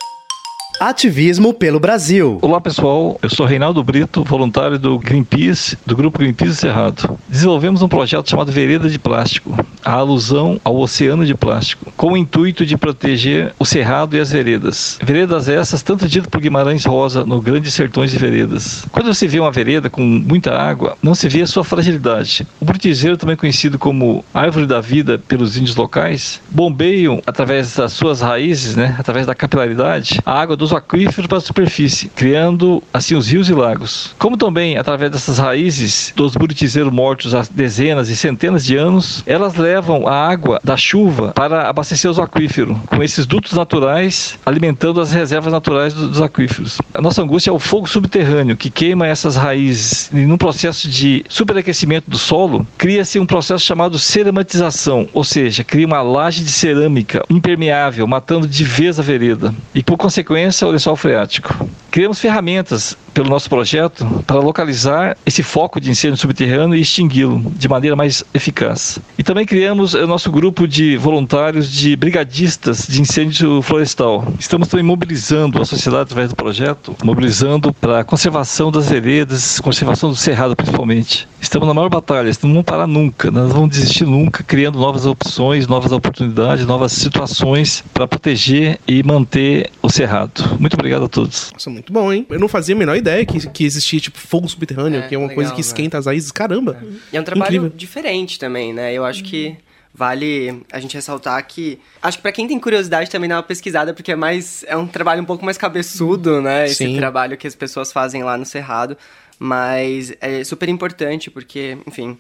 Ativismo 0.82 1.54
pelo 1.54 1.80
Brasil. 1.80 2.40
Olá 2.42 2.60
pessoal, 2.60 3.20
eu 3.22 3.30
sou 3.30 3.46
Reinaldo 3.46 3.84
Brito, 3.84 4.24
voluntário 4.24 4.80
do 4.80 4.98
Greenpeace, 4.98 5.78
do 5.86 5.96
grupo 5.96 6.18
Greenpeace 6.18 6.56
Cerrado. 6.56 7.20
Desenvolvemos 7.30 7.84
um 7.84 7.88
projeto 7.88 8.28
chamado 8.28 8.52
Vereda 8.52 8.90
de 8.90 8.98
Plástico, 8.98 9.56
a 9.86 9.92
alusão 9.92 10.60
ao 10.64 10.76
oceano 10.78 11.24
de 11.24 11.36
plástico, 11.36 11.94
com 11.96 12.14
o 12.14 12.18
intuito 12.18 12.66
de 12.66 12.76
proteger 12.78 13.54
o 13.60 13.66
cerrado 13.66 14.18
e 14.18 14.20
as 14.20 14.32
veredas. 14.32 14.98
Veredas 15.04 15.48
essas 15.48 15.84
tanto 15.84 16.08
ditas 16.08 16.28
por 16.28 16.42
Guimarães 16.42 16.84
Rosa 16.84 17.24
no 17.24 17.40
Grandes 17.40 17.76
Sertões 17.76 18.10
de 18.10 18.18
Veredas. 18.18 18.84
Quando 18.92 19.14
você 19.14 19.28
vê 19.28 19.40
uma 19.40 19.52
vereda 19.52 19.88
com 19.88 20.02
muita 20.02 20.58
água, 20.58 20.98
não 21.00 21.14
se 21.14 21.30
vê 21.30 21.44
a 21.44 21.48
sua 21.48 21.64
fragilidade. 21.64 22.48
O 22.60 22.66
brutizeiro, 22.66 23.18
também 23.18 23.36
conhecido 23.36 23.78
como 23.78 24.26
árvore 24.34 24.66
da 24.66 24.82
vida 24.82 25.20
pelos 25.28 25.56
índios 25.58 25.76
locais, 25.76 26.42
bombeiam 26.50 27.22
através 27.28 27.76
das 27.76 27.94
suas 27.94 28.20
raízes, 28.20 28.76
né, 28.76 28.96
através 28.98 29.28
da 29.28 29.36
capilaridade, 29.36 30.20
a 30.26 30.42
água 30.42 30.56
dos 30.56 30.71
aquíferos 30.74 31.28
para 31.28 31.38
a 31.38 31.42
superfície, 31.42 32.10
criando 32.10 32.84
assim 32.94 33.16
os 33.16 33.28
rios 33.28 33.50
e 33.50 33.54
lagos. 33.54 34.16
Como 34.18 34.38
também, 34.38 34.78
através 34.78 35.12
dessas 35.12 35.38
raízes 35.38 36.14
dos 36.16 36.36
buritizeiros 36.36 36.92
mortos 36.92 37.34
há 37.34 37.44
dezenas 37.52 38.10
e 38.10 38.16
centenas 38.16 38.66
de 38.66 38.76
anos, 38.76 39.24
elas 39.26 39.56
levam 39.56 40.08
a 40.08 40.14
água 40.14 40.60
da 40.64 40.78
chuva 40.78 41.34
para 41.34 41.70
abastecer 41.70 42.10
os 42.10 42.20
aquíferos, 42.20 42.78
com 42.88 43.04
esses 43.04 43.26
dutos 43.26 43.54
naturais 43.54 44.38
alimentando 44.46 45.02
as 45.02 45.12
reservas 45.12 45.52
naturais 45.52 45.94
dos 45.94 46.22
aquíferos. 46.22 46.80
A 46.94 47.02
nossa 47.02 47.22
angústia 47.22 47.50
é 47.50 47.54
o 47.54 47.60
fogo 47.60 47.88
subterrâneo 47.88 48.58
que 48.58 48.70
queima 48.70 49.08
essas 49.08 49.36
raízes 49.36 50.10
e 50.12 50.26
num 50.26 50.38
processo 50.38 50.90
de 50.90 51.24
superaquecimento 51.30 52.10
do 52.10 52.18
solo, 52.18 52.66
cria-se 52.78 53.20
um 53.20 53.26
processo 53.26 53.66
chamado 53.66 53.98
ceramatização, 54.00 55.08
ou 55.14 55.24
seja, 55.24 55.64
cria 55.64 55.86
uma 55.86 56.02
laje 56.02 56.44
de 56.44 56.52
cerâmica 56.52 57.24
impermeável, 57.30 58.06
matando 58.08 58.48
de 58.48 58.64
vez 58.64 59.00
a 59.00 59.04
vereda. 59.04 59.54
E 59.74 59.84
por 59.84 59.98
consequência, 59.98 60.61
o 60.68 60.72
lençol 60.72 60.96
freático. 60.96 61.70
Criamos 61.90 62.20
ferramentas 62.20 62.98
pelo 63.14 63.30
nosso 63.30 63.50
projeto 63.50 64.06
para 64.26 64.40
localizar 64.40 65.18
esse 65.26 65.44
foco 65.44 65.80
de 65.80 65.90
incêndio 65.90 66.18
subterrâneo 66.18 66.76
e 66.76 66.82
extingui-lo 66.82 67.52
de 67.56 67.68
maneira 67.68 67.96
mais 67.96 68.24
eficaz. 68.34 69.00
E 69.18 69.24
também 69.24 69.46
criamos 69.46 69.94
o 69.94 70.08
nosso 70.08 70.32
grupo 70.32 70.68
de 70.68 70.98
voluntários 70.98 71.72
de 71.72 71.96
brigadistas 71.96 72.88
de 72.88 73.02
incêndio 73.02 73.62
florestal. 73.62 74.28
Estamos 74.40 74.68
também 74.68 74.86
mobilizando 74.86 75.62
a 75.62 75.66
sociedade 75.66 76.04
através 76.04 76.30
do 76.30 76.36
projeto, 76.36 76.96
mobilizando 77.04 77.74
para 77.74 78.00
a 78.00 78.04
conservação 78.04 78.72
das 78.72 78.90
veredas, 78.90 79.60
conservação 79.60 80.10
do 80.10 80.16
cerrado 80.16 80.56
principalmente. 80.56 81.28
Estamos 81.40 81.68
na 81.68 81.74
maior 81.74 81.90
batalha, 81.90 82.32
não 82.44 82.52
vamos 82.52 82.66
parar 82.66 82.88
nunca, 82.88 83.32
nós 83.32 83.50
não 83.50 83.56
vamos 83.56 83.70
desistir 83.72 84.06
nunca, 84.06 84.44
criando 84.44 84.80
novas 84.80 85.06
opções, 85.06 85.68
novas 85.68 85.92
oportunidades, 85.92 86.66
novas 86.66 86.92
situações 86.92 87.84
para 87.94 88.08
proteger 88.08 88.80
e 88.88 89.04
manter 89.04 89.70
o 89.82 89.90
cerrado. 89.90 90.58
Muito 90.60 90.74
obrigado 90.76 91.06
a 91.06 91.10
todos. 91.10 91.52
Nossa, 91.54 91.70
muito 91.70 91.92
bom, 91.92 92.12
hein? 92.12 92.26
Eu 92.30 92.40
não 92.40 92.48
fazia 92.48 92.76
a 92.76 92.78
menor 92.78 92.96
ideia 93.02 93.26
que, 93.26 93.50
que 93.50 93.64
existia, 93.66 94.00
tipo, 94.00 94.18
fogo 94.18 94.48
subterrâneo, 94.48 95.02
É, 95.02 95.08
que 95.08 95.16
é 95.16 95.18
uma 95.18 95.28
legal, 95.28 95.36
coisa 95.36 95.52
que 95.52 95.58
né? 95.58 95.62
esquenta 95.62 95.98
as 95.98 96.06
raízes. 96.06 96.32
Caramba! 96.32 96.82
E 97.12 97.18
é 97.18 97.20
um 97.20 97.24
trabalho 97.24 97.56
Incrível. 97.58 97.78
diferente 97.78 98.40
também, 98.40 98.74
né? 98.74 98.94
Eu 98.94 99.04
acho 99.04 99.24
que 99.24 99.58
vale 99.94 100.64
a 100.72 100.80
gente 100.80 100.96
ressaltar 100.96 101.46
que 101.46 101.78
acho 102.02 102.18
que 102.18 102.22
pra 102.22 102.32
quem 102.32 102.48
tem 102.48 102.58
curiosidade 102.58 103.10
também 103.10 103.28
dá 103.28 103.36
uma 103.36 103.44
pesquisada 103.44 103.94
porque 103.94 104.14
é 104.14 104.16
mais 104.16 104.64
é 104.66 104.78
um 104.78 104.88
trabalho 104.88 105.22
um 105.22 105.26
pouco 105.26 105.44
mais 105.44 105.58
cabeçudo, 105.58 106.42
né? 106.42 106.66
Esse 106.66 106.76
Sim. 106.86 106.96
trabalho 106.96 107.36
que 107.38 107.46
as 107.46 107.56
pessoas 107.56 107.92
fazem 107.92 108.24
lá 108.24 108.38
no 108.38 108.46
Cerrado, 108.46 108.98
mas 109.38 110.14
é 110.22 110.44
super 110.46 110.70
importante 110.70 111.30
porque, 111.30 111.78
enfim, 111.86 112.18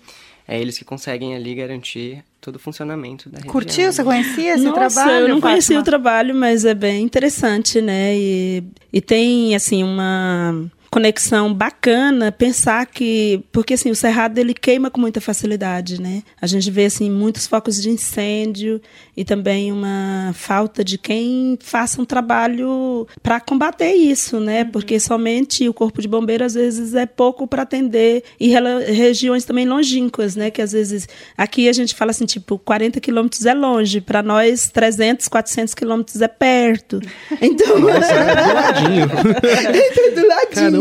é 0.51 0.59
eles 0.59 0.77
que 0.77 0.83
conseguem 0.83 1.33
ali 1.33 1.55
garantir 1.55 2.21
todo 2.41 2.57
o 2.57 2.59
funcionamento 2.59 3.29
da 3.29 3.37
região. 3.37 3.53
Curtiu? 3.53 3.89
Você 3.89 4.03
conhecia 4.03 4.55
esse 4.55 4.65
Nossa, 4.65 5.01
trabalho? 5.01 5.23
eu 5.23 5.29
não 5.29 5.39
conhecia 5.39 5.77
Fátima? 5.77 5.79
o 5.79 5.83
trabalho, 5.83 6.35
mas 6.35 6.65
é 6.65 6.73
bem 6.73 7.05
interessante, 7.05 7.79
né? 7.79 8.13
E, 8.17 8.61
e 8.91 8.99
tem, 8.99 9.55
assim, 9.55 9.81
uma 9.81 10.69
conexão 10.91 11.53
bacana 11.53 12.33
pensar 12.33 12.85
que 12.85 13.41
porque 13.49 13.75
assim 13.75 13.89
o 13.89 13.95
cerrado 13.95 14.37
ele 14.37 14.53
queima 14.53 14.91
com 14.91 14.99
muita 14.99 15.21
facilidade 15.21 16.01
né 16.01 16.21
a 16.39 16.45
gente 16.45 16.69
vê 16.69 16.83
assim 16.83 17.09
muitos 17.09 17.47
focos 17.47 17.81
de 17.81 17.89
incêndio 17.89 18.81
e 19.15 19.23
também 19.23 19.71
uma 19.71 20.31
falta 20.33 20.83
de 20.83 20.97
quem 20.97 21.57
faça 21.61 22.01
um 22.01 22.03
trabalho 22.03 23.07
para 23.23 23.39
combater 23.39 23.93
isso 23.93 24.41
né 24.41 24.65
porque 24.65 24.99
somente 24.99 25.65
o 25.69 25.73
corpo 25.73 26.01
de 26.01 26.09
bombeiro 26.09 26.43
às 26.43 26.55
vezes 26.55 26.93
é 26.93 27.05
pouco 27.05 27.47
para 27.47 27.61
atender 27.61 28.25
e 28.37 28.49
regiões 28.49 29.45
também 29.45 29.65
longínquas 29.65 30.35
né 30.35 30.51
que 30.51 30.61
às 30.61 30.73
vezes 30.73 31.07
aqui 31.37 31.69
a 31.69 31.73
gente 31.73 31.95
fala 31.95 32.11
assim 32.11 32.25
tipo 32.25 32.59
40 32.59 32.99
quilômetros 32.99 33.45
é 33.45 33.53
longe 33.53 34.01
para 34.01 34.21
nós 34.21 34.69
300 34.69 35.29
400 35.29 35.73
quilômetros 35.73 36.21
é 36.21 36.27
perto 36.27 36.99
então 37.41 37.79
Nossa, 37.79 38.13
é 38.13 38.35
do 38.43 38.53
ladinho. 38.53 39.07
do 39.07 40.27
ladinho. 40.27 40.80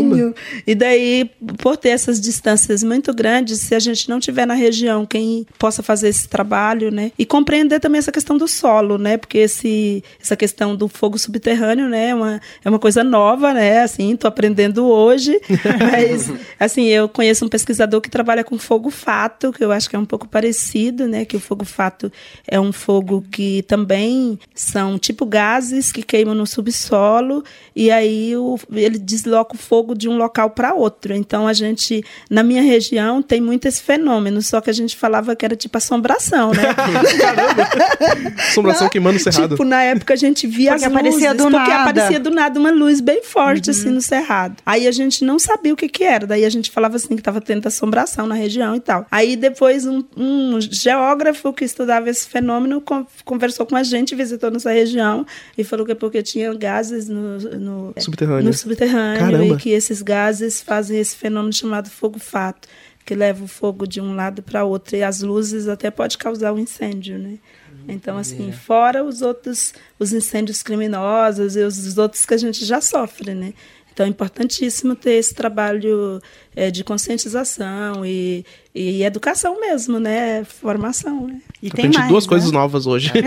E 0.65 0.75
daí, 0.75 1.29
por 1.57 1.77
ter 1.77 1.89
essas 1.89 2.19
distâncias 2.19 2.83
muito 2.83 3.13
grandes, 3.13 3.59
se 3.59 3.75
a 3.75 3.79
gente 3.79 4.09
não 4.09 4.19
tiver 4.19 4.45
na 4.45 4.53
região 4.53 5.05
quem 5.05 5.45
possa 5.57 5.83
fazer 5.83 6.09
esse 6.09 6.27
trabalho, 6.27 6.91
né? 6.91 7.11
E 7.17 7.25
compreender 7.25 7.79
também 7.79 7.99
essa 7.99 8.11
questão 8.11 8.37
do 8.37 8.47
solo, 8.47 8.97
né? 8.97 9.17
Porque 9.17 9.39
esse, 9.39 10.03
essa 10.21 10.35
questão 10.35 10.75
do 10.75 10.87
fogo 10.87 11.17
subterrâneo, 11.17 11.87
né? 11.87 12.09
É 12.09 12.15
uma, 12.15 12.41
é 12.63 12.69
uma 12.69 12.79
coisa 12.79 13.03
nova, 13.03 13.53
né? 13.53 13.81
Assim, 13.81 14.15
tô 14.15 14.27
aprendendo 14.27 14.85
hoje. 14.85 15.39
Mas, 15.91 16.31
assim, 16.59 16.85
eu 16.85 17.07
conheço 17.07 17.45
um 17.45 17.49
pesquisador 17.49 18.01
que 18.01 18.09
trabalha 18.09 18.43
com 18.43 18.57
fogo 18.57 18.89
fato, 18.89 19.51
que 19.51 19.63
eu 19.63 19.71
acho 19.71 19.89
que 19.89 19.95
é 19.95 19.99
um 19.99 20.05
pouco 20.05 20.27
parecido, 20.27 21.07
né? 21.07 21.25
Que 21.25 21.35
o 21.35 21.39
fogo 21.39 21.65
fato 21.65 22.11
é 22.47 22.59
um 22.59 22.71
fogo 22.71 23.23
que 23.31 23.63
também 23.63 24.39
são 24.53 24.97
tipo 24.97 25.25
gases 25.25 25.91
que 25.91 26.03
queimam 26.03 26.35
no 26.35 26.45
subsolo 26.45 27.43
e 27.75 27.89
aí 27.89 28.35
o, 28.35 28.59
ele 28.71 28.97
desloca 28.97 29.55
o 29.55 29.57
fogo 29.57 29.90
fogo 29.91 29.95
de 29.95 30.09
um 30.09 30.17
local 30.17 30.49
para 30.49 30.73
outro. 30.73 31.13
Então 31.13 31.47
a 31.47 31.53
gente, 31.53 32.03
na 32.29 32.43
minha 32.43 32.61
região, 32.61 33.21
tem 33.21 33.39
muito 33.41 33.67
esse 33.67 33.81
fenômeno, 33.81 34.41
só 34.41 34.59
que 34.61 34.69
a 34.69 34.73
gente 34.73 34.95
falava 34.95 35.35
que 35.35 35.45
era 35.45 35.55
tipo 35.55 35.77
assombração, 35.77 36.51
né? 36.51 36.61
Assombração 38.49 38.89
queimando 38.89 39.17
o 39.17 39.19
cerrado. 39.19 39.51
Tipo, 39.55 39.63
na 39.63 39.83
época 39.83 40.13
a 40.13 40.17
gente 40.17 40.47
via 40.47 40.71
Porque 40.71 40.85
as 40.85 40.91
aparecia 40.91 41.31
luzes, 41.33 41.37
do 41.45 41.51
porque 41.51 41.69
nada. 41.69 41.81
aparecia 41.89 42.19
do 42.19 42.29
nada 42.31 42.59
uma 42.59 42.71
luz 42.71 42.99
bem 43.01 43.23
forte 43.23 43.69
Uhum. 43.69 43.71
assim 43.71 43.89
no 43.89 44.01
cerrado. 44.01 44.55
Aí 44.65 44.87
a 44.87 44.91
gente 44.91 45.23
não 45.23 45.37
sabia 45.37 45.73
o 45.73 45.75
que 45.75 45.87
que 45.87 46.03
era, 46.03 46.25
daí 46.25 46.45
a 46.45 46.49
gente 46.49 46.71
falava 46.71 46.95
assim 46.95 47.15
que 47.15 47.21
tava 47.21 47.39
tendo 47.41 47.65
assombração 47.67 48.25
na 48.27 48.35
região 48.35 48.75
e 48.75 48.79
tal. 48.79 49.05
Aí 49.11 49.35
depois 49.35 49.85
um, 49.85 50.03
um 50.17 50.59
geógrafo 50.59 51.53
que 51.53 51.63
estudava 51.65 52.09
esse 52.09 52.27
fenômeno 52.27 52.81
con- 52.81 53.05
conversou 53.25 53.65
com 53.65 53.75
a 53.75 53.83
gente, 53.83 54.15
visitou 54.15 54.49
nossa 54.51 54.71
região 54.71 55.25
e 55.57 55.63
falou 55.63 55.85
que 55.85 55.91
é 55.91 55.95
porque 55.95 56.21
tinha 56.23 56.53
gases 56.53 57.07
no, 57.07 57.37
no 57.39 57.93
Subterrâneo. 57.97 58.45
no 58.45 58.53
subterrâneo 58.53 59.19
Caramba. 59.19 59.55
e 59.55 59.57
que 59.57 59.69
esses 59.81 60.01
gases 60.01 60.61
fazem 60.61 60.99
esse 60.99 61.15
fenômeno 61.15 61.51
chamado 61.51 61.89
fogo-fato, 61.89 62.67
que 63.05 63.15
leva 63.15 63.43
o 63.43 63.47
fogo 63.47 63.87
de 63.87 63.99
um 63.99 64.15
lado 64.15 64.43
para 64.43 64.63
outro 64.63 64.95
e 64.95 65.03
as 65.03 65.21
luzes 65.21 65.67
até 65.67 65.89
pode 65.89 66.17
causar 66.17 66.53
um 66.53 66.59
incêndio, 66.59 67.17
né? 67.17 67.39
Então, 67.87 68.17
assim, 68.17 68.51
fora 68.51 69.03
os 69.03 69.23
outros, 69.23 69.73
os 69.97 70.13
incêndios 70.13 70.61
criminosos 70.61 71.55
e 71.55 71.61
os 71.61 71.97
outros 71.97 72.25
que 72.25 72.33
a 72.35 72.37
gente 72.37 72.63
já 72.63 72.79
sofre, 72.79 73.33
né? 73.33 73.53
Então, 73.91 74.05
é 74.05 74.09
importantíssimo 74.09 74.95
ter 74.95 75.13
esse 75.13 75.33
trabalho 75.33 76.21
eh, 76.55 76.71
de 76.71 76.83
conscientização 76.83 78.05
e, 78.05 78.45
e 78.73 79.03
educação 79.03 79.59
mesmo, 79.59 79.99
né? 79.99 80.43
Formação, 80.43 81.27
né? 81.27 81.41
E 81.61 81.69
tem 81.69 81.85
Aprendi 81.85 81.97
mais. 81.99 82.09
duas 82.09 82.25
né? 82.25 82.29
coisas 82.29 82.51
novas 82.51 82.87
hoje. 82.87 83.11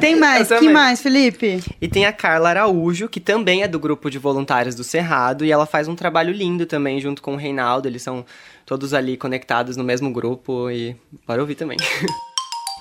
Tem 0.00 0.16
mais. 0.16 0.48
Que 0.48 0.70
mais, 0.70 1.02
Felipe? 1.02 1.62
E 1.78 1.86
tem 1.86 2.06
a 2.06 2.12
Carla 2.12 2.48
Araújo, 2.48 3.06
que 3.06 3.20
também 3.20 3.62
é 3.62 3.68
do 3.68 3.78
grupo 3.78 4.10
de 4.10 4.18
voluntários 4.18 4.74
do 4.74 4.82
Cerrado, 4.82 5.44
e 5.44 5.52
ela 5.52 5.66
faz 5.66 5.88
um 5.88 5.94
trabalho 5.94 6.32
lindo 6.32 6.64
também 6.64 6.98
junto 7.00 7.20
com 7.20 7.34
o 7.34 7.36
Reinaldo. 7.36 7.86
Eles 7.86 8.02
são 8.02 8.24
todos 8.64 8.94
ali 8.94 9.18
conectados 9.18 9.76
no 9.76 9.84
mesmo 9.84 10.10
grupo 10.10 10.70
e 10.70 10.96
bora 11.26 11.42
ouvir 11.42 11.54
também. 11.54 11.76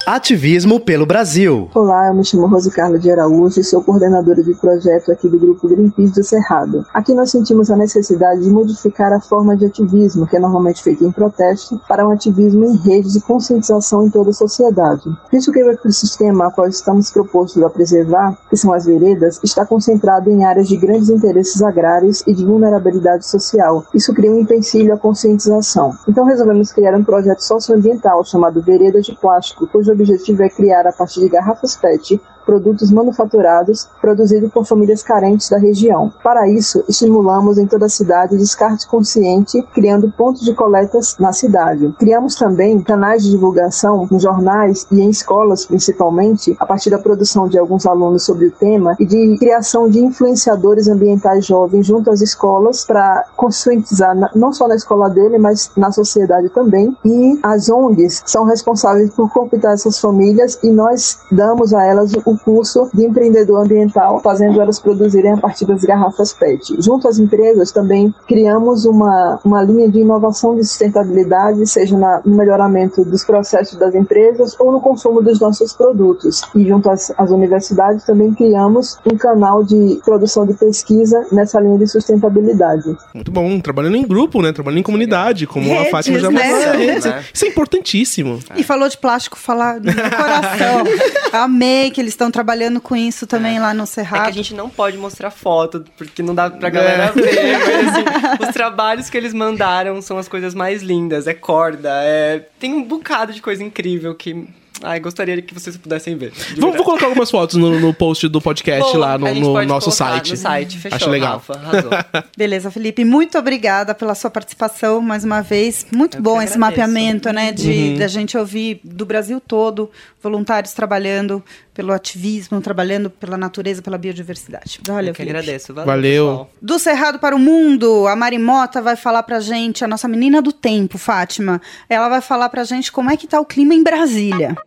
Ativismo 0.06 0.80
pelo 0.80 1.06
Brasil. 1.06 1.70
Olá, 1.76 2.08
eu 2.08 2.16
me 2.16 2.24
chamo 2.24 2.48
Rose 2.48 2.72
Carla 2.72 2.98
de 2.98 3.12
Araújo 3.12 3.60
e 3.60 3.64
sou 3.64 3.84
coordenadora 3.84 4.42
de 4.42 4.56
projeto 4.56 5.12
aqui 5.12 5.28
do 5.28 5.38
Grupo 5.38 5.68
Greenpeace 5.68 6.14
do 6.14 6.24
Cerrado. 6.24 6.86
Aqui 6.94 7.14
nós 7.14 7.30
sentimos 7.30 7.70
a 7.70 7.76
necessidade 7.76 8.42
de 8.42 8.50
modificar 8.50 9.14
a 9.14 9.20
forma 9.20 9.56
de 9.56 9.66
ativismo, 9.66 10.26
que 10.26 10.38
é 10.38 10.40
normalmente 10.40 10.82
feito 10.82 11.06
em 11.06 11.12
protesto, 11.12 11.80
para 11.88 12.08
um 12.08 12.12
ativismo 12.12 12.66
em 12.66 12.78
rede 12.78 13.12
de 13.12 13.20
conscientização 13.22 14.06
em 14.06 14.10
toda 14.10 14.32
a 14.32 14.34
sociedade. 14.34 15.04
Visto 15.32 15.52
que 15.52 15.62
o 15.62 15.70
ecossistema 15.70 16.48
a 16.48 16.52
qual 16.52 16.68
estamos 16.68 17.12
propostos 17.12 17.62
a 17.62 17.70
preservar, 17.70 18.36
que 18.50 18.58
são 18.58 18.74
as 18.74 18.86
veredas, 18.86 19.40
está 19.44 19.66
concentrado 19.66 20.30
em 20.32 20.44
áreas 20.44 20.68
de 20.68 20.78
grandes 20.78 21.10
interesses 21.10 21.62
agrários 21.62 22.24
e 22.26 22.34
de 22.34 22.46
vulnerabilidade 22.46 23.28
social. 23.28 23.86
Isso 23.94 24.14
cria 24.14 24.32
um 24.32 24.40
empecilho 24.40 24.94
à 24.94 24.98
conscientização. 24.98 25.94
Então 26.08 26.26
resolvemos 26.26 26.72
criar 26.72 26.96
um 26.96 27.04
projeto 27.04 27.42
socioambiental 27.42 28.24
chamado 28.26 28.62
Veredas 28.62 29.06
de 29.06 29.16
Plástico, 29.16 29.68
cujo 29.68 29.89
objetivo 29.92 30.44
é 30.44 30.50
criar 30.50 30.88
a 30.88 30.94
partir 30.94 31.20
de 31.20 31.30
garrafas 31.30 31.76
PET 31.76 32.20
produtos 32.50 32.92
manufaturados 32.92 33.88
produzidos 34.02 34.52
por 34.52 34.66
famílias 34.66 35.04
carentes 35.04 35.48
da 35.50 35.60
região. 35.60 36.12
Para 36.24 36.50
isso, 36.50 36.84
estimulamos 36.90 37.60
em 37.60 37.68
toda 37.68 37.86
a 37.86 37.90
cidade 37.90 38.38
descarte 38.38 38.88
consciente, 38.88 39.62
criando 39.72 40.12
pontos 40.12 40.42
de 40.42 40.56
coletas 40.56 41.16
na 41.20 41.32
cidade. 41.32 41.94
Criamos 42.00 42.34
também 42.34 42.82
canais 42.82 43.24
de 43.24 43.30
divulgação 43.30 44.08
em 44.12 44.20
jornais 44.20 44.88
e 44.92 45.00
em 45.00 45.12
escolas, 45.12 45.64
principalmente, 45.68 46.58
a 46.60 46.66
partir 46.66 46.90
da 46.90 46.98
produção 46.98 47.48
de 47.48 47.60
alguns 47.60 47.86
alunos 47.86 48.24
sobre 48.24 48.48
o 48.48 48.52
tema 48.52 48.96
e 49.00 49.06
de 49.06 49.38
criação 49.38 49.88
de 49.88 50.00
influenciadores 50.00 50.88
ambientais 50.88 51.46
jovens 51.46 51.86
junto 51.86 52.10
às 52.10 52.20
escolas 52.20 52.84
para 52.84 53.26
conscientizar 53.38 54.16
não 54.36 54.52
só 54.52 54.68
na 54.68 54.76
escola 54.76 55.08
dele, 55.08 55.38
mas 55.38 55.70
na 55.78 55.92
sociedade 55.92 56.50
também. 56.50 56.98
E 57.06 57.40
as 57.44 57.70
ONGs 57.70 58.24
são 58.26 58.44
responsáveis 58.44 59.14
por 59.14 59.32
computar 59.32 59.74
essas 59.80 60.00
famílias 60.00 60.60
e 60.64 60.70
nós 60.70 61.20
damos 61.32 61.74
a 61.74 61.84
elas 61.86 62.14
o 62.26 62.38
curso 62.38 62.90
de 62.94 63.06
empreendedor 63.06 63.64
ambiental, 63.64 64.20
fazendo 64.22 64.62
elas 64.62 64.80
produzirem 64.80 65.34
a 65.34 65.38
partir 65.38 65.66
das 65.66 65.82
garrafas 65.84 66.34
PET. 66.34 66.76
Junto 66.80 67.08
às 67.08 67.18
empresas 67.20 67.72
também 67.72 68.14
criamos 68.28 68.86
uma, 68.86 69.40
uma 69.44 69.64
linha 69.64 69.90
de 69.90 70.00
inovação 70.00 70.56
de 70.56 70.64
sustentabilidade, 70.64 71.66
seja 71.68 71.98
na- 71.98 72.22
no 72.26 72.36
melhoramento 72.36 73.04
dos 73.06 73.24
processos 73.24 73.78
das 73.78 73.96
empresas 73.96 74.56
ou 74.60 74.72
no 74.72 74.82
consumo 74.82 75.22
dos 75.22 75.40
nossos 75.40 75.74
produtos. 75.74 76.42
E 76.56 76.68
junto 76.68 76.90
às, 76.90 77.12
às 77.18 77.32
universidades 77.32 78.04
também 78.06 78.34
criamos 78.34 78.98
um 79.06 79.18
canal 79.18 79.64
de 79.64 80.00
produção 80.04 80.46
de 80.46 80.54
pesquisa 80.54 81.26
nessa 81.32 81.60
linha 81.60 81.78
de 81.78 81.88
sustentabilidade. 81.88 82.96
Muito 83.14 83.32
bom. 83.32 83.60
Trabalhando 83.60 83.96
em 83.96 84.06
grupo, 84.08 84.42
né? 84.42 84.52
Trabalhando 84.52 84.80
em 84.80 84.84
comunidade, 84.84 85.48
como 85.48 85.72
a 85.72 85.76
Redes, 85.76 85.92
Fátima 85.92 86.20
já 86.20 86.32
falou. 86.32 86.78
Né? 86.78 87.24
Isso 87.34 87.46
é 87.46 87.48
importantíssimo. 87.48 88.40
E 88.56 88.64
falou 88.64 88.88
de 88.90 88.98
plástico, 88.98 89.38
falar 89.38 89.69
do 89.78 89.86
meu 89.94 90.10
coração. 90.10 90.84
Amei 91.32 91.92
que 91.92 92.02
eles 92.02 92.14
estão 92.14 92.32
trabalhando 92.32 92.82
com 92.82 92.96
isso 92.96 93.28
também 93.28 93.60
lá 93.60 93.74
no 93.74 93.84
É 93.84 93.86
Cerrado. 93.86 94.24
que 94.24 94.30
a 94.30 94.34
gente 94.34 94.54
não 94.54 94.70
pode 94.70 94.98
mostrar 94.98 95.30
foto, 95.30 95.86
porque 95.98 96.24
não 96.24 96.34
dá 96.34 96.50
pra 96.50 96.70
galera 96.70 97.12
ver, 97.12 97.60
mas 97.60 97.88
assim, 97.90 98.46
os 98.48 98.54
trabalhos 98.54 99.10
que 99.10 99.18
eles 99.18 99.34
mandaram 99.34 100.02
são 100.02 100.18
as 100.18 100.28
coisas 100.28 100.56
mais 100.56 100.82
lindas. 100.82 101.28
É 101.28 101.34
corda, 101.34 101.90
é... 102.04 102.48
Tem 102.60 102.74
um 102.74 102.84
bocado 102.84 103.34
de 103.34 103.42
coisa 103.42 103.64
incrível 103.64 104.16
que... 104.16 104.48
Ai, 104.82 105.00
gostaria 105.00 105.42
que 105.42 105.54
vocês 105.54 105.76
pudessem 105.78 106.16
ver. 106.18 106.32
Vou, 106.58 106.72
vou 106.74 106.84
colocar 106.84 107.06
algumas 107.08 107.30
fotos 107.30 107.56
no, 107.58 107.80
no 107.80 107.94
post 107.94 108.28
do 108.28 108.40
podcast 108.40 108.94
Boa, 108.94 108.98
lá 109.08 109.18
no, 109.18 109.26
a 109.28 109.34
gente 109.34 109.44
no 109.44 109.54
pode 109.54 109.68
nosso 109.68 109.92
site. 109.92 110.32
No 110.32 110.38
site, 110.38 110.78
fechou, 110.78 110.96
Acho 110.96 111.10
legal. 111.10 111.34
Rafa, 111.34 111.54
arrasou. 111.54 111.92
Beleza, 112.38 112.72
Felipe. 112.72 113.04
Muito 113.04 113.38
obrigada 113.38 113.94
pela 113.94 114.16
sua 114.16 114.30
participação 114.30 115.02
mais 115.02 115.24
uma 115.24 115.42
vez. 115.42 115.86
Muito 115.92 116.18
Eu 116.18 116.22
bom 116.22 116.42
esse 116.42 116.58
mapeamento, 116.58 117.32
né? 117.34 117.52
De 117.52 117.70
Uhum. 117.70 117.98
da 117.98 118.08
gente 118.08 118.38
ouvir 118.38 118.80
do 118.84 119.06
Brasil 119.06 119.40
todo 119.40 119.90
voluntários 120.22 120.74
trabalhando 120.74 121.44
pelo 121.80 121.94
ativismo, 121.94 122.60
trabalhando 122.60 123.10
pela 123.10 123.38
natureza, 123.38 123.82
pela 123.82 123.98
biodiversidade. 123.98 124.82
Valeu, 124.86 125.08
Eu 125.08 125.14
que 125.14 125.24
Felipe. 125.24 125.38
agradeço. 125.38 125.74
Valeu, 125.74 125.88
Valeu. 125.88 126.50
Do 126.62 126.78
Cerrado 126.78 127.20
para 127.20 127.34
o 127.34 127.40
Mundo, 127.40 128.06
a 128.06 128.18
Marimota 128.18 128.82
vai 128.82 128.98
falar 128.98 129.24
pra 129.24 129.40
gente, 129.40 129.86
a 129.86 129.88
nossa 129.88 130.06
menina 130.06 130.42
do 130.42 130.52
tempo, 130.52 130.98
Fátima. 130.98 131.62
Ela 131.88 132.10
vai 132.10 132.20
falar 132.20 132.50
pra 132.50 132.66
gente 132.66 132.92
como 132.92 133.10
é 133.10 133.16
que 133.16 133.26
tá 133.26 133.40
o 133.40 133.46
clima 133.46 133.74
em 133.74 133.82
Brasília. 133.82 134.58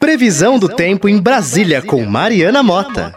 Previsão 0.00 0.58
do 0.58 0.68
tempo 0.68 1.08
em 1.08 1.20
Brasília 1.20 1.80
com 1.80 2.04
Mariana 2.04 2.64
Mota. 2.64 3.16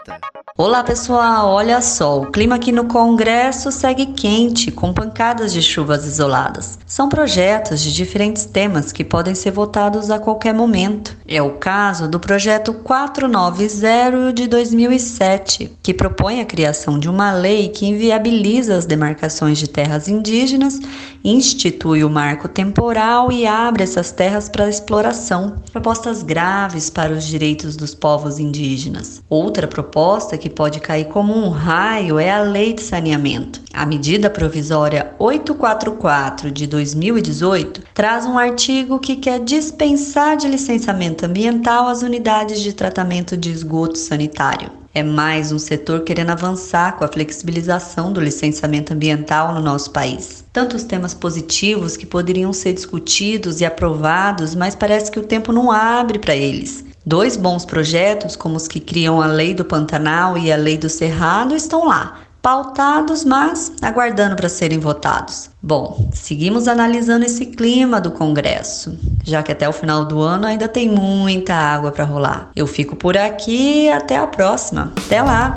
Olá 0.58 0.82
pessoal, 0.82 1.48
olha 1.48 1.80
só, 1.80 2.20
o 2.20 2.26
clima 2.26 2.56
aqui 2.56 2.72
no 2.72 2.84
Congresso 2.84 3.70
segue 3.70 4.06
quente, 4.06 4.70
com 4.70 4.92
pancadas 4.92 5.52
de 5.52 5.62
chuvas 5.62 6.04
isoladas. 6.04 6.78
São 6.84 7.08
projetos 7.08 7.80
de 7.80 7.94
diferentes 7.94 8.44
temas 8.44 8.90
que 8.92 9.04
podem 9.04 9.34
ser 9.34 9.52
votados 9.52 10.10
a 10.10 10.18
qualquer 10.18 10.52
momento. 10.52 11.16
É 11.26 11.40
o 11.40 11.52
caso 11.52 12.08
do 12.08 12.18
projeto 12.18 12.74
490 12.74 14.32
de 14.34 14.48
2007, 14.48 15.78
que 15.82 15.94
propõe 15.94 16.40
a 16.40 16.44
criação 16.44 16.98
de 16.98 17.08
uma 17.08 17.32
lei 17.32 17.68
que 17.68 17.86
inviabiliza 17.86 18.76
as 18.76 18.84
demarcações 18.84 19.56
de 19.56 19.68
terras 19.68 20.08
indígenas, 20.08 20.78
institui 21.24 22.02
o 22.02 22.10
marco 22.10 22.48
temporal 22.48 23.30
e 23.30 23.46
abre 23.46 23.84
essas 23.84 24.10
terras 24.10 24.48
para 24.48 24.68
exploração. 24.68 25.62
Propostas 25.70 26.22
graves 26.22 26.90
para 26.90 27.12
os 27.12 27.24
direitos 27.24 27.76
dos 27.76 27.94
povos 27.94 28.38
indígenas. 28.38 29.22
Outra 29.28 29.68
proposta 29.68 30.36
que 30.36 30.49
pode 30.50 30.80
cair 30.80 31.06
como 31.06 31.34
um 31.34 31.48
raio 31.48 32.18
é 32.18 32.30
a 32.30 32.42
Lei 32.42 32.74
de 32.74 32.82
Saneamento. 32.82 33.62
A 33.72 33.86
medida 33.86 34.28
provisória 34.28 35.14
844 35.18 36.50
de 36.50 36.66
2018 36.66 37.82
traz 37.94 38.26
um 38.26 38.36
artigo 38.36 38.98
que 38.98 39.16
quer 39.16 39.40
dispensar 39.40 40.36
de 40.36 40.48
licenciamento 40.48 41.24
ambiental 41.24 41.88
as 41.88 42.02
unidades 42.02 42.60
de 42.60 42.72
tratamento 42.72 43.36
de 43.36 43.50
esgoto 43.50 43.96
sanitário. 43.96 44.80
É 44.92 45.04
mais 45.04 45.52
um 45.52 45.58
setor 45.58 46.00
querendo 46.02 46.30
avançar 46.30 46.96
com 46.96 47.04
a 47.04 47.08
flexibilização 47.08 48.12
do 48.12 48.20
licenciamento 48.20 48.92
ambiental 48.92 49.54
no 49.54 49.60
nosso 49.60 49.92
país. 49.92 50.44
Tantos 50.52 50.82
temas 50.82 51.14
positivos 51.14 51.96
que 51.96 52.04
poderiam 52.04 52.52
ser 52.52 52.72
discutidos 52.72 53.60
e 53.60 53.64
aprovados, 53.64 54.56
mas 54.56 54.74
parece 54.74 55.08
que 55.08 55.20
o 55.20 55.24
tempo 55.24 55.52
não 55.52 55.70
abre 55.70 56.18
para 56.18 56.34
eles. 56.34 56.89
Dois 57.04 57.36
bons 57.36 57.64
projetos, 57.64 58.36
como 58.36 58.56
os 58.56 58.68
que 58.68 58.78
criam 58.78 59.22
a 59.22 59.26
Lei 59.26 59.54
do 59.54 59.64
Pantanal 59.64 60.36
e 60.36 60.52
a 60.52 60.56
Lei 60.56 60.76
do 60.76 60.88
Cerrado, 60.88 61.56
estão 61.56 61.86
lá, 61.86 62.18
pautados, 62.42 63.24
mas 63.24 63.72
aguardando 63.80 64.36
para 64.36 64.48
serem 64.48 64.78
votados. 64.78 65.50
Bom, 65.62 66.10
seguimos 66.12 66.68
analisando 66.68 67.24
esse 67.24 67.46
clima 67.46 68.00
do 68.00 68.10
Congresso, 68.10 68.98
já 69.24 69.42
que 69.42 69.52
até 69.52 69.68
o 69.68 69.72
final 69.72 70.04
do 70.04 70.20
ano 70.20 70.46
ainda 70.46 70.68
tem 70.68 70.90
muita 70.90 71.54
água 71.54 71.90
para 71.90 72.04
rolar. 72.04 72.50
Eu 72.54 72.66
fico 72.66 72.94
por 72.94 73.16
aqui 73.16 73.88
até 73.88 74.16
a 74.16 74.26
próxima. 74.26 74.92
Até 75.06 75.22
lá! 75.22 75.54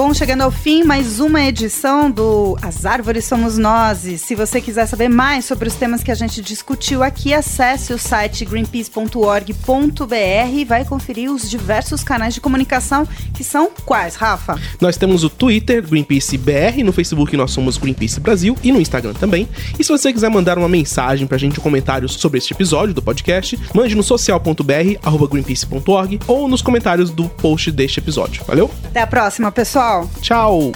Bom, 0.00 0.14
chegando 0.14 0.40
ao 0.40 0.50
fim, 0.50 0.82
mais 0.82 1.20
uma 1.20 1.42
edição 1.42 2.10
do 2.10 2.56
As 2.62 2.86
Árvores 2.86 3.26
Somos 3.26 3.58
Nós. 3.58 4.06
E 4.06 4.16
se 4.16 4.34
você 4.34 4.58
quiser 4.58 4.86
saber 4.86 5.10
mais 5.10 5.44
sobre 5.44 5.68
os 5.68 5.74
temas 5.74 6.02
que 6.02 6.10
a 6.10 6.14
gente 6.14 6.40
discutiu 6.40 7.02
aqui, 7.02 7.34
acesse 7.34 7.92
o 7.92 7.98
site 7.98 8.46
greenpeace.org.br 8.46 10.14
e 10.54 10.64
vai 10.64 10.86
conferir 10.86 11.30
os 11.30 11.50
diversos 11.50 12.02
canais 12.02 12.32
de 12.32 12.40
comunicação 12.40 13.06
que 13.34 13.44
são 13.44 13.70
quais, 13.84 14.14
Rafa? 14.14 14.58
Nós 14.80 14.96
temos 14.96 15.22
o 15.22 15.28
Twitter, 15.28 15.86
Greenpeace 15.86 16.38
BR, 16.38 16.82
no 16.82 16.94
Facebook 16.94 17.36
nós 17.36 17.50
somos 17.50 17.76
Greenpeace 17.76 18.20
Brasil 18.20 18.56
e 18.64 18.72
no 18.72 18.80
Instagram 18.80 19.12
também. 19.12 19.46
E 19.78 19.84
se 19.84 19.92
você 19.92 20.10
quiser 20.14 20.30
mandar 20.30 20.56
uma 20.56 20.68
mensagem 20.68 21.26
pra 21.26 21.36
gente, 21.36 21.60
um 21.60 21.62
comentário 21.62 22.08
sobre 22.08 22.38
este 22.38 22.54
episódio 22.54 22.94
do 22.94 23.02
podcast, 23.02 23.60
mande 23.74 23.94
no 23.94 24.02
social.br, 24.02 25.28
greenpeace.org 25.30 26.20
ou 26.26 26.48
nos 26.48 26.62
comentários 26.62 27.10
do 27.10 27.28
post 27.28 27.70
deste 27.70 28.00
episódio. 28.00 28.42
Valeu? 28.46 28.70
Até 28.86 29.02
a 29.02 29.06
próxima, 29.06 29.52
pessoal. 29.90 30.10
Tchau! 30.20 30.72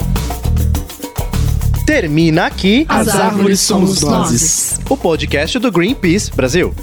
Termina 1.87 2.47
aqui 2.47 2.85
As 2.89 3.09
Árvores 3.09 3.61
Somos 3.61 4.03
Nós. 4.03 4.81
o 4.89 4.97
podcast 4.97 5.59
do 5.59 5.71
Greenpeace 5.71 6.33
Brasil. 6.33 6.75